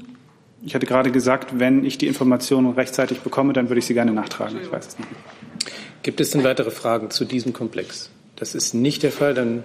Ich 0.65 0.75
hatte 0.75 0.85
gerade 0.85 1.11
gesagt, 1.11 1.59
wenn 1.59 1.83
ich 1.83 1.97
die 1.97 2.07
Informationen 2.07 2.73
rechtzeitig 2.73 3.19
bekomme, 3.19 3.53
dann 3.53 3.69
würde 3.69 3.79
ich 3.79 3.85
sie 3.85 3.93
gerne 3.93 4.13
nachtragen. 4.13 4.57
Ich 4.61 4.71
weiß 4.71 4.87
es 4.87 4.97
nicht. 4.97 5.09
Gibt 6.03 6.21
es 6.21 6.31
denn 6.31 6.43
weitere 6.43 6.71
Fragen 6.71 7.09
zu 7.09 7.25
diesem 7.25 7.53
Komplex? 7.53 8.09
Das 8.35 8.55
ist 8.55 8.73
nicht 8.73 9.03
der 9.03 9.11
Fall. 9.11 9.33
Dann 9.33 9.63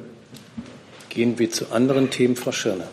gehen 1.09 1.39
wir 1.39 1.51
zu 1.51 1.73
anderen 1.73 2.11
Themen. 2.11 2.37
Frau 2.37 2.53
Schirner. 2.53 2.89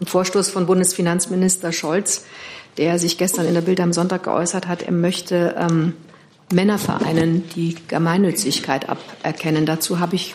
ein 0.00 0.06
Vorstoß 0.06 0.50
von 0.50 0.66
Bundesfinanzminister 0.66 1.72
Scholz, 1.72 2.24
der 2.76 2.98
sich 2.98 3.18
gestern 3.18 3.46
in 3.46 3.54
der 3.54 3.62
Bild 3.62 3.80
am 3.80 3.92
Sonntag 3.92 4.24
geäußert 4.24 4.68
hat. 4.68 4.82
Er 4.82 4.92
möchte 4.92 5.54
ähm, 5.58 5.94
Männervereinen 6.52 7.44
die 7.54 7.76
Gemeinnützigkeit 7.88 8.88
aberkennen. 8.88 9.66
Dazu 9.66 9.98
habe 9.98 10.16
ich 10.16 10.34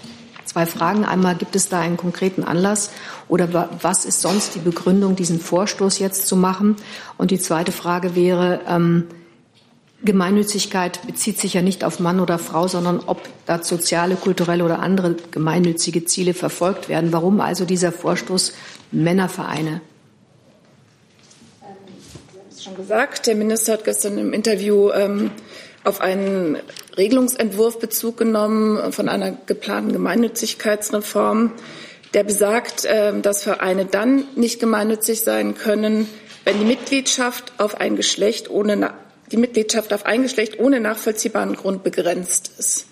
zwei 0.52 0.66
Fragen. 0.66 1.06
Einmal, 1.06 1.36
gibt 1.36 1.56
es 1.56 1.70
da 1.70 1.80
einen 1.80 1.96
konkreten 1.96 2.44
Anlass 2.44 2.92
oder 3.30 3.70
was 3.82 4.06
ist 4.06 4.22
sonst 4.22 4.56
die 4.56 4.60
Begründung, 4.60 5.16
diesen 5.16 5.40
Vorstoß 5.40 6.00
jetzt 6.00 6.28
zu 6.28 6.36
machen? 6.36 6.76
Und 7.18 7.32
die 7.32 7.40
zweite 7.40 7.72
Frage 7.72 8.16
wäre, 8.16 8.60
ähm, 8.68 9.08
Gemeinnützigkeit 10.04 11.06
bezieht 11.06 11.38
sich 11.38 11.54
ja 11.54 11.62
nicht 11.62 11.84
auf 11.84 12.00
Mann 12.00 12.20
oder 12.20 12.38
Frau, 12.38 12.68
sondern 12.68 13.02
ob 13.06 13.22
da 13.46 13.64
soziale, 13.64 14.16
kulturelle 14.16 14.66
oder 14.66 14.80
andere 14.80 15.16
gemeinnützige 15.30 16.06
Ziele 16.06 16.34
verfolgt 16.34 16.90
werden. 16.90 17.14
Warum 17.14 17.40
also 17.40 17.66
dieser 17.66 17.92
Vorstoß 17.92 18.54
Männervereine? 18.92 19.80
Es 22.50 22.64
schon 22.64 22.76
gesagt. 22.76 23.28
Der 23.28 23.36
Minister 23.36 23.74
hat 23.74 23.86
gestern 23.86 24.18
im 24.18 24.34
Interview 24.34 24.92
ähm, 24.92 25.32
auf 25.84 26.02
einen 26.02 26.58
Regelungsentwurf 26.98 27.80
Bezug 27.80 28.18
genommen 28.18 28.92
von 28.92 29.10
einer 29.10 29.38
geplanten 29.46 29.94
Gemeinnützigkeitsreform, 29.94 31.52
der 32.14 32.24
besagt, 32.24 32.86
ähm, 32.88 33.22
dass 33.22 33.44
Vereine 33.44 33.86
dann 33.86 34.26
nicht 34.36 34.60
gemeinnützig 34.60 35.22
sein 35.22 35.56
können, 35.56 36.08
wenn 36.44 36.60
die 36.60 36.66
Mitgliedschaft 36.66 37.54
auf 37.58 37.80
ein 37.80 37.96
Geschlecht 37.96 38.50
ohne 38.50 38.94
die 39.32 39.38
Mitgliedschaft 39.38 39.94
auf 39.94 40.06
ein 40.06 40.24
Geschlecht 40.24 40.60
ohne 40.60 40.82
nachvollziehbaren 40.82 41.56
Grund 41.56 41.84
begrenzt 41.84 42.52
ist. 42.58 42.88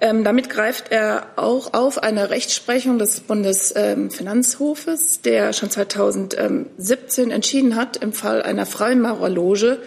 Ähm, 0.00 0.24
damit 0.24 0.50
greift 0.50 0.90
er 0.90 1.28
auch 1.36 1.72
auf 1.72 2.02
eine 2.02 2.30
Rechtsprechung 2.30 2.98
des 2.98 3.20
Bundesfinanzhofes, 3.20 5.20
der 5.20 5.52
schon 5.52 5.70
2017 5.70 7.30
entschieden 7.30 7.76
hat, 7.76 7.98
im 7.98 8.12
Fall 8.12 8.42
einer 8.42 8.66
Freimaurerloge, 8.66 9.78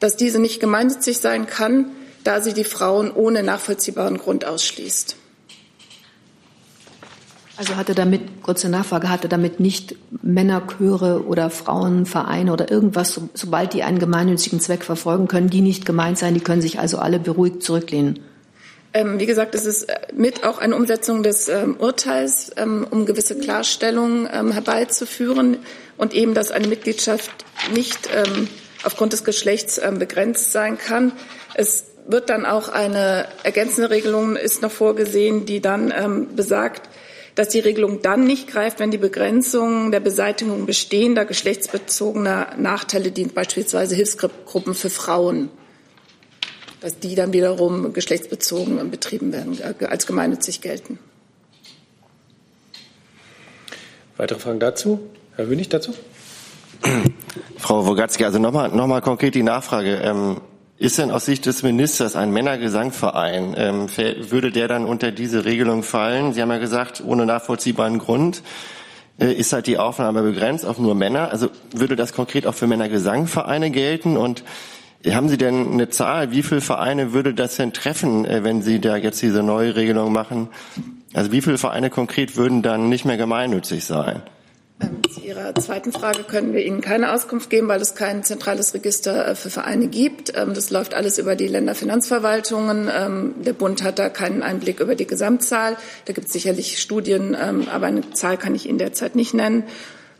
dass 0.00 0.16
diese 0.16 0.38
nicht 0.38 0.60
gemeinnützig 0.60 1.18
sein 1.18 1.46
kann, 1.46 1.86
da 2.24 2.40
sie 2.40 2.52
die 2.52 2.64
Frauen 2.64 3.10
ohne 3.12 3.42
nachvollziehbaren 3.42 4.18
Grund 4.18 4.44
ausschließt. 4.44 5.16
Also 7.56 7.76
hatte 7.76 7.94
damit, 7.94 8.42
kurze 8.42 8.70
Nachfrage, 8.70 9.10
hatte 9.10 9.28
damit 9.28 9.60
nicht 9.60 9.94
Männerchöre 10.22 11.26
oder 11.26 11.50
Frauenvereine 11.50 12.54
oder 12.54 12.70
irgendwas, 12.70 13.12
so, 13.12 13.28
sobald 13.34 13.74
die 13.74 13.82
einen 13.82 13.98
gemeinnützigen 13.98 14.60
Zweck 14.60 14.82
verfolgen, 14.82 15.28
können 15.28 15.50
die 15.50 15.60
nicht 15.60 15.84
gemeint 15.84 16.16
sein, 16.16 16.32
die 16.32 16.40
können 16.40 16.62
sich 16.62 16.78
also 16.78 16.96
alle 16.96 17.18
beruhigt 17.18 17.62
zurücklehnen. 17.62 18.20
Ähm, 18.94 19.20
wie 19.20 19.26
gesagt, 19.26 19.54
es 19.54 19.66
ist 19.66 19.86
mit 20.14 20.42
auch 20.42 20.56
eine 20.56 20.74
Umsetzung 20.74 21.22
des 21.22 21.48
ähm, 21.48 21.76
Urteils, 21.78 22.50
ähm, 22.56 22.86
um 22.90 23.04
gewisse 23.04 23.38
Klarstellungen 23.38 24.26
ähm, 24.32 24.52
herbeizuführen 24.52 25.58
und 25.98 26.14
eben, 26.14 26.32
dass 26.32 26.50
eine 26.50 26.66
Mitgliedschaft 26.66 27.30
nicht 27.74 28.08
ähm, 28.12 28.48
aufgrund 28.82 29.12
des 29.12 29.24
Geschlechts 29.24 29.78
ähm, 29.78 29.98
begrenzt 29.98 30.52
sein 30.52 30.78
kann. 30.78 31.12
Es 31.54 31.84
wird 32.06 32.30
dann 32.30 32.46
auch 32.46 32.68
eine 32.68 33.28
ergänzende 33.42 33.90
Regelung 33.90 34.36
ist 34.36 34.62
noch 34.62 34.72
vorgesehen, 34.72 35.46
die 35.46 35.60
dann 35.60 36.28
besagt, 36.34 36.88
dass 37.34 37.48
die 37.48 37.60
Regelung 37.60 38.02
dann 38.02 38.26
nicht 38.26 38.48
greift, 38.48 38.80
wenn 38.80 38.90
die 38.90 38.98
Begrenzung 38.98 39.90
der 39.90 40.00
Beseitigung 40.00 40.66
bestehender 40.66 41.24
geschlechtsbezogener 41.24 42.54
Nachteile 42.58 43.12
dient, 43.12 43.34
beispielsweise 43.34 43.94
Hilfsgruppen 43.94 44.74
für 44.74 44.90
Frauen, 44.90 45.48
dass 46.80 46.98
die 46.98 47.14
dann 47.14 47.32
wiederum 47.32 47.92
geschlechtsbezogen 47.92 48.90
betrieben 48.90 49.32
werden, 49.32 49.58
äh, 49.60 49.84
als 49.86 50.06
gemeinnützig 50.06 50.60
gelten. 50.60 50.98
Weitere 54.16 54.38
Fragen 54.38 54.60
dazu? 54.60 55.00
Herr 55.36 55.48
Wünig 55.48 55.70
dazu? 55.70 55.94
Frau 57.58 57.86
Wogatzki, 57.86 58.24
also 58.24 58.38
nochmal 58.38 58.70
noch 58.70 58.86
mal 58.86 59.00
konkret 59.00 59.34
die 59.34 59.42
Nachfrage. 59.42 59.96
Ähm, 59.96 60.40
ist 60.78 60.96
denn 60.96 61.10
aus 61.10 61.26
Sicht 61.26 61.44
des 61.44 61.62
Ministers 61.62 62.16
ein 62.16 62.30
Männergesangverein, 62.30 63.54
ähm, 63.58 63.86
würde 64.30 64.50
der 64.50 64.66
dann 64.66 64.86
unter 64.86 65.12
diese 65.12 65.44
Regelung 65.44 65.82
fallen? 65.82 66.32
Sie 66.32 66.40
haben 66.40 66.50
ja 66.50 66.56
gesagt, 66.56 67.02
ohne 67.04 67.26
nachvollziehbaren 67.26 67.98
Grund 67.98 68.42
äh, 69.20 69.32
ist 69.32 69.52
halt 69.52 69.66
die 69.66 69.76
Aufnahme 69.76 70.22
begrenzt 70.22 70.64
auf 70.64 70.78
nur 70.78 70.94
Männer. 70.94 71.30
Also 71.30 71.50
würde 71.74 71.96
das 71.96 72.14
konkret 72.14 72.46
auch 72.46 72.54
für 72.54 72.66
Männergesangvereine 72.66 73.70
gelten? 73.70 74.16
Und 74.16 74.42
haben 75.06 75.28
Sie 75.28 75.36
denn 75.36 75.72
eine 75.72 75.90
Zahl, 75.90 76.30
wie 76.30 76.42
viele 76.42 76.62
Vereine 76.62 77.12
würde 77.12 77.34
das 77.34 77.56
denn 77.56 77.74
treffen, 77.74 78.24
äh, 78.24 78.42
wenn 78.42 78.62
Sie 78.62 78.80
da 78.80 78.96
jetzt 78.96 79.20
diese 79.20 79.42
neue 79.42 79.76
Regelung 79.76 80.12
machen? 80.12 80.48
Also 81.12 81.30
wie 81.30 81.42
viele 81.42 81.58
Vereine 81.58 81.90
konkret 81.90 82.36
würden 82.36 82.62
dann 82.62 82.88
nicht 82.88 83.04
mehr 83.04 83.18
gemeinnützig 83.18 83.84
sein? 83.84 84.22
Ähm, 84.80 85.02
zu 85.10 85.20
Ihrer 85.20 85.54
zweiten 85.54 85.92
Frage 85.92 86.24
können 86.24 86.52
wir 86.52 86.64
Ihnen 86.64 86.80
keine 86.80 87.12
Auskunft 87.12 87.50
geben, 87.50 87.68
weil 87.68 87.80
es 87.80 87.94
kein 87.94 88.24
zentrales 88.24 88.74
Register 88.74 89.28
äh, 89.28 89.34
für 89.34 89.50
Vereine 89.50 89.88
gibt. 89.88 90.32
Ähm, 90.36 90.54
das 90.54 90.70
läuft 90.70 90.94
alles 90.94 91.18
über 91.18 91.36
die 91.36 91.48
Länderfinanzverwaltungen. 91.48 92.90
Ähm, 92.92 93.34
der 93.38 93.52
Bund 93.52 93.82
hat 93.82 93.98
da 93.98 94.08
keinen 94.08 94.42
Einblick 94.42 94.80
über 94.80 94.94
die 94.94 95.06
Gesamtzahl. 95.06 95.76
Da 96.06 96.12
gibt 96.12 96.28
es 96.28 96.32
sicherlich 96.32 96.80
Studien, 96.80 97.34
aber 97.34 97.86
eine 97.86 98.10
Zahl 98.12 98.36
kann 98.36 98.54
ich 98.54 98.68
Ihnen 98.68 98.78
derzeit 98.78 99.14
nicht 99.14 99.34
nennen. 99.34 99.64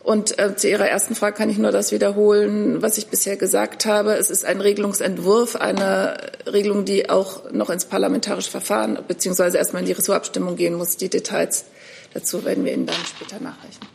Und 0.03 0.39
äh, 0.39 0.57
zu 0.57 0.69
Ihrer 0.69 0.89
ersten 0.89 1.15
Frage 1.15 1.37
kann 1.37 1.51
ich 1.51 1.59
nur 1.59 1.73
das 1.73 1.93
wiederholen, 1.93 2.81
was 2.81 2.97
ich 2.97 3.09
bisher 3.09 3.37
gesagt 3.37 3.85
habe. 3.85 4.15
Es 4.15 4.31
ist 4.31 4.47
ein 4.47 4.61
Regelungsentwurf, 4.61 5.57
eine 5.57 6.17
Regelung, 6.51 6.87
die 6.87 7.11
auch 7.11 7.51
noch 7.53 7.69
ins 7.69 7.85
parlamentarische 7.85 8.51
Verfahren 8.51 8.99
beziehungsweise 9.07 9.59
erstmal 9.59 9.83
in 9.83 9.87
die 9.87 9.93
Ressortabstimmung 9.93 10.57
gehen 10.57 10.75
muss. 10.75 10.97
Die 10.97 11.11
Details 11.11 11.67
dazu 12.15 12.45
werden 12.45 12.65
wir 12.65 12.73
Ihnen 12.73 12.87
dann 12.87 12.97
später 13.05 13.41
nachreichen. 13.41 13.90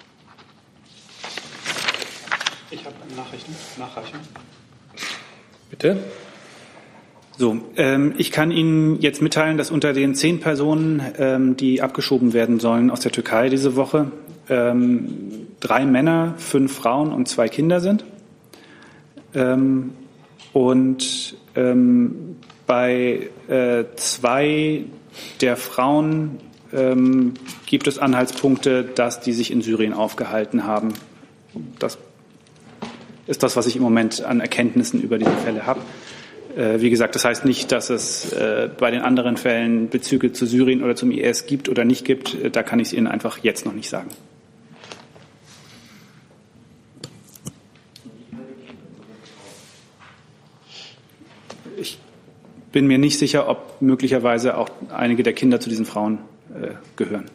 Ich 2.76 2.86
habe 2.86 2.96
Nachrichten, 3.16 3.56
Nachreichung. 3.80 4.20
Bitte. 5.70 5.98
So, 7.38 7.62
ähm, 7.78 8.14
ich 8.18 8.32
kann 8.32 8.52
Ihnen 8.52 9.00
jetzt 9.00 9.22
mitteilen, 9.22 9.58
dass 9.58 9.72
unter 9.72 9.94
den 9.94 10.14
zehn 10.14 10.42
Personen, 10.42 11.02
ähm, 11.18 11.56
die 11.56 11.82
abgeschoben 11.82 12.34
werden 12.34 12.60
sollen 12.60 12.92
aus 12.92 13.00
der 13.00 13.14
Türkei 13.14 13.48
diese 13.48 13.78
Woche, 13.78 14.12
ähm, 14.50 15.48
drei 15.62 15.86
Männer, 15.86 16.34
fünf 16.38 16.76
Frauen 16.76 17.14
und 17.14 17.30
zwei 17.30 17.48
Kinder 17.48 17.80
sind. 17.80 18.04
Ähm, 19.34 19.92
und 20.52 21.38
ähm, 21.56 22.36
bei 22.68 23.30
äh, 23.48 23.86
zwei 23.96 24.84
der 25.40 25.56
Frauen 25.56 26.40
ähm, 26.74 27.36
gibt 27.68 27.88
es 27.88 28.00
Anhaltspunkte, 28.00 28.84
dass 28.84 29.22
die 29.22 29.32
sich 29.32 29.50
in 29.50 29.62
Syrien 29.62 29.94
aufgehalten 29.94 30.66
haben. 30.66 30.94
Das 31.80 31.98
ist 33.28 33.44
das, 33.44 33.56
was 33.56 33.68
ich 33.68 33.76
im 33.76 33.82
Moment 33.82 34.24
an 34.24 34.40
Erkenntnissen 34.40 35.02
über 35.02 35.18
diese 35.18 35.32
Fälle 35.32 35.66
habe. 35.66 35.82
Äh, 36.56 36.80
wie 36.80 36.90
gesagt, 36.90 37.16
das 37.16 37.26
heißt 37.26 37.44
nicht, 37.44 37.72
dass 37.72 37.90
es 37.90 38.32
äh, 38.32 38.70
bei 38.78 38.90
den 38.90 39.02
anderen 39.02 39.36
Fällen 39.36 39.90
Bezüge 39.90 40.32
zu 40.32 40.46
Syrien 40.46 40.84
oder 40.84 40.96
zum 40.96 41.12
IS 41.12 41.48
gibt 41.48 41.68
oder 41.68 41.84
nicht 41.84 42.06
gibt. 42.06 42.34
Äh, 42.36 42.50
da 42.50 42.64
kann 42.64 42.80
ich 42.80 42.88
es 42.88 42.94
Ihnen 42.94 43.08
einfach 43.08 43.40
jetzt 43.44 43.66
noch 43.66 43.74
nicht 43.74 43.90
sagen. 43.90 44.10
Ich 51.78 52.00
bin 52.72 52.88
mir 52.88 53.00
nicht 53.00 53.20
sicher, 53.20 53.50
ob 53.50 53.82
möglicherweise 53.82 54.58
auch 54.58 54.70
einige 54.94 55.24
der 55.24 55.34
Kinder 55.34 55.60
zu 55.60 55.70
diesen 55.70 55.86
Frauen 55.86 56.20
gehören. 56.96 57.26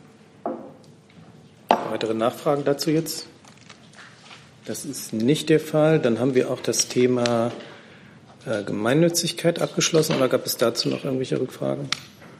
Weitere 1.68 2.14
Nachfragen 2.14 2.64
dazu 2.64 2.90
jetzt? 2.90 3.29
Das 4.70 4.84
ist 4.84 5.12
nicht 5.12 5.48
der 5.48 5.58
Fall. 5.58 5.98
Dann 5.98 6.20
haben 6.20 6.36
wir 6.36 6.48
auch 6.48 6.60
das 6.60 6.86
Thema 6.86 7.50
äh, 8.46 8.62
Gemeinnützigkeit 8.62 9.60
abgeschlossen. 9.60 10.14
Oder 10.14 10.28
gab 10.28 10.46
es 10.46 10.58
dazu 10.58 10.88
noch 10.88 11.04
irgendwelche 11.04 11.40
Rückfragen? 11.40 11.88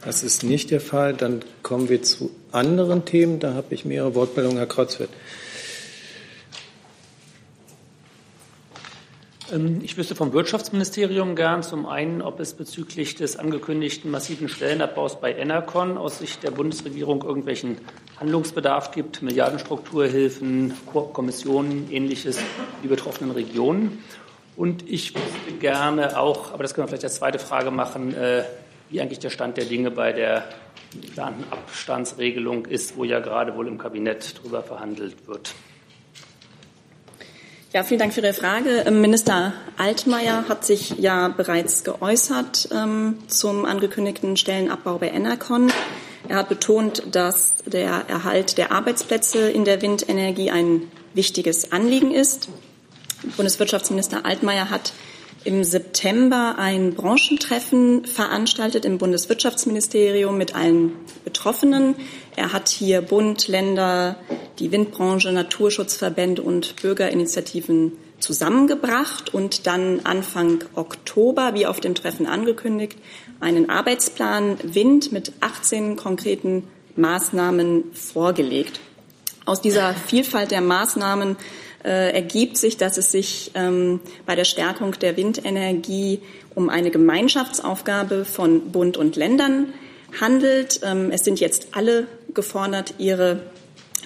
Das 0.05 0.23
ist 0.23 0.41
nicht 0.41 0.71
der 0.71 0.79
Fall. 0.79 1.13
Dann 1.13 1.41
kommen 1.61 1.89
wir 1.89 2.03
zu 2.03 2.31
anderen 2.53 3.03
Themen. 3.03 3.41
Da 3.41 3.53
habe 3.53 3.73
ich 3.73 3.83
mehrere 3.83 4.15
Wortmeldungen, 4.15 4.59
Herr 4.59 4.65
Kreuzfeld. 4.65 5.09
Ich 9.81 9.97
wüsste 9.97 10.15
vom 10.15 10.31
Wirtschaftsministerium 10.31 11.35
gern 11.35 11.61
zum 11.61 11.85
einen, 11.85 12.21
ob 12.21 12.39
es 12.39 12.53
bezüglich 12.53 13.15
des 13.15 13.35
angekündigten 13.35 14.09
massiven 14.09 14.47
Stellenabbaus 14.47 15.19
bei 15.19 15.35
Enercon 15.35 15.97
aus 15.97 16.19
Sicht 16.19 16.43
der 16.43 16.51
Bundesregierung 16.51 17.21
irgendwelchen 17.21 17.77
Handlungsbedarf 18.17 18.91
gibt, 18.91 19.21
Milliardenstrukturhilfen, 19.21 20.73
Kommissionen, 20.85 21.91
ähnliches 21.91 22.39
die 22.81 22.87
betroffenen 22.87 23.31
Regionen. 23.31 24.01
Und 24.55 24.89
ich 24.89 25.15
wüsste 25.15 25.51
gerne 25.59 26.17
auch, 26.17 26.53
aber 26.53 26.63
das 26.63 26.73
können 26.73 26.85
wir 26.85 26.89
vielleicht 26.89 27.03
als 27.03 27.15
zweite 27.15 27.39
Frage 27.39 27.71
machen, 27.71 28.13
äh, 28.13 28.43
wie 28.89 29.01
eigentlich 29.01 29.19
der 29.19 29.31
Stand 29.31 29.57
der 29.57 29.65
Dinge 29.65 29.91
bei 29.91 30.13
der 30.13 30.45
geplanten 31.01 31.43
Abstandsregelung 31.51 32.67
ist, 32.67 32.95
wo 32.95 33.03
ja 33.03 33.19
gerade 33.19 33.55
wohl 33.55 33.67
im 33.67 33.77
Kabinett 33.77 34.37
darüber 34.37 34.63
verhandelt 34.63 35.27
wird. 35.27 35.53
Ja, 37.73 37.85
vielen 37.85 37.99
Dank 37.99 38.13
für 38.13 38.19
Ihre 38.19 38.33
Frage. 38.33 38.83
Ähm, 38.85 38.99
Minister 38.99 39.53
Altmaier 39.77 40.49
hat 40.49 40.65
sich 40.65 40.89
ja 40.97 41.29
bereits 41.29 41.85
geäußert 41.85 42.67
ähm, 42.73 43.19
zum 43.27 43.63
angekündigten 43.63 44.35
Stellenabbau 44.35 44.97
bei 44.97 45.09
Enercon. 45.09 45.71
Er 46.27 46.35
hat 46.35 46.49
betont, 46.49 47.03
dass 47.11 47.55
der 47.65 48.03
Erhalt 48.09 48.57
der 48.57 48.73
Arbeitsplätze 48.73 49.49
in 49.49 49.63
der 49.63 49.81
Windenergie 49.81 50.51
ein 50.51 50.91
wichtiges 51.13 51.71
Anliegen 51.71 52.11
ist. 52.11 52.49
Bundeswirtschaftsminister 53.37 54.25
Altmaier 54.25 54.69
hat 54.69 54.91
im 55.43 55.63
September 55.63 56.55
ein 56.57 56.93
Branchentreffen 56.93 58.05
veranstaltet 58.05 58.85
im 58.85 58.97
Bundeswirtschaftsministerium 58.97 60.37
mit 60.37 60.55
allen 60.55 60.93
Betroffenen. 61.23 61.95
Er 62.35 62.53
hat 62.53 62.69
hier 62.69 63.01
Bund, 63.01 63.47
Länder, 63.47 64.17
die 64.59 64.71
Windbranche, 64.71 65.31
Naturschutzverbände 65.31 66.41
und 66.41 66.75
Bürgerinitiativen 66.81 67.93
zusammengebracht 68.19 69.33
und 69.33 69.65
dann 69.65 70.01
Anfang 70.03 70.63
Oktober, 70.75 71.55
wie 71.55 71.65
auf 71.65 71.79
dem 71.79 71.95
Treffen 71.95 72.27
angekündigt, 72.27 72.97
einen 73.39 73.69
Arbeitsplan 73.69 74.57
Wind 74.63 75.11
mit 75.11 75.33
18 75.41 75.95
konkreten 75.95 76.67
Maßnahmen 76.95 77.85
vorgelegt. 77.93 78.79
Aus 79.45 79.61
dieser 79.61 79.95
Vielfalt 79.95 80.51
der 80.51 80.61
Maßnahmen 80.61 81.35
äh, 81.83 82.13
ergibt 82.13 82.57
sich, 82.57 82.77
dass 82.77 82.97
es 82.97 83.11
sich 83.11 83.51
ähm, 83.55 83.99
bei 84.25 84.35
der 84.35 84.45
Stärkung 84.45 84.93
der 84.99 85.17
Windenergie 85.17 86.21
um 86.55 86.69
eine 86.69 86.91
Gemeinschaftsaufgabe 86.91 88.25
von 88.25 88.71
Bund 88.71 88.97
und 88.97 89.15
Ländern 89.15 89.73
handelt. 90.19 90.81
Ähm, 90.83 91.11
es 91.11 91.23
sind 91.23 91.39
jetzt 91.39 91.69
alle 91.71 92.07
gefordert, 92.33 92.95
ihre 92.97 93.43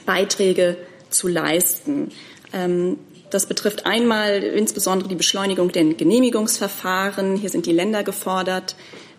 Beiträge 0.06 0.78
zu 1.10 1.28
leisten. 1.28 2.12
Ähm, 2.54 2.98
das 3.30 3.48
betrifft 3.48 3.86
einmal 3.86 4.44
insbesondere 4.44 5.10
die 5.10 5.16
Beschleunigung 5.16 5.72
der 5.72 5.84
Genehmigungsverfahren. 5.84 7.36
Hier 7.36 7.50
sind 7.50 7.66
die 7.66 7.74
Länder 7.74 8.04
gefordert. 8.04 8.76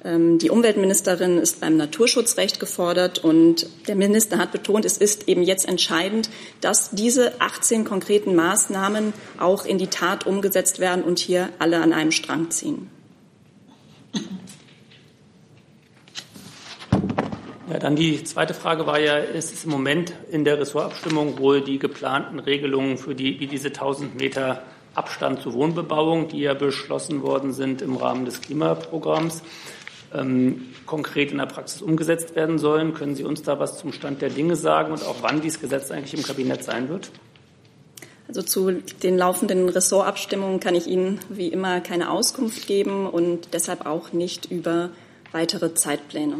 Ähm, 0.06 0.38
die 0.38 0.50
Umweltministerin 0.50 1.38
ist 1.38 1.60
beim 1.60 1.76
Naturschutzrecht 1.76 2.60
gefordert 2.60 3.18
und 3.18 3.66
der 3.88 3.96
Minister 3.96 4.38
hat 4.38 4.52
betont, 4.52 4.84
es 4.84 4.98
ist 4.98 5.28
eben 5.28 5.42
jetzt 5.42 5.68
entscheidend, 5.68 6.30
dass 6.60 6.90
diese 6.90 7.40
18 7.40 7.84
konkreten 7.84 8.36
Maßnahmen 8.36 9.12
auch 9.38 9.66
in 9.66 9.78
die 9.78 9.88
Tat 9.88 10.24
umgesetzt 10.24 10.78
werden 10.78 11.02
und 11.02 11.18
hier 11.18 11.48
alle 11.58 11.80
an 11.80 11.92
einem 11.92 12.12
Strang 12.12 12.50
ziehen. 12.50 12.88
Ja, 17.68 17.80
dann 17.80 17.96
die 17.96 18.22
zweite 18.22 18.54
Frage 18.54 18.86
war 18.86 19.00
ja, 19.00 19.16
ist 19.16 19.52
es 19.52 19.64
im 19.64 19.70
Moment 19.72 20.12
in 20.30 20.44
der 20.44 20.60
Ressortabstimmung 20.60 21.40
wohl 21.40 21.62
die 21.62 21.80
geplanten 21.80 22.38
Regelungen 22.38 22.96
für 22.96 23.16
die, 23.16 23.40
wie 23.40 23.48
diese 23.48 23.68
1000 23.68 24.14
Meter 24.14 24.62
Abstand 24.94 25.42
zur 25.42 25.52
Wohnbebauung, 25.52 26.28
die 26.28 26.40
ja 26.40 26.54
beschlossen 26.54 27.22
worden 27.22 27.52
sind 27.52 27.82
im 27.82 27.96
Rahmen 27.96 28.24
des 28.24 28.40
Klimaprogramms, 28.40 29.42
ähm, 30.14 30.66
konkret 30.86 31.32
in 31.32 31.38
der 31.38 31.46
Praxis 31.46 31.82
umgesetzt 31.82 32.36
werden 32.36 32.58
sollen. 32.58 32.94
Können 32.94 33.14
Sie 33.14 33.24
uns 33.24 33.42
da 33.42 33.58
was 33.58 33.78
zum 33.78 33.92
Stand 33.92 34.22
der 34.22 34.30
Dinge 34.30 34.56
sagen 34.56 34.92
und 34.92 35.04
auch 35.04 35.16
wann 35.22 35.40
dieses 35.40 35.60
Gesetz 35.60 35.90
eigentlich 35.90 36.14
im 36.14 36.22
Kabinett 36.22 36.64
sein 36.64 36.88
wird? 36.88 37.10
Also 38.28 38.42
zu 38.42 38.72
den 39.02 39.16
laufenden 39.16 39.68
Ressortabstimmungen 39.68 40.58
kann 40.58 40.74
ich 40.74 40.86
Ihnen 40.86 41.20
wie 41.28 41.48
immer 41.48 41.80
keine 41.80 42.10
Auskunft 42.10 42.66
geben 42.66 43.06
und 43.06 43.48
deshalb 43.52 43.86
auch 43.86 44.12
nicht 44.12 44.50
über 44.50 44.90
weitere 45.32 45.74
Zeitpläne. 45.74 46.38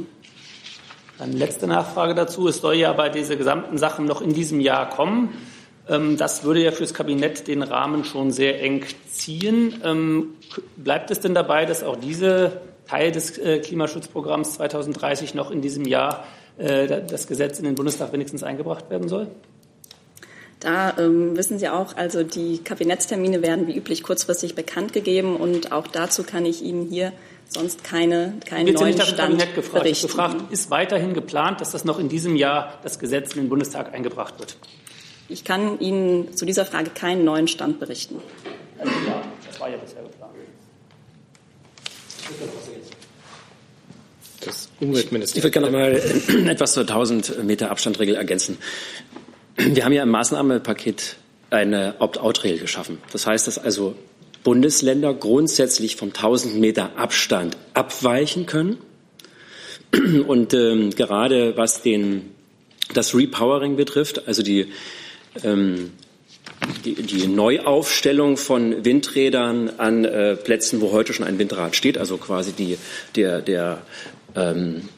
Dann 1.18 1.32
letzte 1.32 1.66
Nachfrage 1.66 2.14
dazu. 2.14 2.48
Es 2.48 2.58
soll 2.58 2.74
ja 2.74 2.92
bei 2.92 3.08
dieser 3.08 3.36
gesamten 3.36 3.78
Sachen 3.78 4.04
noch 4.04 4.20
in 4.20 4.34
diesem 4.34 4.60
Jahr 4.60 4.90
kommen. 4.90 5.32
Ähm, 5.88 6.16
das 6.16 6.44
würde 6.44 6.62
ja 6.62 6.72
fürs 6.72 6.94
Kabinett 6.94 7.46
den 7.48 7.62
Rahmen 7.62 8.04
schon 8.04 8.30
sehr 8.30 8.62
eng 8.62 8.84
ziehen. 9.10 9.80
Ähm, 9.84 10.34
bleibt 10.76 11.10
es 11.10 11.20
denn 11.20 11.34
dabei, 11.34 11.64
dass 11.64 11.82
auch 11.82 11.96
diese 11.96 12.60
Teil 12.88 13.12
des 13.12 13.38
äh, 13.38 13.58
Klimaschutzprogramms 13.58 14.54
2030 14.54 15.34
noch 15.34 15.50
in 15.50 15.60
diesem 15.60 15.84
Jahr 15.86 16.24
äh, 16.58 17.02
das 17.02 17.26
Gesetz 17.26 17.58
in 17.58 17.64
den 17.64 17.74
Bundestag 17.74 18.12
wenigstens 18.12 18.42
eingebracht 18.42 18.90
werden 18.90 19.08
soll? 19.08 19.28
Da 20.60 20.96
ähm, 20.98 21.36
wissen 21.36 21.58
Sie 21.58 21.68
auch, 21.68 21.96
also 21.96 22.22
die 22.22 22.58
Kabinettstermine 22.58 23.42
werden 23.42 23.66
wie 23.66 23.76
üblich 23.76 24.02
kurzfristig 24.02 24.54
bekannt 24.54 24.92
gegeben 24.94 25.36
und 25.36 25.70
auch 25.70 25.86
dazu 25.86 26.22
kann 26.22 26.46
ich 26.46 26.62
Ihnen 26.62 26.88
hier 26.88 27.12
sonst 27.48 27.84
keine, 27.84 28.34
keinen 28.48 28.68
Jetzt 28.68 28.80
neuen 28.80 28.94
nicht 28.94 29.02
Stand 29.02 29.18
Kabinett 29.18 29.54
gefragt. 29.54 29.84
berichten. 29.84 30.06
gefragt. 30.06 30.36
Ist 30.50 30.70
weiterhin 30.70 31.12
geplant, 31.12 31.60
dass 31.60 31.72
das 31.72 31.84
noch 31.84 31.98
in 31.98 32.08
diesem 32.08 32.36
Jahr 32.36 32.78
das 32.82 32.98
Gesetz 32.98 33.34
in 33.34 33.42
den 33.42 33.48
Bundestag 33.50 33.92
eingebracht 33.92 34.38
wird? 34.38 34.56
Ich 35.28 35.44
kann 35.44 35.80
Ihnen 35.80 36.36
zu 36.36 36.44
dieser 36.44 36.64
Frage 36.64 36.90
keinen 36.90 37.24
neuen 37.24 37.48
Stand 37.48 37.80
berichten. 37.80 38.20
Also 38.78 38.92
ja, 39.06 39.22
das 39.46 39.60
war 39.60 39.68
ja 39.68 39.76
bisher 39.76 40.02
geplant. 40.02 40.32
Das 44.44 44.68
Umweltministerium. 44.80 45.38
Ich 45.38 45.42
würde 45.42 45.50
gerne 45.50 45.66
noch 45.66 45.72
mal 45.72 46.48
etwas 46.50 46.74
zur 46.74 46.82
1000 46.82 47.44
Meter 47.44 47.70
Abstandregel 47.70 48.14
ergänzen. 48.14 48.58
Wir 49.56 49.84
haben 49.84 49.92
ja 49.92 50.04
im 50.04 50.10
Maßnahmenpaket 50.10 51.16
eine 51.50 51.94
Opt-out-Regel 51.98 52.60
geschaffen. 52.60 52.98
Das 53.12 53.26
heißt, 53.26 53.46
dass 53.46 53.58
also 53.58 53.96
Bundesländer 54.44 55.12
grundsätzlich 55.14 55.96
vom 55.96 56.08
1000 56.08 56.56
Meter 56.56 56.96
Abstand 56.96 57.56
abweichen 57.74 58.46
können. 58.46 58.78
Und 60.26 60.54
ähm, 60.54 60.90
gerade 60.90 61.56
was 61.56 61.82
den, 61.82 62.30
das 62.94 63.14
Repowering 63.14 63.76
betrifft, 63.76 64.28
also 64.28 64.42
die, 64.42 64.68
ähm, 65.44 65.92
die, 66.84 66.94
die 66.94 67.26
Neuaufstellung 67.26 68.36
von 68.36 68.84
Windrädern 68.84 69.70
an 69.78 70.04
äh, 70.04 70.36
Plätzen, 70.36 70.80
wo 70.80 70.92
heute 70.92 71.12
schon 71.12 71.26
ein 71.26 71.38
Windrad 71.38 71.76
steht, 71.76 71.98
also 71.98 72.16
quasi 72.16 72.52
die, 72.52 72.78
der, 73.14 73.42
der 73.42 73.82
ähm, 74.34 74.88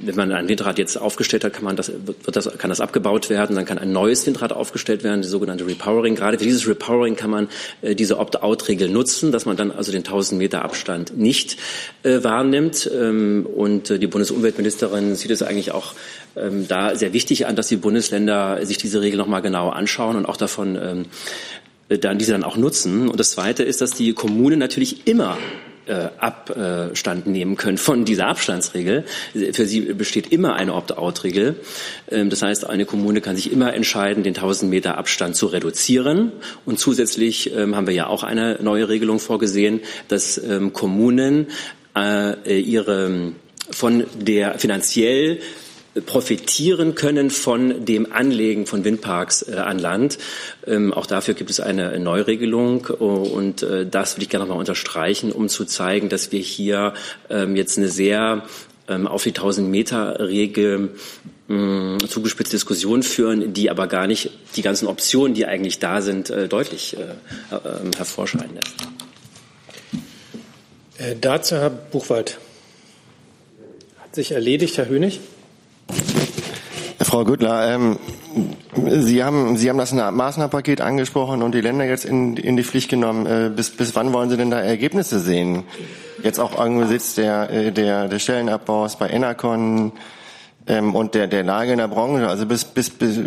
wenn 0.00 0.14
man 0.14 0.32
ein 0.32 0.48
Windrad 0.48 0.78
jetzt 0.78 0.96
aufgestellt 0.96 1.44
hat, 1.44 1.52
kann 1.52 1.64
man 1.64 1.76
das, 1.76 1.90
wird 1.90 2.36
das, 2.36 2.58
kann 2.58 2.70
das 2.70 2.80
abgebaut 2.80 3.30
werden, 3.30 3.56
dann 3.56 3.64
kann 3.64 3.78
ein 3.78 3.92
neues 3.92 4.26
Windrad 4.26 4.52
aufgestellt 4.52 5.04
werden, 5.04 5.22
die 5.22 5.28
sogenannte 5.28 5.66
Repowering. 5.66 6.14
Gerade 6.14 6.38
für 6.38 6.44
dieses 6.44 6.68
Repowering 6.68 7.16
kann 7.16 7.30
man 7.30 7.48
äh, 7.82 7.94
diese 7.94 8.18
Opt-out-Regel 8.18 8.88
nutzen, 8.88 9.32
dass 9.32 9.46
man 9.46 9.56
dann 9.56 9.70
also 9.70 9.92
den 9.92 10.04
1000 10.04 10.38
Meter 10.38 10.64
Abstand 10.64 11.16
nicht 11.16 11.56
äh, 12.02 12.22
wahrnimmt. 12.22 12.90
Ähm, 12.94 13.46
und 13.46 13.90
äh, 13.90 13.98
die 13.98 14.06
Bundesumweltministerin 14.06 15.14
sieht 15.14 15.30
es 15.30 15.42
eigentlich 15.42 15.72
auch 15.72 15.94
ähm, 16.36 16.66
da 16.68 16.94
sehr 16.96 17.12
wichtig 17.12 17.46
an, 17.46 17.56
dass 17.56 17.68
die 17.68 17.76
Bundesländer 17.76 18.64
sich 18.64 18.78
diese 18.78 19.00
Regel 19.00 19.18
nochmal 19.18 19.42
genau 19.42 19.70
anschauen 19.70 20.16
und 20.16 20.26
auch 20.26 20.36
davon 20.36 20.76
ähm, 20.76 21.04
dann 21.88 22.18
diese 22.18 22.32
dann 22.32 22.44
auch 22.44 22.56
nutzen. 22.56 23.08
Und 23.08 23.18
das 23.18 23.30
Zweite 23.30 23.62
ist, 23.62 23.80
dass 23.80 23.92
die 23.92 24.12
Kommunen 24.12 24.58
natürlich 24.58 25.06
immer 25.06 25.38
äh, 25.88 26.10
Abstand 26.18 27.26
nehmen 27.26 27.56
können 27.56 27.78
von 27.78 28.04
dieser 28.04 28.26
Abstandsregel. 28.26 29.04
Für 29.52 29.66
sie 29.66 29.80
besteht 29.94 30.32
immer 30.32 30.54
eine 30.54 30.74
Opt-out-Regel. 30.74 31.56
Ähm, 32.10 32.30
das 32.30 32.42
heißt, 32.42 32.68
eine 32.68 32.84
Kommune 32.84 33.20
kann 33.20 33.36
sich 33.36 33.52
immer 33.52 33.74
entscheiden, 33.74 34.22
den 34.22 34.34
1000 34.34 34.70
Meter 34.70 34.98
Abstand 34.98 35.36
zu 35.36 35.46
reduzieren. 35.46 36.32
Und 36.64 36.78
zusätzlich 36.78 37.54
ähm, 37.54 37.76
haben 37.76 37.86
wir 37.86 37.94
ja 37.94 38.06
auch 38.06 38.22
eine 38.22 38.58
neue 38.62 38.88
Regelung 38.88 39.18
vorgesehen, 39.18 39.80
dass 40.08 40.38
ähm, 40.38 40.72
Kommunen 40.72 41.48
äh, 41.96 42.58
ihre 42.60 43.32
von 43.70 44.04
der 44.18 44.58
finanziell 44.58 45.40
profitieren 46.00 46.94
können 46.94 47.30
von 47.30 47.84
dem 47.84 48.12
Anlegen 48.12 48.66
von 48.66 48.84
Windparks 48.84 49.42
äh, 49.42 49.56
an 49.56 49.78
Land. 49.78 50.18
Ähm, 50.66 50.92
auch 50.92 51.06
dafür 51.06 51.34
gibt 51.34 51.50
es 51.50 51.60
eine 51.60 51.98
Neuregelung 51.98 52.86
und 52.86 53.62
äh, 53.62 53.86
das 53.86 54.16
will 54.16 54.22
ich 54.22 54.28
gerne 54.28 54.44
nochmal 54.44 54.58
unterstreichen, 54.58 55.32
um 55.32 55.48
zu 55.48 55.64
zeigen, 55.64 56.08
dass 56.08 56.32
wir 56.32 56.40
hier 56.40 56.94
ähm, 57.30 57.56
jetzt 57.56 57.78
eine 57.78 57.88
sehr 57.88 58.44
ähm, 58.88 59.06
auf 59.06 59.22
die 59.22 59.30
1000 59.30 59.68
Meter 59.68 60.18
Regel 60.20 60.90
mh, 61.48 61.98
zugespitzte 62.08 62.56
Diskussion 62.56 63.02
führen, 63.02 63.52
die 63.52 63.70
aber 63.70 63.86
gar 63.86 64.06
nicht 64.06 64.30
die 64.56 64.62
ganzen 64.62 64.86
Optionen, 64.86 65.34
die 65.34 65.46
eigentlich 65.46 65.78
da 65.78 66.00
sind, 66.00 66.30
äh, 66.30 66.48
deutlich 66.48 66.96
äh, 66.96 67.02
äh, 67.54 67.96
hervorscheinen 67.96 68.54
lässt. 68.54 68.76
Äh, 70.98 71.16
dazu 71.20 71.56
Herr 71.56 71.70
Buchwald. 71.70 72.38
Hat 74.00 74.14
sich 74.14 74.32
erledigt, 74.32 74.78
Herr 74.78 74.88
Hönig? 74.88 75.20
Frau 77.00 77.24
Güttler, 77.24 77.74
ähm, 77.74 77.98
Sie 78.86 79.24
haben, 79.24 79.56
Sie 79.56 79.68
haben 79.68 79.78
das 79.78 79.92
Maßnahmenpaket 79.92 80.80
angesprochen 80.80 81.42
und 81.42 81.54
die 81.54 81.60
Länder 81.60 81.84
jetzt 81.84 82.04
in, 82.04 82.36
in 82.36 82.56
die 82.56 82.64
Pflicht 82.64 82.90
genommen. 82.90 83.26
Äh, 83.26 83.50
bis, 83.54 83.70
bis 83.70 83.96
wann 83.96 84.12
wollen 84.12 84.30
Sie 84.30 84.36
denn 84.36 84.50
da 84.50 84.60
Ergebnisse 84.60 85.18
sehen? 85.20 85.64
Jetzt 86.22 86.38
auch 86.38 86.58
angesichts 86.58 87.14
der, 87.14 87.50
äh, 87.50 87.72
der, 87.72 88.08
des 88.08 88.22
Stellenabbaus 88.22 88.96
bei 88.96 89.08
Enercon 89.08 89.92
ähm, 90.66 90.94
und 90.94 91.14
der, 91.14 91.26
der 91.26 91.44
Lage 91.44 91.72
in 91.72 91.78
der 91.78 91.88
Branche. 91.88 92.28
Also 92.28 92.46
bis, 92.46 92.64
bis, 92.64 92.90
bis 92.90 93.18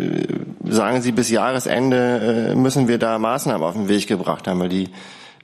sagen 0.64 1.02
Sie, 1.02 1.12
bis 1.12 1.30
Jahresende 1.30 2.52
äh, 2.52 2.54
müssen 2.54 2.88
wir 2.88 2.98
da 2.98 3.18
Maßnahmen 3.18 3.66
auf 3.66 3.74
den 3.74 3.88
Weg 3.88 4.06
gebracht 4.06 4.46
haben, 4.46 4.60
weil 4.60 4.68
die 4.68 4.88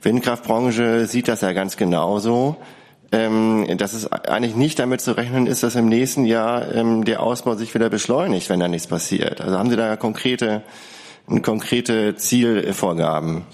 Windkraftbranche 0.03 1.07
sieht 1.07 1.29
das 1.29 1.41
ja 1.41 1.53
ganz 1.53 1.77
genauso 1.77 2.57
ähm, 3.11 3.67
dass 3.79 3.95
es 3.95 4.11
eigentlich 4.13 4.55
nicht 4.55 4.79
damit 4.79 5.01
zu 5.01 5.17
rechnen 5.17 5.47
ist, 5.47 5.63
dass 5.63 5.75
im 5.77 5.89
nächsten 5.89 6.27
Jahr 6.27 6.75
ähm, 6.75 7.05
der 7.05 7.23
Ausbau 7.23 7.55
sich 7.55 7.75
wieder 7.75 7.89
beschleunigt, 7.89 8.51
wenn 8.51 8.61
da 8.61 8.69
nichts 8.69 8.87
passiert. 8.87 9.41
Also 9.41 9.59
haben 9.59 9.71
Sie 9.71 9.77
da 9.77 9.97
konkrete, 9.97 10.63
konkrete 11.43 12.17
Zielvorgaben? 12.17 13.47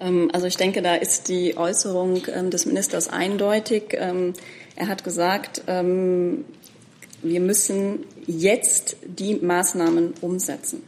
Äh, 0.00 0.08
ähm, 0.08 0.30
also 0.32 0.46
ich 0.46 0.56
denke, 0.56 0.82
da 0.82 0.96
ist 0.96 1.28
die 1.28 1.56
Äußerung 1.56 2.22
ähm, 2.34 2.50
des 2.50 2.66
Ministers 2.66 3.08
eindeutig. 3.08 3.92
Ähm, 3.92 4.34
er 4.76 4.88
hat 4.88 5.04
gesagt, 5.04 5.62
wir 5.66 7.40
müssen 7.40 8.06
jetzt 8.26 8.96
die 9.04 9.34
Maßnahmen 9.34 10.14
umsetzen. 10.22 10.82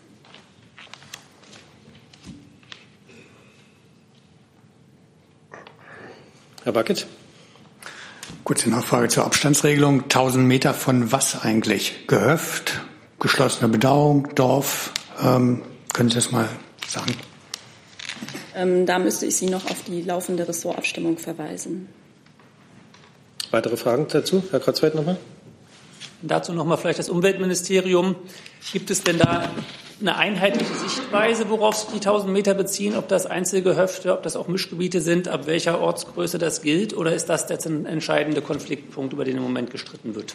Herr 6.65 6.73
Bucket. 6.73 7.07
Kurze 8.45 8.71
Nachfrage 8.71 9.09
zur 9.09 9.25
Abstandsregelung. 9.25 10.03
1000 10.03 10.45
Meter 10.45 10.75
von 10.75 11.13
was 11.13 11.43
eigentlich? 11.43 12.09
Gehöft, 12.09 12.81
geschlossene 13.21 13.69
Bedauerung, 13.69 14.35
Dorf? 14.35 14.93
Ähm, 15.23 15.63
können 15.93 16.09
Sie 16.09 16.17
das 16.17 16.33
mal 16.33 16.49
sagen? 16.89 17.15
Ähm, 18.57 18.85
da 18.85 18.99
müsste 18.99 19.27
ich 19.27 19.37
Sie 19.37 19.47
noch 19.47 19.71
auf 19.71 19.85
die 19.85 20.03
laufende 20.03 20.47
Ressortabstimmung 20.49 21.19
verweisen. 21.19 21.89
Weitere 23.53 23.77
Fragen 23.77 24.09
dazu? 24.09 24.43
Herr 24.51 24.59
Kreuzfeld 24.59 24.97
nochmal. 24.97 25.19
Dazu 26.23 26.53
nochmal 26.53 26.79
vielleicht 26.79 26.99
das 26.99 27.11
Umweltministerium. 27.11 28.17
Gibt 28.73 28.91
es 28.91 29.05
denn 29.05 29.19
da 29.19 29.51
eine 30.03 30.17
einheitliche 30.17 30.75
Sichtweise, 30.75 31.49
worauf 31.49 31.77
sich 31.77 31.89
die 31.89 32.07
1000 32.07 32.33
Meter 32.33 32.55
beziehen, 32.55 32.97
ob 32.97 33.09
das 33.09 33.27
Einzelgehöfte, 33.27 34.13
ob 34.13 34.23
das 34.23 34.37
auch 34.37 34.49
Mischgebiete 34.49 35.01
sind, 35.01 35.29
ab 35.29 35.47
welcher 35.47 35.81
Ortsgröße 35.81 36.39
das 36.39 36.63
gilt, 36.63 36.97
oder 36.97 37.15
ist 37.15 37.27
das 37.27 37.47
der 37.47 37.59
entscheidende 37.65 38.43
Konfliktpunkt, 38.43 39.13
über 39.13 39.25
den 39.25 39.39
im 39.39 39.43
Moment 39.43 39.71
gestritten 39.71 40.15
wird? 40.15 40.35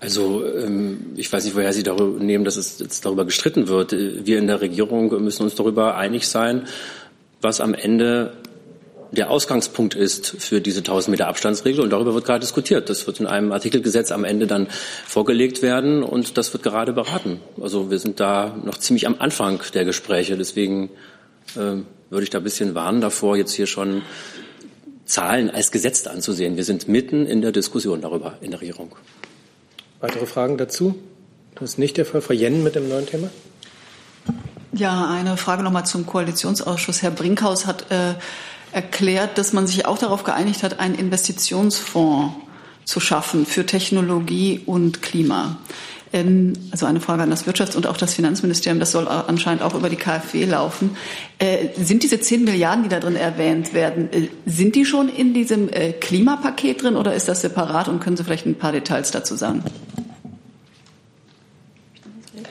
Also 0.00 0.46
ähm, 0.46 1.12
ich 1.16 1.30
weiß 1.30 1.44
nicht, 1.44 1.54
woher 1.54 1.72
Sie 1.72 1.82
darüber 1.82 2.22
nehmen, 2.22 2.44
dass 2.44 2.56
es 2.56 2.78
jetzt 2.78 3.04
darüber 3.04 3.26
gestritten 3.26 3.68
wird. 3.68 3.92
Wir 3.92 4.38
in 4.38 4.46
der 4.46 4.62
Regierung 4.62 5.22
müssen 5.22 5.42
uns 5.42 5.54
darüber 5.54 5.96
einig 5.96 6.26
sein, 6.26 6.66
was 7.42 7.60
am 7.60 7.74
Ende 7.74 8.32
der 9.12 9.30
Ausgangspunkt 9.30 9.94
ist 9.94 10.36
für 10.38 10.60
diese 10.60 10.80
1000 10.80 11.10
Meter 11.12 11.28
Abstandsregel. 11.28 11.82
Und 11.82 11.90
darüber 11.90 12.14
wird 12.14 12.24
gerade 12.24 12.40
diskutiert. 12.40 12.88
Das 12.88 13.06
wird 13.06 13.20
in 13.20 13.26
einem 13.26 13.52
Artikelgesetz 13.52 14.12
am 14.12 14.24
Ende 14.24 14.46
dann 14.46 14.68
vorgelegt 15.06 15.62
werden 15.62 16.02
und 16.02 16.38
das 16.38 16.52
wird 16.52 16.62
gerade 16.62 16.92
beraten. 16.92 17.40
Also 17.60 17.90
wir 17.90 17.98
sind 17.98 18.20
da 18.20 18.56
noch 18.64 18.78
ziemlich 18.78 19.06
am 19.06 19.16
Anfang 19.18 19.60
der 19.74 19.84
Gespräche. 19.84 20.36
Deswegen 20.36 20.90
äh, 21.56 21.82
würde 22.10 22.22
ich 22.22 22.30
da 22.30 22.38
ein 22.38 22.44
bisschen 22.44 22.74
warnen 22.74 23.00
davor, 23.00 23.36
jetzt 23.36 23.52
hier 23.52 23.66
schon 23.66 24.02
Zahlen 25.04 25.50
als 25.50 25.72
gesetzt 25.72 26.06
anzusehen. 26.06 26.56
Wir 26.56 26.64
sind 26.64 26.86
mitten 26.86 27.26
in 27.26 27.42
der 27.42 27.50
Diskussion 27.50 28.00
darüber 28.00 28.34
in 28.40 28.52
der 28.52 28.60
Regierung. 28.60 28.94
Weitere 30.00 30.26
Fragen 30.26 30.56
dazu? 30.56 30.94
Das 31.56 31.70
ist 31.70 31.78
nicht 31.78 31.96
der 31.96 32.06
Fall. 32.06 32.20
Frau 32.20 32.32
Jennen 32.32 32.62
mit 32.62 32.76
dem 32.76 32.88
neuen 32.88 33.06
Thema. 33.06 33.28
Ja, 34.72 35.10
eine 35.10 35.36
Frage 35.36 35.64
nochmal 35.64 35.84
zum 35.84 36.06
Koalitionsausschuss. 36.06 37.02
Herr 37.02 37.10
Brinkhaus 37.10 37.66
hat 37.66 37.90
äh, 37.90 38.14
erklärt, 38.72 39.38
dass 39.38 39.52
man 39.52 39.66
sich 39.66 39.86
auch 39.86 39.98
darauf 39.98 40.24
geeinigt 40.24 40.62
hat, 40.62 40.80
einen 40.80 40.94
Investitionsfonds 40.94 42.34
zu 42.84 43.00
schaffen 43.00 43.46
für 43.46 43.66
Technologie 43.66 44.62
und 44.66 45.02
Klima. 45.02 45.58
Ähm, 46.12 46.54
also 46.72 46.86
eine 46.86 47.00
Frage 47.00 47.22
an 47.22 47.30
das 47.30 47.46
Wirtschafts- 47.46 47.76
und 47.76 47.86
auch 47.86 47.96
das 47.96 48.14
Finanzministerium, 48.14 48.80
das 48.80 48.90
soll 48.90 49.06
anscheinend 49.06 49.62
auch 49.62 49.74
über 49.74 49.88
die 49.88 49.96
KfW 49.96 50.44
laufen. 50.44 50.96
Äh, 51.38 51.68
sind 51.76 52.02
diese 52.02 52.20
10 52.20 52.44
Milliarden, 52.44 52.82
die 52.82 52.88
da 52.88 52.98
drin 52.98 53.16
erwähnt 53.16 53.74
werden, 53.74 54.12
äh, 54.12 54.28
sind 54.44 54.74
die 54.74 54.84
schon 54.84 55.08
in 55.08 55.34
diesem 55.34 55.68
äh, 55.68 55.92
Klimapaket 55.92 56.82
drin 56.82 56.96
oder 56.96 57.14
ist 57.14 57.28
das 57.28 57.42
separat 57.42 57.88
und 57.88 58.00
können 58.00 58.16
Sie 58.16 58.24
vielleicht 58.24 58.46
ein 58.46 58.56
paar 58.56 58.72
Details 58.72 59.12
dazu 59.12 59.36
sagen? 59.36 59.62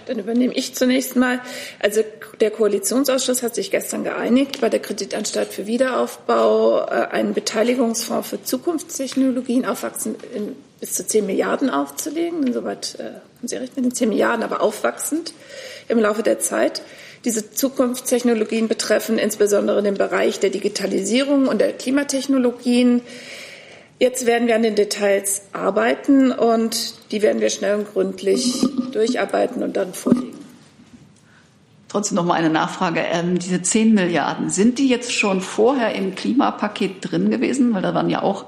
Dann 0.10 0.18
übernehme 0.18 0.56
ich 0.56 0.74
zunächst 0.74 1.16
mal. 1.16 1.40
Also 1.78 2.02
der 2.42 2.50
Koalitionsausschuss 2.50 3.44
hat 3.44 3.54
sich 3.54 3.70
gestern 3.70 4.04
geeinigt, 4.04 4.60
bei 4.60 4.68
der 4.68 4.80
Kreditanstalt 4.80 5.54
für 5.54 5.68
Wiederaufbau 5.68 6.80
äh, 6.80 7.10
einen 7.12 7.36
Beteiligungsfonds 7.36 8.28
für 8.28 8.42
Zukunftstechnologien 8.42 9.66
aufwachsen 9.66 10.16
in 10.34 10.56
bis 10.80 10.94
zu 10.94 11.06
10 11.06 11.28
Milliarden 11.28 11.70
aufzulegen. 11.70 12.48
Insoweit 12.48 12.96
äh, 12.98 13.04
haben 13.04 13.48
Sie 13.48 13.56
recht 13.56 13.76
mit 13.76 13.86
den 13.86 13.94
10 13.94 14.10
Milliarden, 14.10 14.44
aber 14.44 14.62
aufwachsend 14.62 15.34
im 15.90 16.00
Laufe 16.00 16.24
der 16.24 16.40
Zeit. 16.40 16.82
Diese 17.24 17.52
Zukunftstechnologien 17.52 18.68
betreffen 18.68 19.20
insbesondere 19.20 19.84
den 19.84 19.94
Bereich 19.94 20.40
der 20.40 20.50
Digitalisierung 20.50 21.48
und 21.48 21.60
der 21.60 21.74
Klimatechnologien. 21.74 23.02
Jetzt 24.00 24.26
werden 24.26 24.48
wir 24.48 24.56
an 24.56 24.64
den 24.64 24.76
Details 24.76 25.42
arbeiten 25.52 26.32
und 26.32 27.12
die 27.12 27.22
werden 27.22 27.42
wir 27.42 27.50
schnell 27.50 27.76
und 27.76 27.92
gründlich 27.92 28.66
durcharbeiten 28.94 29.62
und 29.62 29.76
dann 29.76 29.94
vorlegen. 29.94 30.40
Trotzdem 31.90 32.16
noch 32.16 32.24
mal 32.24 32.36
eine 32.36 32.50
Nachfrage. 32.50 33.02
Ähm, 33.02 33.40
diese 33.40 33.62
10 33.62 33.94
Milliarden, 33.94 34.50
sind 34.50 34.80
die 34.80 34.88
jetzt 34.88 35.12
schon 35.12 35.42
vorher 35.42 35.96
im 35.96 36.16
Klimapaket 36.16 37.12
drin 37.12 37.30
gewesen? 37.30 37.74
Weil 37.74 37.82
da 37.82 37.94
waren 37.94 38.10
ja 38.10 38.22
auch 38.22 38.46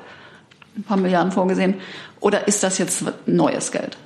ein 0.77 0.83
paar 0.83 0.97
Milliarden 0.97 1.33
vorgesehen. 1.33 1.75
Oder 2.21 2.47
ist 2.47 2.63
das 2.63 2.77
jetzt 2.77 3.03
neues 3.25 3.73
Geld? 3.73 3.97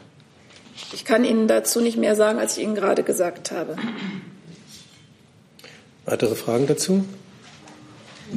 Ich 0.94 1.06
kann 1.06 1.26
Ihnen 1.26 1.48
dazu 1.48 1.80
nicht 1.80 1.98
mehr 1.98 2.16
sagen, 2.16 2.40
als 2.40 2.58
ich 2.58 2.64
Ihnen 2.64 2.76
gerade 2.76 3.04
gesagt 3.04 3.52
habe. 3.52 3.76
Weitere 6.06 6.36
Fragen 6.36 6.66
dazu? 6.66 7.06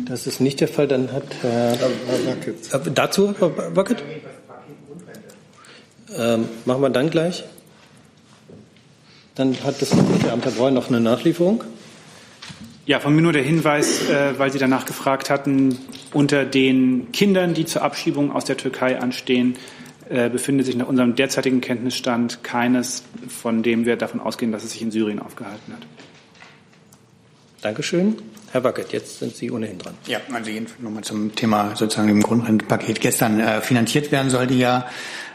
Das 0.06 0.26
ist 0.26 0.40
nicht 0.40 0.60
der 0.60 0.68
Fall. 0.68 0.88
Dann 0.88 1.12
hat 1.12 1.24
Herr, 1.42 1.76
Herr 1.76 2.86
äh, 2.86 2.90
dazu, 2.92 3.34
Herr 3.38 3.76
Wackett? 3.76 4.02
Ähm, 6.16 6.48
machen 6.64 6.82
wir 6.82 6.90
dann 6.90 7.10
gleich. 7.10 7.44
Dann 9.34 9.56
hat 9.62 9.80
das 9.80 9.90
Beamter 9.90 10.50
Breu 10.50 10.70
noch 10.70 10.88
eine 10.88 11.00
Nachlieferung. 11.00 11.62
Ja, 12.86 13.00
von 13.00 13.14
mir 13.14 13.20
nur 13.20 13.34
der 13.34 13.42
Hinweis, 13.42 14.08
äh, 14.08 14.38
weil 14.38 14.50
Sie 14.50 14.58
danach 14.58 14.86
gefragt 14.86 15.28
hatten, 15.28 15.78
unter 16.12 16.44
den 16.46 17.12
Kindern, 17.12 17.52
die 17.52 17.66
zur 17.66 17.82
Abschiebung 17.82 18.32
aus 18.32 18.46
der 18.46 18.56
Türkei 18.56 18.98
anstehen, 18.98 19.56
äh, 20.08 20.30
befindet 20.30 20.64
sich 20.64 20.74
nach 20.74 20.88
unserem 20.88 21.14
derzeitigen 21.14 21.60
Kenntnisstand 21.60 22.42
keines, 22.42 23.04
von 23.28 23.62
dem 23.62 23.84
wir 23.84 23.96
davon 23.96 24.20
ausgehen, 24.20 24.52
dass 24.52 24.64
es 24.64 24.72
sich 24.72 24.80
in 24.80 24.90
Syrien 24.90 25.18
aufgehalten 25.20 25.74
hat. 25.74 25.86
Dankeschön. 27.60 28.16
Herr 28.50 28.64
Wackert, 28.64 28.92
jetzt 28.92 29.18
sind 29.18 29.36
Sie 29.36 29.50
ohnehin 29.50 29.78
dran. 29.78 29.94
Ja, 30.06 30.18
also 30.32 30.50
nochmal 30.80 31.04
zum 31.04 31.34
Thema 31.34 31.76
sozusagen 31.76 32.08
dem 32.08 32.22
Grundrentenpaket. 32.22 33.00
Gestern 33.00 33.40
äh, 33.40 33.60
finanziert 33.60 34.10
werden 34.10 34.30
sollte 34.30 34.54
ja 34.54 34.86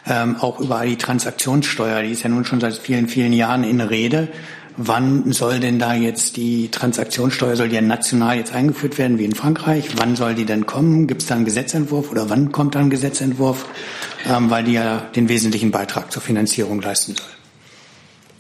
ähm, 0.08 0.38
auch 0.38 0.60
überall 0.60 0.88
die 0.88 0.98
Transaktionssteuer. 0.98 2.02
Die 2.02 2.12
ist 2.12 2.24
ja 2.24 2.30
nun 2.30 2.44
schon 2.44 2.60
seit 2.60 2.74
vielen, 2.74 3.08
vielen 3.08 3.34
Jahren 3.34 3.64
in 3.64 3.82
Rede. 3.82 4.30
Wann 4.76 5.32
soll 5.32 5.60
denn 5.60 5.78
da 5.78 5.94
jetzt 5.94 6.36
die 6.36 6.72
Transaktionssteuer, 6.72 7.56
soll 7.56 7.70
die 7.70 7.76
ja 7.76 7.82
national 7.82 8.38
jetzt 8.38 8.54
eingeführt 8.56 8.98
werden, 8.98 9.20
wie 9.20 9.26
in 9.26 9.36
Frankreich? 9.36 9.90
Wann 9.98 10.16
soll 10.16 10.34
die 10.34 10.46
denn 10.46 10.66
kommen? 10.66 11.06
Gibt 11.06 11.22
es 11.22 11.28
da 11.28 11.36
einen 11.36 11.46
Gesetzentwurf 11.46 12.10
oder 12.10 12.32
wann 12.32 12.52
kommt 12.52 12.74
da 12.74 12.80
ein 12.80 12.90
Gesetzentwurf? 12.90 13.68
Ähm, 14.26 14.50
weil 14.50 14.64
die 14.64 14.74
ja 14.74 15.00
den 15.16 15.30
wesentlichen 15.30 15.70
Beitrag 15.70 16.12
zur 16.12 16.24
Finanzierung 16.24 16.82
leisten 16.82 17.16
soll. 17.16 17.43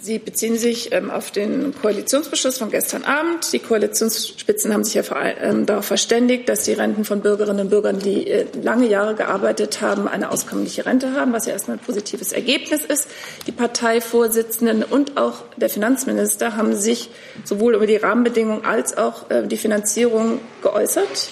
Sie 0.03 0.19
beziehen 0.19 0.57
sich 0.57 0.91
ähm, 0.91 1.09
auf 1.09 1.31
den 1.31 1.73
Koalitionsbeschluss 1.81 2.57
von 2.57 2.69
gestern 2.69 3.05
Abend. 3.05 3.53
Die 3.53 3.59
Koalitionsspitzen 3.59 4.73
haben 4.73 4.83
sich 4.83 4.95
ja 4.95 5.03
ähm, 5.41 5.65
darauf 5.65 5.85
verständigt, 5.85 6.49
dass 6.49 6.65
die 6.65 6.73
Renten 6.73 7.05
von 7.05 7.21
Bürgerinnen 7.21 7.61
und 7.61 7.69
Bürgern, 7.69 7.99
die 7.99 8.27
äh, 8.29 8.45
lange 8.61 8.85
Jahre 8.87 9.15
gearbeitet 9.15 9.79
haben, 9.79 10.09
eine 10.09 10.29
auskömmliche 10.29 10.85
Rente 10.85 11.13
haben, 11.13 11.31
was 11.31 11.45
ja 11.45 11.53
erstmal 11.53 11.77
ein 11.77 11.79
positives 11.79 12.33
Ergebnis 12.33 12.83
ist. 12.83 13.07
Die 13.47 13.53
Parteivorsitzenden 13.53 14.83
und 14.83 15.15
auch 15.15 15.35
der 15.55 15.69
Finanzminister 15.69 16.57
haben 16.57 16.75
sich 16.75 17.09
sowohl 17.45 17.73
über 17.73 17.87
die 17.87 17.95
Rahmenbedingungen 17.95 18.65
als 18.65 18.97
auch 18.97 19.31
äh, 19.31 19.47
die 19.47 19.55
Finanzierung 19.55 20.41
geäußert. 20.61 21.29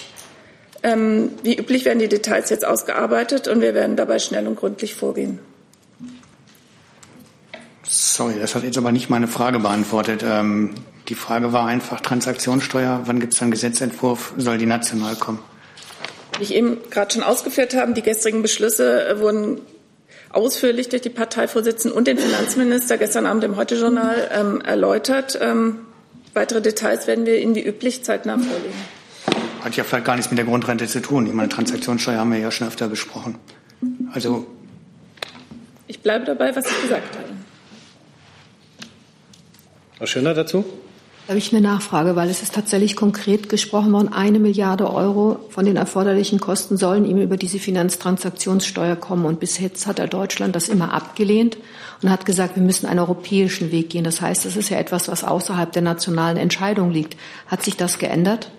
Ähm, 0.82 1.32
wie 1.42 1.58
üblich 1.58 1.84
werden 1.84 1.98
die 1.98 2.08
Details 2.08 2.48
jetzt 2.48 2.66
ausgearbeitet 2.66 3.48
und 3.48 3.60
wir 3.60 3.74
werden 3.74 3.96
dabei 3.96 4.18
schnell 4.18 4.46
und 4.46 4.56
gründlich 4.56 4.94
vorgehen. 4.94 5.51
Sorry, 7.94 8.36
das 8.40 8.54
hat 8.54 8.62
jetzt 8.62 8.78
aber 8.78 8.90
nicht 8.90 9.10
meine 9.10 9.28
Frage 9.28 9.58
beantwortet. 9.58 10.24
Ähm, 10.26 10.70
die 11.08 11.14
Frage 11.14 11.52
war 11.52 11.66
einfach 11.66 12.00
Transaktionssteuer. 12.00 13.02
Wann 13.04 13.20
gibt 13.20 13.34
es 13.34 13.42
einen 13.42 13.50
Gesetzentwurf? 13.50 14.32
Soll 14.38 14.56
die 14.56 14.64
national 14.64 15.14
kommen? 15.16 15.40
Wie 16.38 16.44
ich 16.44 16.54
eben 16.54 16.78
gerade 16.88 17.12
schon 17.12 17.22
ausgeführt 17.22 17.74
habe, 17.74 17.92
die 17.92 18.00
gestrigen 18.00 18.40
Beschlüsse 18.40 19.06
äh, 19.06 19.20
wurden 19.20 19.60
ausführlich 20.30 20.88
durch 20.88 21.02
die 21.02 21.10
Parteivorsitzenden 21.10 21.94
und 21.94 22.06
den 22.06 22.16
Finanzminister 22.16 22.96
gestern 22.96 23.26
Abend 23.26 23.44
im 23.44 23.56
Heute-Journal 23.56 24.30
ähm, 24.32 24.62
erläutert. 24.62 25.38
Ähm, 25.42 25.80
weitere 26.32 26.62
Details 26.62 27.06
werden 27.06 27.26
wir 27.26 27.38
Ihnen 27.38 27.54
wie 27.54 27.62
üblich 27.62 28.04
zeitnah 28.04 28.38
vorlegen. 28.38 28.74
Hat 29.62 29.76
ja 29.76 29.84
vielleicht 29.84 30.06
gar 30.06 30.16
nichts 30.16 30.30
mit 30.30 30.38
der 30.38 30.46
Grundrente 30.46 30.86
zu 30.86 31.02
tun. 31.02 31.26
Ich 31.26 31.34
meine, 31.34 31.50
Transaktionssteuer 31.50 32.16
haben 32.16 32.32
wir 32.32 32.38
ja 32.38 32.50
schon 32.50 32.68
öfter 32.68 32.88
besprochen. 32.88 33.34
Also. 34.14 34.46
Ich 35.88 36.00
bleibe 36.00 36.24
dabei, 36.24 36.56
was 36.56 36.64
ich 36.64 36.80
gesagt 36.80 37.18
habe. 37.18 37.31
Frau 40.02 40.06
Schöner 40.06 40.34
dazu? 40.34 40.64
Da 41.26 41.28
habe 41.28 41.38
ich 41.38 41.52
eine 41.52 41.60
Nachfrage, 41.60 42.16
weil 42.16 42.28
es 42.28 42.42
ist 42.42 42.56
tatsächlich 42.56 42.96
konkret 42.96 43.48
gesprochen 43.48 43.92
worden, 43.92 44.12
eine 44.12 44.40
Milliarde 44.40 44.92
Euro 44.92 45.38
von 45.50 45.64
den 45.64 45.76
erforderlichen 45.76 46.40
Kosten 46.40 46.76
sollen 46.76 47.04
ihm 47.04 47.18
über 47.18 47.36
diese 47.36 47.60
Finanztransaktionssteuer 47.60 48.96
kommen. 48.96 49.26
Und 49.26 49.38
bis 49.38 49.60
jetzt 49.60 49.86
hat 49.86 50.00
er 50.00 50.08
Deutschland 50.08 50.56
das 50.56 50.68
immer 50.68 50.92
abgelehnt 50.92 51.56
und 52.02 52.10
hat 52.10 52.26
gesagt, 52.26 52.56
wir 52.56 52.64
müssen 52.64 52.86
einen 52.86 52.98
europäischen 52.98 53.70
Weg 53.70 53.90
gehen. 53.90 54.02
Das 54.02 54.20
heißt, 54.20 54.44
das 54.44 54.56
ist 54.56 54.70
ja 54.70 54.78
etwas, 54.78 55.06
was 55.06 55.22
außerhalb 55.22 55.70
der 55.70 55.82
nationalen 55.82 56.36
Entscheidung 56.36 56.90
liegt. 56.90 57.16
Hat 57.46 57.62
sich 57.62 57.76
das 57.76 58.00
geändert? 58.00 58.50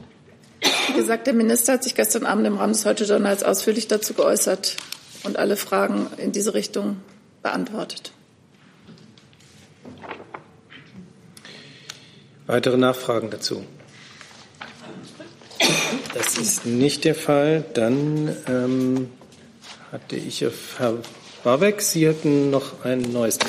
Wie 0.87 0.93
gesagt, 0.93 1.27
der 1.27 1.33
Minister 1.33 1.73
hat 1.73 1.83
sich 1.83 1.93
gestern 1.93 2.25
Abend 2.25 2.47
im 2.47 2.55
Rahmen 2.55 2.71
des 2.71 2.85
Heute-Journals 2.85 3.43
ausführlich 3.43 3.89
dazu 3.89 4.13
geäußert 4.13 4.77
und 5.25 5.35
alle 5.35 5.57
Fragen 5.57 6.07
in 6.15 6.31
diese 6.31 6.53
Richtung 6.53 7.01
beantwortet. 7.41 8.13
Weitere 12.45 12.75
Nachfragen 12.75 13.29
dazu? 13.29 13.63
Das 16.13 16.37
ist 16.37 16.65
nicht 16.65 17.05
der 17.05 17.15
Fall. 17.15 17.63
Dann 17.73 18.35
ähm, 18.49 19.09
hatte 19.93 20.17
ich 20.17 20.45
auf 20.45 20.75
Herr 20.77 20.97
Warbeck, 21.45 21.81
Sie 21.81 22.07
hatten 22.07 22.49
noch 22.49 22.83
ein 22.83 23.01
neues. 23.01 23.39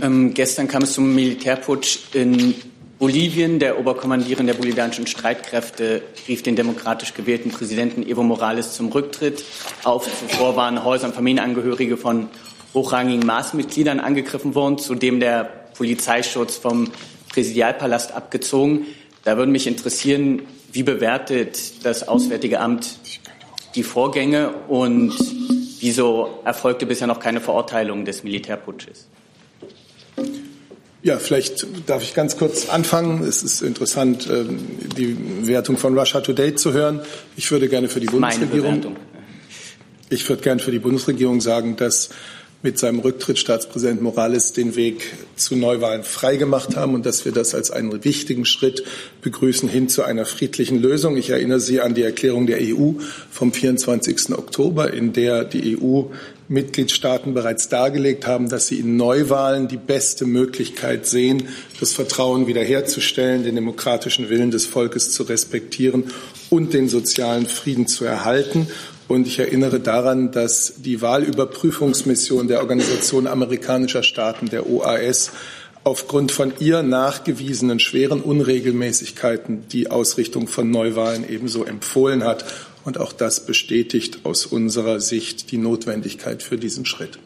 Ähm, 0.00 0.34
gestern 0.34 0.68
kam 0.68 0.84
es 0.84 0.92
zum 0.92 1.12
Militärputsch 1.16 1.98
in 2.14 2.54
Bolivien. 3.00 3.58
Der 3.58 3.80
Oberkommandierende 3.80 4.52
der 4.52 4.60
bolivianischen 4.60 5.08
Streitkräfte 5.08 6.02
rief 6.28 6.44
den 6.44 6.54
demokratisch 6.54 7.14
gewählten 7.14 7.50
Präsidenten 7.50 8.06
Evo 8.06 8.22
Morales 8.22 8.74
zum 8.74 8.92
Rücktritt 8.92 9.44
auf. 9.82 10.04
Zuvor 10.04 10.54
waren 10.54 10.84
Häuser 10.84 11.08
und 11.08 11.14
Familienangehörige 11.14 11.96
von 11.96 12.28
hochrangigen 12.72 13.26
Maßmitgliedern 13.26 13.98
angegriffen 13.98 14.54
worden, 14.54 14.78
zudem 14.78 15.18
der 15.18 15.63
Polizeischutz 15.74 16.56
vom 16.56 16.90
Präsidialpalast 17.30 18.12
abgezogen. 18.12 18.86
Da 19.24 19.36
würde 19.36 19.50
mich 19.50 19.66
interessieren, 19.66 20.42
wie 20.72 20.82
bewertet 20.82 21.84
das 21.84 22.06
Auswärtige 22.08 22.60
Amt 22.60 22.98
die 23.74 23.82
Vorgänge 23.82 24.54
und 24.68 25.14
wieso 25.80 26.40
erfolgte 26.44 26.86
bisher 26.86 27.06
noch 27.06 27.20
keine 27.20 27.40
Verurteilung 27.40 28.04
des 28.04 28.22
Militärputsches? 28.24 29.06
Ja, 31.02 31.18
vielleicht 31.18 31.66
darf 31.86 32.02
ich 32.02 32.14
ganz 32.14 32.38
kurz 32.38 32.70
anfangen. 32.70 33.22
Es 33.24 33.42
ist 33.42 33.60
interessant, 33.60 34.26
ähm, 34.30 34.58
die 34.96 35.46
Wertung 35.46 35.76
von 35.76 35.98
Russia 35.98 36.22
Today 36.22 36.54
zu 36.54 36.72
hören. 36.72 37.02
Ich 37.36 37.50
würde 37.50 37.68
gerne 37.68 37.88
für 37.88 38.00
die 38.00 38.06
Bundesregierung, 38.06 38.96
ich 40.08 40.26
würde 40.28 40.42
gerne 40.42 40.62
für 40.62 40.70
die 40.70 40.78
Bundesregierung 40.78 41.42
sagen, 41.42 41.76
dass 41.76 42.08
mit 42.64 42.78
seinem 42.78 43.00
Rücktritt 43.00 43.38
Staatspräsident 43.38 44.00
Morales 44.00 44.54
den 44.54 44.74
Weg 44.74 45.12
zu 45.36 45.54
Neuwahlen 45.54 46.02
freigemacht 46.02 46.76
haben 46.76 46.94
und 46.94 47.04
dass 47.04 47.26
wir 47.26 47.32
das 47.32 47.54
als 47.54 47.70
einen 47.70 48.04
wichtigen 48.04 48.46
Schritt 48.46 48.82
begrüßen 49.20 49.68
hin 49.68 49.90
zu 49.90 50.02
einer 50.02 50.24
friedlichen 50.24 50.80
Lösung. 50.80 51.18
Ich 51.18 51.28
erinnere 51.28 51.60
Sie 51.60 51.82
an 51.82 51.92
die 51.92 52.02
Erklärung 52.02 52.46
der 52.46 52.60
EU 52.62 52.92
vom 53.30 53.52
24. 53.52 54.30
Oktober, 54.30 54.94
in 54.94 55.12
der 55.12 55.44
die 55.44 55.78
EU 55.78 56.04
Mitgliedstaaten 56.48 57.34
bereits 57.34 57.68
dargelegt 57.68 58.26
haben, 58.26 58.48
dass 58.48 58.66
sie 58.66 58.78
in 58.78 58.96
Neuwahlen 58.96 59.68
die 59.68 59.78
beste 59.78 60.26
Möglichkeit 60.26 61.06
sehen, 61.06 61.48
das 61.80 61.94
Vertrauen 61.94 62.46
wiederherzustellen, 62.46 63.44
den 63.44 63.54
demokratischen 63.54 64.28
Willen 64.28 64.50
des 64.50 64.66
Volkes 64.66 65.10
zu 65.10 65.22
respektieren 65.22 66.04
und 66.50 66.74
den 66.74 66.88
sozialen 66.88 67.46
Frieden 67.46 67.86
zu 67.86 68.04
erhalten. 68.04 68.68
Und 69.06 69.26
ich 69.26 69.38
erinnere 69.38 69.80
daran, 69.80 70.32
dass 70.32 70.74
die 70.78 71.02
Wahlüberprüfungsmission 71.02 72.48
der 72.48 72.60
Organisation 72.60 73.26
amerikanischer 73.26 74.02
Staaten, 74.02 74.48
der 74.48 74.68
OAS, 74.68 75.32
aufgrund 75.84 76.32
von 76.32 76.54
ihr 76.58 76.82
nachgewiesenen 76.82 77.78
schweren 77.78 78.22
Unregelmäßigkeiten 78.22 79.68
die 79.68 79.90
Ausrichtung 79.90 80.48
von 80.48 80.70
Neuwahlen 80.70 81.28
ebenso 81.28 81.64
empfohlen 81.64 82.24
hat. 82.24 82.44
Und 82.84 82.98
auch 82.98 83.12
das 83.12 83.46
bestätigt 83.46 84.20
aus 84.24 84.46
unserer 84.46 85.00
Sicht 85.00 85.50
die 85.50 85.58
Notwendigkeit 85.58 86.42
für 86.42 86.58
diesen 86.58 86.84
Schritt. 86.84 87.18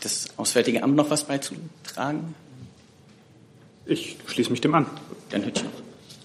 Das 0.00 0.28
Auswärtige 0.36 0.82
Amt 0.82 0.96
noch 0.96 1.10
was 1.10 1.24
beizutragen? 1.24 2.34
Ich 3.86 4.16
schließe 4.26 4.50
mich 4.50 4.60
dem 4.60 4.74
an. 4.74 4.86
Dann 5.30 5.42
hätte 5.42 5.60
ich 5.60 5.64
noch 5.64 5.72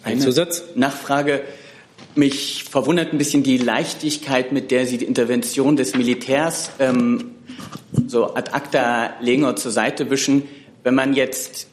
eine 0.04 0.20
Zusatz? 0.20 0.64
Nachfrage. 0.76 1.42
Mich 2.16 2.66
verwundert 2.66 3.14
ein 3.14 3.18
bisschen 3.18 3.42
die 3.42 3.58
Leichtigkeit, 3.58 4.52
mit 4.52 4.70
der 4.70 4.86
Sie 4.86 4.98
die 4.98 5.06
Intervention 5.06 5.78
des 5.78 5.96
Militärs 5.96 6.72
ähm, 6.80 7.32
so 8.08 8.34
ad 8.36 8.52
acta 8.52 9.14
legen 9.22 9.46
oder 9.46 9.56
zur 9.56 9.72
Seite 9.72 10.10
wischen. 10.10 10.44
Wenn 10.84 10.94
man 10.94 11.14
jetzt, 11.14 11.68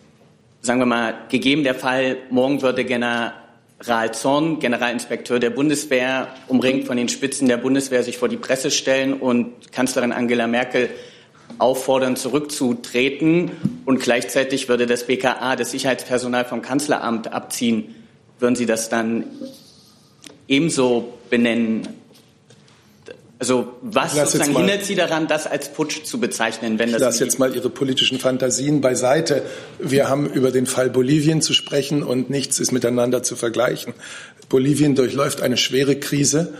sagen 0.61 0.78
wir 0.78 0.86
mal, 0.86 1.14
gegeben 1.28 1.64
der 1.64 1.74
Fall, 1.74 2.18
morgen 2.30 2.62
würde 2.62 2.84
General 2.84 3.32
Zorn, 4.12 4.61
Generalinspekteur 4.61 5.41
der 5.41 5.51
Bundeswehr, 5.51 6.28
umringt 6.47 6.86
von 6.86 6.97
den 6.97 7.09
Spitzen 7.09 7.49
der 7.49 7.57
Bundeswehr, 7.57 8.05
sich 8.05 8.16
vor 8.16 8.28
die 8.28 8.36
Presse 8.36 8.70
stellen 8.70 9.14
und 9.14 9.72
Kanzlerin 9.72 10.12
Angela 10.12 10.47
Merkel 10.47 10.89
auffordern, 11.59 12.14
zurückzutreten. 12.14 13.51
Und 13.86 14.01
gleichzeitig 14.01 14.68
würde 14.68 14.86
das 14.86 15.05
BKA 15.05 15.57
das 15.57 15.72
Sicherheitspersonal 15.72 16.45
vom 16.45 16.62
Kanzleramt 16.62 17.32
abziehen. 17.32 17.97
Würden 18.39 18.55
Sie 18.55 18.66
das 18.66 18.89
dann 18.89 19.24
ebenso 20.49 21.14
benennen? 21.30 21.86
Also 23.40 23.74
was 23.82 24.16
sozusagen 24.16 24.53
mal, 24.53 24.61
hindert 24.61 24.84
Sie 24.84 24.96
daran, 24.96 25.28
das 25.28 25.46
als 25.46 25.72
Putsch 25.72 26.03
zu 26.03 26.18
bezeichnen? 26.18 26.80
Wenn 26.80 26.88
ich 26.88 26.94
das 26.94 27.03
lasse 27.03 27.24
jetzt 27.24 27.38
mal 27.38 27.55
Ihre 27.55 27.70
politischen 27.70 28.18
Fantasien 28.18 28.80
beiseite. 28.80 29.42
Wir 29.78 30.09
haben 30.09 30.26
über 30.26 30.51
den 30.51 30.66
Fall 30.66 30.90
Bolivien 30.90 31.40
zu 31.40 31.53
sprechen 31.53 32.03
und 32.03 32.30
nichts 32.30 32.59
ist 32.59 32.72
miteinander 32.72 33.22
zu 33.22 33.36
vergleichen. 33.36 33.94
Bolivien 34.49 34.96
durchläuft 34.96 35.40
eine 35.40 35.57
schwere 35.57 35.94
Krise. 35.96 36.55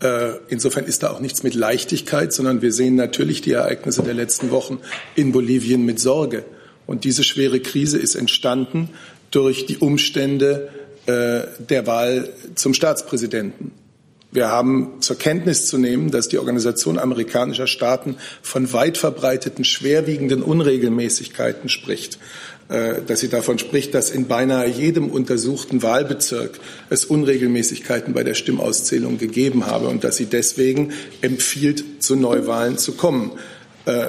Äh, 0.00 0.30
insofern 0.48 0.86
ist 0.86 1.02
da 1.02 1.10
auch 1.10 1.20
nichts 1.20 1.42
mit 1.42 1.54
Leichtigkeit, 1.54 2.32
sondern 2.32 2.62
wir 2.62 2.72
sehen 2.72 2.94
natürlich 2.94 3.42
die 3.42 3.52
Ereignisse 3.52 4.02
der 4.02 4.14
letzten 4.14 4.50
Wochen 4.50 4.78
in 5.14 5.32
Bolivien 5.32 5.84
mit 5.84 6.00
Sorge. 6.00 6.44
Und 6.86 7.04
diese 7.04 7.24
schwere 7.24 7.60
Krise 7.60 7.98
ist 7.98 8.14
entstanden 8.14 8.88
durch 9.30 9.66
die 9.66 9.78
Umstände 9.78 10.70
äh, 11.06 11.42
der 11.58 11.86
Wahl 11.86 12.28
zum 12.54 12.74
Staatspräsidenten. 12.74 13.72
Wir 14.30 14.48
haben 14.48 14.94
zur 15.00 15.18
Kenntnis 15.18 15.66
zu 15.66 15.76
nehmen, 15.76 16.10
dass 16.10 16.28
die 16.28 16.38
Organisation 16.38 16.98
amerikanischer 16.98 17.66
Staaten 17.66 18.16
von 18.40 18.72
weit 18.72 18.96
verbreiteten 18.96 19.62
schwerwiegenden 19.62 20.42
Unregelmäßigkeiten 20.42 21.68
spricht 21.68 22.18
äh, 22.72 23.02
dass 23.06 23.20
sie 23.20 23.28
davon 23.28 23.58
spricht, 23.58 23.92
dass 23.92 24.10
in 24.10 24.28
beinahe 24.28 24.66
jedem 24.66 25.10
untersuchten 25.10 25.82
Wahlbezirk 25.82 26.58
es 26.88 27.04
Unregelmäßigkeiten 27.04 28.14
bei 28.14 28.24
der 28.24 28.32
Stimmauszählung 28.32 29.18
gegeben 29.18 29.66
habe 29.66 29.88
und 29.88 30.04
dass 30.04 30.16
sie 30.16 30.24
deswegen 30.24 30.92
empfiehlt, 31.20 32.02
zu 32.02 32.16
Neuwahlen 32.16 32.78
zu 32.78 32.92
kommen. 32.92 33.32
Äh, 33.84 34.06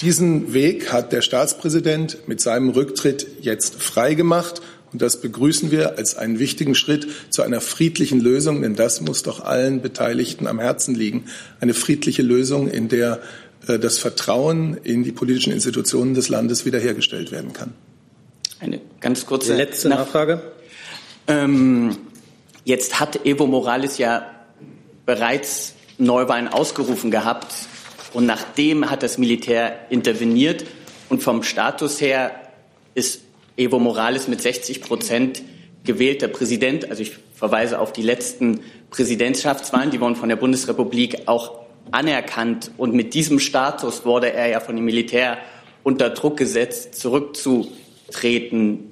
diesen 0.00 0.54
Weg 0.54 0.92
hat 0.94 1.12
der 1.12 1.20
Staatspräsident 1.20 2.26
mit 2.26 2.40
seinem 2.40 2.70
Rücktritt 2.70 3.26
jetzt 3.42 3.82
freigemacht. 3.82 4.62
Und 4.94 5.02
das 5.02 5.20
begrüßen 5.20 5.72
wir 5.72 5.98
als 5.98 6.16
einen 6.16 6.38
wichtigen 6.38 6.76
Schritt 6.76 7.08
zu 7.28 7.42
einer 7.42 7.60
friedlichen 7.60 8.20
Lösung, 8.20 8.62
denn 8.62 8.76
das 8.76 9.00
muss 9.00 9.24
doch 9.24 9.40
allen 9.40 9.82
Beteiligten 9.82 10.46
am 10.46 10.60
Herzen 10.60 10.94
liegen. 10.94 11.24
Eine 11.58 11.74
friedliche 11.74 12.22
Lösung, 12.22 12.68
in 12.68 12.88
der 12.88 13.20
äh, 13.66 13.80
das 13.80 13.98
Vertrauen 13.98 14.76
in 14.84 15.02
die 15.02 15.10
politischen 15.10 15.52
Institutionen 15.52 16.14
des 16.14 16.28
Landes 16.28 16.64
wiederhergestellt 16.64 17.32
werden 17.32 17.52
kann. 17.52 17.74
Eine 18.60 18.80
ganz 19.00 19.26
kurze 19.26 19.56
letzte 19.56 19.88
Nachfrage. 19.88 20.40
Ähm, 21.26 21.96
jetzt 22.64 23.00
hat 23.00 23.26
Evo 23.26 23.48
Morales 23.48 23.98
ja 23.98 24.30
bereits 25.06 25.74
Neuwahlen 25.98 26.46
ausgerufen 26.46 27.10
gehabt 27.10 27.52
und 28.12 28.26
nachdem 28.26 28.88
hat 28.92 29.02
das 29.02 29.18
Militär 29.18 29.76
interveniert 29.90 30.64
und 31.08 31.20
vom 31.20 31.42
Status 31.42 32.00
her 32.00 32.30
ist 32.94 33.23
Evo 33.56 33.78
Morales 33.78 34.28
mit 34.28 34.40
60 34.40 34.80
Prozent 34.80 35.42
gewählter 35.84 36.28
Präsident. 36.28 36.90
Also 36.90 37.02
ich 37.02 37.12
verweise 37.34 37.78
auf 37.78 37.92
die 37.92 38.02
letzten 38.02 38.60
Präsidentschaftswahlen, 38.90 39.90
die 39.90 40.00
wurden 40.00 40.16
von 40.16 40.28
der 40.28 40.36
Bundesrepublik 40.36 41.26
auch 41.26 41.60
anerkannt. 41.90 42.70
Und 42.76 42.94
mit 42.94 43.14
diesem 43.14 43.38
Status 43.38 44.04
wurde 44.04 44.32
er 44.32 44.48
ja 44.48 44.60
von 44.60 44.76
dem 44.76 44.84
Militär 44.84 45.38
unter 45.82 46.10
Druck 46.10 46.36
gesetzt, 46.36 46.94
zurückzutreten. 46.96 48.90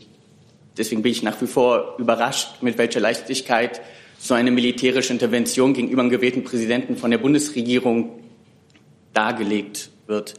Deswegen 0.77 1.03
bin 1.03 1.13
ich 1.13 1.23
nach 1.23 1.41
wie 1.41 1.47
vor 1.47 1.97
überrascht, 1.99 2.63
mit 2.63 2.79
welcher 2.79 3.01
Leichtigkeit 3.01 3.81
so 4.19 4.35
eine 4.35 4.51
militärische 4.51 5.13
Intervention 5.13 5.75
gegenüber 5.75 6.03
einem 6.03 6.11
gewählten 6.11 6.45
Präsidenten 6.45 6.97
von 6.97 7.11
der 7.11 7.19
Bundesregierung 7.19 8.21
dargelegt 9.13 9.91
wird. 10.07 10.35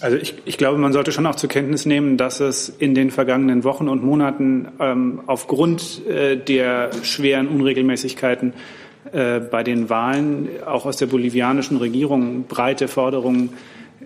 Also 0.00 0.16
ich, 0.16 0.34
ich, 0.46 0.56
glaube, 0.56 0.78
man 0.78 0.92
sollte 0.92 1.12
schon 1.12 1.26
auch 1.26 1.34
zur 1.34 1.50
Kenntnis 1.50 1.84
nehmen, 1.84 2.16
dass 2.16 2.40
es 2.40 2.70
in 2.70 2.94
den 2.94 3.10
vergangenen 3.10 3.64
Wochen 3.64 3.88
und 3.88 4.02
Monaten 4.02 4.68
ähm, 4.80 5.20
aufgrund 5.26 6.06
äh, 6.06 6.36
der 6.36 6.90
schweren 7.02 7.48
Unregelmäßigkeiten 7.48 8.54
äh, 9.12 9.40
bei 9.40 9.62
den 9.62 9.90
Wahlen 9.90 10.48
auch 10.64 10.86
aus 10.86 10.96
der 10.96 11.06
bolivianischen 11.06 11.76
Regierung 11.76 12.44
breite 12.44 12.88
Forderungen 12.88 13.50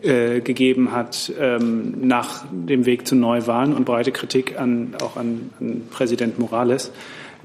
äh, 0.02 0.40
gegeben 0.40 0.90
hat 0.90 1.32
ähm, 1.40 1.94
nach 2.02 2.44
dem 2.50 2.86
Weg 2.86 3.06
zu 3.06 3.14
Neuwahlen 3.14 3.72
und 3.72 3.84
breite 3.84 4.10
Kritik 4.10 4.58
an, 4.58 4.94
auch 5.02 5.16
an, 5.16 5.50
an 5.60 5.82
Präsident 5.90 6.38
Morales. 6.38 6.90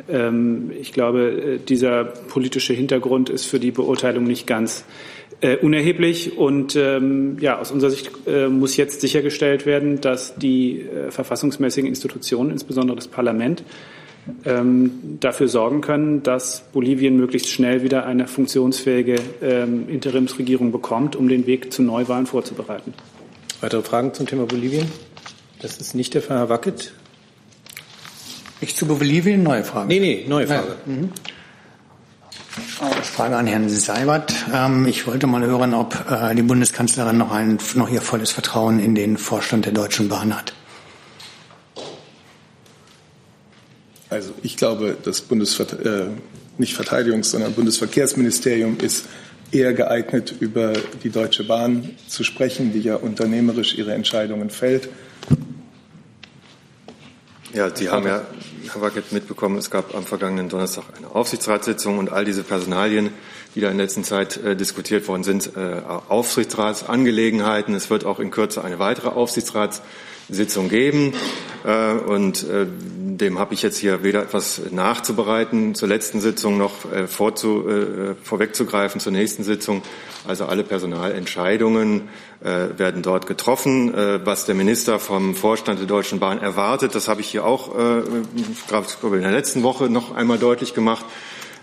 Ähm, 0.09 0.71
ich 0.79 0.91
glaube, 0.91 1.29
äh, 1.29 1.57
dieser 1.59 2.03
politische 2.03 2.73
Hintergrund 2.73 3.29
ist 3.29 3.45
für 3.45 3.59
die 3.59 3.71
Beurteilung 3.71 4.23
nicht 4.23 4.47
ganz 4.47 4.85
äh, 5.41 5.57
unerheblich. 5.57 6.37
Und 6.37 6.75
ähm, 6.75 7.37
ja, 7.39 7.59
aus 7.59 7.71
unserer 7.71 7.91
Sicht 7.91 8.11
äh, 8.27 8.47
muss 8.47 8.77
jetzt 8.77 9.01
sichergestellt 9.01 9.65
werden, 9.65 10.01
dass 10.01 10.35
die 10.35 10.81
äh, 10.81 11.11
verfassungsmäßigen 11.11 11.87
Institutionen, 11.87 12.51
insbesondere 12.51 12.95
das 12.95 13.07
Parlament, 13.07 13.63
ähm, 14.45 15.17
dafür 15.19 15.47
sorgen 15.47 15.81
können, 15.81 16.23
dass 16.23 16.63
Bolivien 16.71 17.17
möglichst 17.17 17.49
schnell 17.49 17.83
wieder 17.83 18.05
eine 18.05 18.27
funktionsfähige 18.27 19.15
ähm, 19.41 19.89
Interimsregierung 19.89 20.71
bekommt, 20.71 21.15
um 21.15 21.27
den 21.27 21.47
Weg 21.47 21.73
zu 21.73 21.81
Neuwahlen 21.81 22.25
vorzubereiten. 22.25 22.93
Weitere 23.61 23.81
Fragen 23.81 24.13
zum 24.13 24.27
Thema 24.27 24.45
Bolivien? 24.45 24.87
Das 25.61 25.77
ist 25.77 25.95
nicht 25.95 26.13
der 26.13 26.21
Fall. 26.21 26.37
Herr 26.37 26.49
Wackett. 26.49 26.93
Nicht 28.61 28.77
zu 28.77 28.85
Bolivien, 28.85 29.43
neue 29.43 29.63
Frage. 29.63 29.87
Nee, 29.87 29.99
nee, 29.99 30.25
neue 30.27 30.47
Frage. 30.47 30.75
Ja. 30.85 30.93
Mhm. 30.93 31.09
Frage 32.79 33.35
an 33.35 33.45
Herrn 33.45 33.67
Seibert. 33.67 34.33
Ähm, 34.53 34.87
ich 34.87 35.05
wollte 35.05 35.27
mal 35.27 35.45
hören, 35.45 35.73
ob 35.73 35.95
äh, 36.09 36.33
die 36.33 36.43
Bundeskanzlerin 36.43 37.17
noch, 37.17 37.31
ein, 37.31 37.59
noch 37.75 37.89
ihr 37.89 38.01
volles 38.01 38.31
Vertrauen 38.31 38.79
in 38.79 38.95
den 38.95 39.17
Vorstand 39.17 39.65
der 39.65 39.73
Deutschen 39.73 40.07
Bahn 40.07 40.33
hat. 40.33 40.53
Also 44.09 44.31
ich 44.43 44.55
glaube, 44.55 44.95
das 45.03 45.19
Bundesver 45.19 45.65
äh, 45.85 46.07
nicht 46.57 46.73
Verteidigungs-, 46.73 47.31
sondern 47.31 47.51
Bundesverkehrsministerium 47.51 48.77
ist 48.79 49.07
eher 49.51 49.73
geeignet, 49.73 50.33
über 50.39 50.71
die 51.03 51.09
Deutsche 51.09 51.43
Bahn 51.43 51.97
zu 52.07 52.23
sprechen, 52.23 52.71
die 52.71 52.79
ja 52.79 52.95
unternehmerisch 52.95 53.77
ihre 53.77 53.93
Entscheidungen 53.93 54.49
fällt. 54.49 54.87
Ja, 57.51 57.75
Sie 57.75 57.89
haben 57.89 58.05
ja, 58.05 58.21
Herr 58.71 58.81
Wackett, 58.81 59.11
mitbekommen, 59.11 59.57
es 59.57 59.71
gab 59.71 59.95
am 59.95 60.03
vergangenen 60.03 60.49
Donnerstag 60.49 60.83
eine 60.95 61.15
Aufsichtsratssitzung 61.15 61.97
und 61.97 62.11
all 62.11 62.23
diese 62.23 62.43
Personalien, 62.43 63.09
die 63.55 63.61
da 63.61 63.71
in 63.71 63.77
letzter 63.77 64.03
Zeit 64.03 64.37
äh, 64.37 64.55
diskutiert 64.55 65.07
worden 65.07 65.23
sind, 65.23 65.57
äh, 65.57 65.81
Aufsichtsratsangelegenheiten. 66.09 67.73
Es 67.73 67.89
wird 67.89 68.05
auch 68.05 68.19
in 68.19 68.29
Kürze 68.29 68.63
eine 68.63 68.77
weitere 68.77 69.09
Aufsichtsratssitzung 69.09 70.69
geben. 70.69 71.15
Äh, 71.65 71.93
und 71.93 72.47
äh, 72.47 72.67
dem 73.21 73.39
habe 73.39 73.53
ich 73.53 73.61
jetzt 73.61 73.77
hier 73.77 74.03
weder 74.03 74.21
etwas 74.23 74.61
nachzubereiten 74.71 75.75
zur 75.75 75.87
letzten 75.87 76.21
Sitzung 76.21 76.57
noch 76.57 76.91
äh, 76.91 77.07
vorzu, 77.07 77.67
äh, 77.67 78.15
vorwegzugreifen 78.23 79.01
zur 79.01 79.11
nächsten 79.11 79.43
Sitzung. 79.43 79.81
Also 80.27 80.45
alle 80.45 80.63
Personalentscheidungen 80.63 82.09
äh, 82.41 82.77
werden 82.77 83.01
dort 83.01 83.27
getroffen. 83.27 83.93
Äh, 83.93 84.25
was 84.25 84.45
der 84.45 84.55
Minister 84.55 84.99
vom 84.99 85.35
Vorstand 85.35 85.79
der 85.79 85.87
Deutschen 85.87 86.19
Bahn 86.19 86.39
erwartet, 86.39 86.95
das 86.95 87.07
habe 87.07 87.21
ich 87.21 87.27
hier 87.27 87.45
auch 87.45 87.77
äh, 87.77 87.99
in 87.99 89.21
der 89.21 89.31
letzten 89.31 89.63
Woche 89.63 89.89
noch 89.89 90.15
einmal 90.15 90.37
deutlich 90.37 90.73
gemacht. 90.73 91.05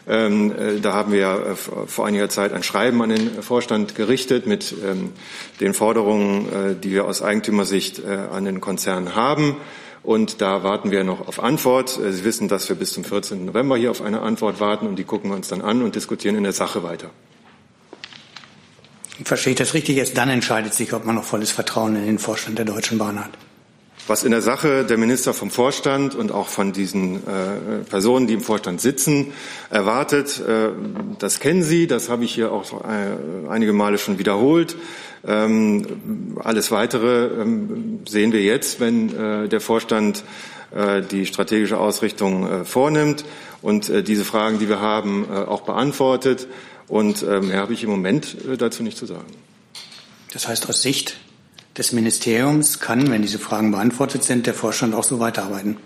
Ähm, 0.08 0.52
äh, 0.52 0.80
da 0.80 0.92
haben 0.92 1.12
wir 1.12 1.26
äh, 1.28 1.86
vor 1.86 2.06
einiger 2.06 2.28
Zeit 2.28 2.52
ein 2.52 2.62
Schreiben 2.62 3.02
an 3.02 3.10
den 3.10 3.42
Vorstand 3.42 3.96
gerichtet 3.96 4.46
mit 4.46 4.72
ähm, 4.84 5.12
den 5.60 5.74
Forderungen, 5.74 6.46
äh, 6.46 6.74
die 6.76 6.92
wir 6.92 7.06
aus 7.06 7.22
Eigentümersicht 7.22 7.98
äh, 7.98 8.18
an 8.32 8.44
den 8.44 8.60
Konzern 8.60 9.16
haben. 9.16 9.56
Und 10.06 10.40
da 10.40 10.62
warten 10.62 10.92
wir 10.92 11.02
noch 11.02 11.26
auf 11.26 11.42
Antwort. 11.42 11.98
Äh, 11.98 12.12
Sie 12.12 12.22
wissen, 12.22 12.46
dass 12.46 12.68
wir 12.68 12.76
bis 12.76 12.92
zum 12.92 13.02
14. 13.02 13.44
November 13.44 13.76
hier 13.76 13.90
auf 13.90 14.00
eine 14.00 14.20
Antwort 14.20 14.60
warten 14.60 14.86
und 14.86 14.96
die 14.96 15.02
gucken 15.02 15.30
wir 15.30 15.34
uns 15.34 15.48
dann 15.48 15.60
an 15.60 15.82
und 15.82 15.96
diskutieren 15.96 16.36
in 16.36 16.44
der 16.44 16.52
Sache 16.52 16.84
weiter. 16.84 17.10
Verstehe 19.24 19.54
ich 19.54 19.58
das 19.58 19.74
richtig? 19.74 19.96
Erst 19.96 20.16
dann 20.16 20.28
entscheidet 20.28 20.74
sich, 20.74 20.92
ob 20.92 21.04
man 21.04 21.16
noch 21.16 21.24
volles 21.24 21.50
Vertrauen 21.50 21.96
in 21.96 22.06
den 22.06 22.18
Vorstand 22.20 22.56
der 22.56 22.66
Deutschen 22.66 22.98
Bahn 22.98 23.18
hat. 23.18 23.32
Was 24.08 24.22
in 24.22 24.30
der 24.30 24.42
Sache 24.42 24.84
der 24.84 24.98
Minister 24.98 25.34
vom 25.34 25.50
Vorstand 25.50 26.14
und 26.14 26.30
auch 26.30 26.46
von 26.46 26.72
diesen 26.72 27.16
äh, 27.26 27.78
Personen, 27.90 28.28
die 28.28 28.34
im 28.34 28.40
Vorstand 28.40 28.80
sitzen, 28.80 29.32
erwartet, 29.68 30.40
äh, 30.46 30.68
das 31.18 31.40
kennen 31.40 31.64
Sie, 31.64 31.88
das 31.88 32.08
habe 32.08 32.24
ich 32.24 32.32
hier 32.32 32.52
auch 32.52 32.84
äh, 32.84 33.48
einige 33.48 33.72
Male 33.72 33.98
schon 33.98 34.20
wiederholt. 34.20 34.76
Ähm, 35.26 36.36
alles 36.38 36.70
Weitere 36.70 37.26
ähm, 37.40 38.02
sehen 38.06 38.30
wir 38.30 38.42
jetzt, 38.42 38.78
wenn 38.78 39.12
äh, 39.12 39.48
der 39.48 39.60
Vorstand 39.60 40.22
äh, 40.72 41.02
die 41.02 41.26
strategische 41.26 41.78
Ausrichtung 41.78 42.48
äh, 42.48 42.64
vornimmt 42.64 43.24
und 43.60 43.90
diese 44.06 44.24
Fragen, 44.24 44.60
die 44.60 44.68
wir 44.68 44.80
haben, 44.80 45.28
auch 45.28 45.62
beantwortet. 45.62 46.46
Und 46.86 47.24
ähm, 47.24 47.48
mehr 47.48 47.58
habe 47.58 47.72
ich 47.72 47.82
im 47.82 47.90
Moment 47.90 48.36
dazu 48.58 48.84
nicht 48.84 48.96
zu 48.96 49.06
sagen. 49.06 49.26
Das 50.32 50.46
heißt, 50.46 50.68
aus 50.68 50.82
Sicht 50.82 51.16
des 51.76 51.92
Ministeriums 51.92 52.80
kann, 52.80 53.10
wenn 53.10 53.22
diese 53.22 53.38
Fragen 53.38 53.70
beantwortet 53.70 54.24
sind, 54.24 54.46
der 54.46 54.54
Vorstand 54.54 54.94
auch 54.94 55.04
so 55.04 55.20
weiterarbeiten. 55.20 55.76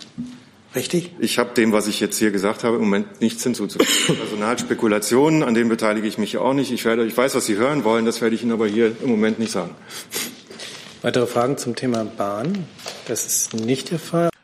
Richtig? 0.74 1.12
Ich 1.18 1.38
habe 1.38 1.52
dem, 1.54 1.72
was 1.72 1.88
ich 1.88 1.98
jetzt 1.98 2.18
hier 2.18 2.30
gesagt 2.30 2.62
habe, 2.62 2.76
im 2.76 2.82
Moment 2.82 3.20
nichts 3.20 3.42
hinzuzufügen. 3.42 4.16
Personalspekulationen, 4.20 5.42
an 5.42 5.54
denen 5.54 5.68
beteilige 5.68 6.06
ich 6.06 6.16
mich 6.16 6.38
auch 6.38 6.54
nicht. 6.54 6.70
Ich, 6.70 6.84
werde, 6.84 7.04
ich 7.06 7.16
weiß, 7.16 7.34
was 7.34 7.46
Sie 7.46 7.56
hören 7.56 7.82
wollen, 7.82 8.04
das 8.04 8.20
werde 8.20 8.36
ich 8.36 8.42
Ihnen 8.42 8.52
aber 8.52 8.68
hier 8.68 8.92
im 9.02 9.10
Moment 9.10 9.40
nicht 9.40 9.50
sagen. 9.50 9.74
Weitere 11.02 11.26
Fragen 11.26 11.56
zum 11.56 11.74
Thema 11.74 12.04
Bahn? 12.04 12.66
Das 13.08 13.26
ist 13.26 13.54
nicht 13.54 13.90
der 13.90 13.98
Fall. 13.98 14.30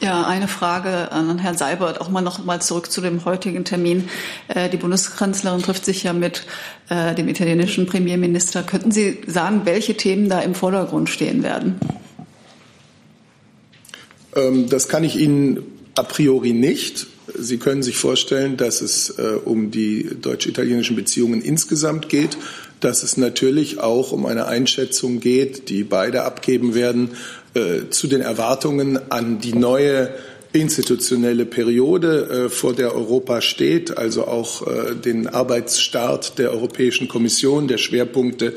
Ja, 0.00 0.26
eine 0.26 0.48
Frage 0.48 1.12
an 1.12 1.38
Herrn 1.38 1.56
Seibert, 1.56 2.00
auch 2.00 2.08
mal 2.08 2.22
noch 2.22 2.44
mal 2.44 2.60
zurück 2.60 2.90
zu 2.90 3.00
dem 3.00 3.24
heutigen 3.24 3.64
Termin. 3.64 4.08
Äh, 4.48 4.68
die 4.68 4.76
Bundeskanzlerin 4.76 5.62
trifft 5.62 5.84
sich 5.84 6.02
ja 6.02 6.12
mit 6.12 6.44
äh, 6.88 7.14
dem 7.14 7.28
italienischen 7.28 7.86
Premierminister. 7.86 8.62
Könnten 8.62 8.90
Sie 8.90 9.18
sagen, 9.26 9.62
welche 9.64 9.96
Themen 9.96 10.28
da 10.28 10.40
im 10.40 10.54
Vordergrund 10.54 11.08
stehen 11.08 11.42
werden? 11.42 11.78
Ähm, 14.34 14.68
das 14.68 14.88
kann 14.88 15.04
ich 15.04 15.16
Ihnen 15.16 15.62
a 15.94 16.02
priori 16.02 16.52
nicht. 16.52 17.06
Sie 17.38 17.58
können 17.58 17.82
sich 17.82 17.96
vorstellen, 17.96 18.56
dass 18.56 18.80
es 18.80 19.10
äh, 19.10 19.38
um 19.44 19.70
die 19.70 20.08
deutsch-italienischen 20.20 20.96
Beziehungen 20.96 21.40
insgesamt 21.40 22.08
geht, 22.08 22.36
dass 22.80 23.04
es 23.04 23.16
natürlich 23.16 23.78
auch 23.78 24.10
um 24.12 24.26
eine 24.26 24.46
Einschätzung 24.46 25.20
geht, 25.20 25.68
die 25.68 25.84
beide 25.84 26.24
abgeben 26.24 26.74
werden, 26.74 27.10
äh, 27.54 27.90
zu 27.90 28.06
den 28.06 28.20
Erwartungen 28.20 28.98
an 29.10 29.38
die 29.38 29.54
neue 29.54 30.10
institutionelle 30.52 31.46
Periode, 31.46 32.46
äh, 32.46 32.48
vor 32.48 32.74
der 32.74 32.94
Europa 32.94 33.40
steht, 33.40 33.96
also 33.96 34.26
auch 34.26 34.66
äh, 34.66 34.94
den 34.94 35.26
Arbeitsstart 35.26 36.38
der 36.38 36.52
Europäischen 36.52 37.08
Kommission, 37.08 37.68
der 37.68 37.78
Schwerpunkte, 37.78 38.54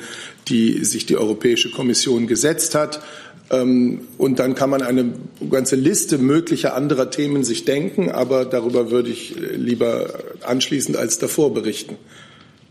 die 0.47 0.83
sich 0.83 1.05
die 1.05 1.17
Europäische 1.17 1.71
Kommission 1.71 2.27
gesetzt 2.27 2.75
hat. 2.75 3.01
Ähm, 3.49 4.07
und 4.17 4.39
dann 4.39 4.55
kann 4.55 4.69
man 4.69 4.81
eine 4.81 5.13
ganze 5.49 5.75
Liste 5.75 6.17
möglicher 6.17 6.75
anderer 6.75 7.11
Themen 7.11 7.43
sich 7.43 7.63
denken, 7.63 8.11
aber 8.11 8.45
darüber 8.45 8.91
würde 8.91 9.09
ich 9.09 9.35
lieber 9.55 10.13
anschließend 10.41 10.97
als 10.97 11.17
davor 11.17 11.53
berichten 11.53 11.97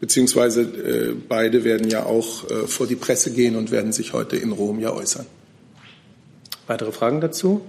beziehungsweise 0.01 0.63
äh, 0.63 1.15
beide 1.29 1.65
werden 1.65 1.89
ja 1.89 2.05
auch 2.05 2.51
äh, 2.51 2.67
vor 2.67 2.87
die 2.87 2.95
Presse 2.95 3.31
gehen 3.31 3.57
und 3.57 3.71
werden 3.71 3.93
sich 3.93 4.13
heute 4.13 4.37
in 4.37 4.53
Rom 4.53 4.79
ja 4.79 4.93
äußern. 4.93 5.25
Weitere 6.67 6.93
Fragen 6.93 7.21
dazu? 7.21 7.63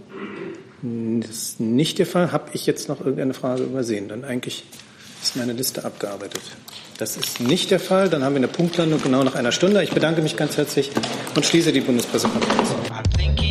Das 0.81 1.29
ist 1.29 1.59
nicht 1.59 1.99
der 1.99 2.05
Fall. 2.05 2.31
Habe 2.31 2.49
ich 2.53 2.65
jetzt 2.65 2.89
noch 2.89 2.99
irgendeine 2.99 3.33
Frage 3.33 3.63
übersehen? 3.63 4.07
Dann 4.07 4.23
eigentlich 4.23 4.65
ist 5.21 5.35
meine 5.35 5.53
Liste 5.53 5.83
abgearbeitet. 5.83 6.41
Das 6.97 7.17
ist 7.17 7.41
nicht 7.41 7.71
der 7.71 7.79
Fall. 7.79 8.09
Dann 8.09 8.23
haben 8.23 8.33
wir 8.33 8.37
eine 8.37 8.47
Punktlandung 8.47 9.01
genau 9.01 9.23
nach 9.23 9.35
einer 9.35 9.51
Stunde. 9.51 9.83
Ich 9.83 9.91
bedanke 9.91 10.21
mich 10.21 10.37
ganz 10.37 10.57
herzlich 10.57 10.91
und 11.35 11.45
schließe 11.45 11.73
die 11.73 11.81
Bundespressekonferenz. 11.81 13.44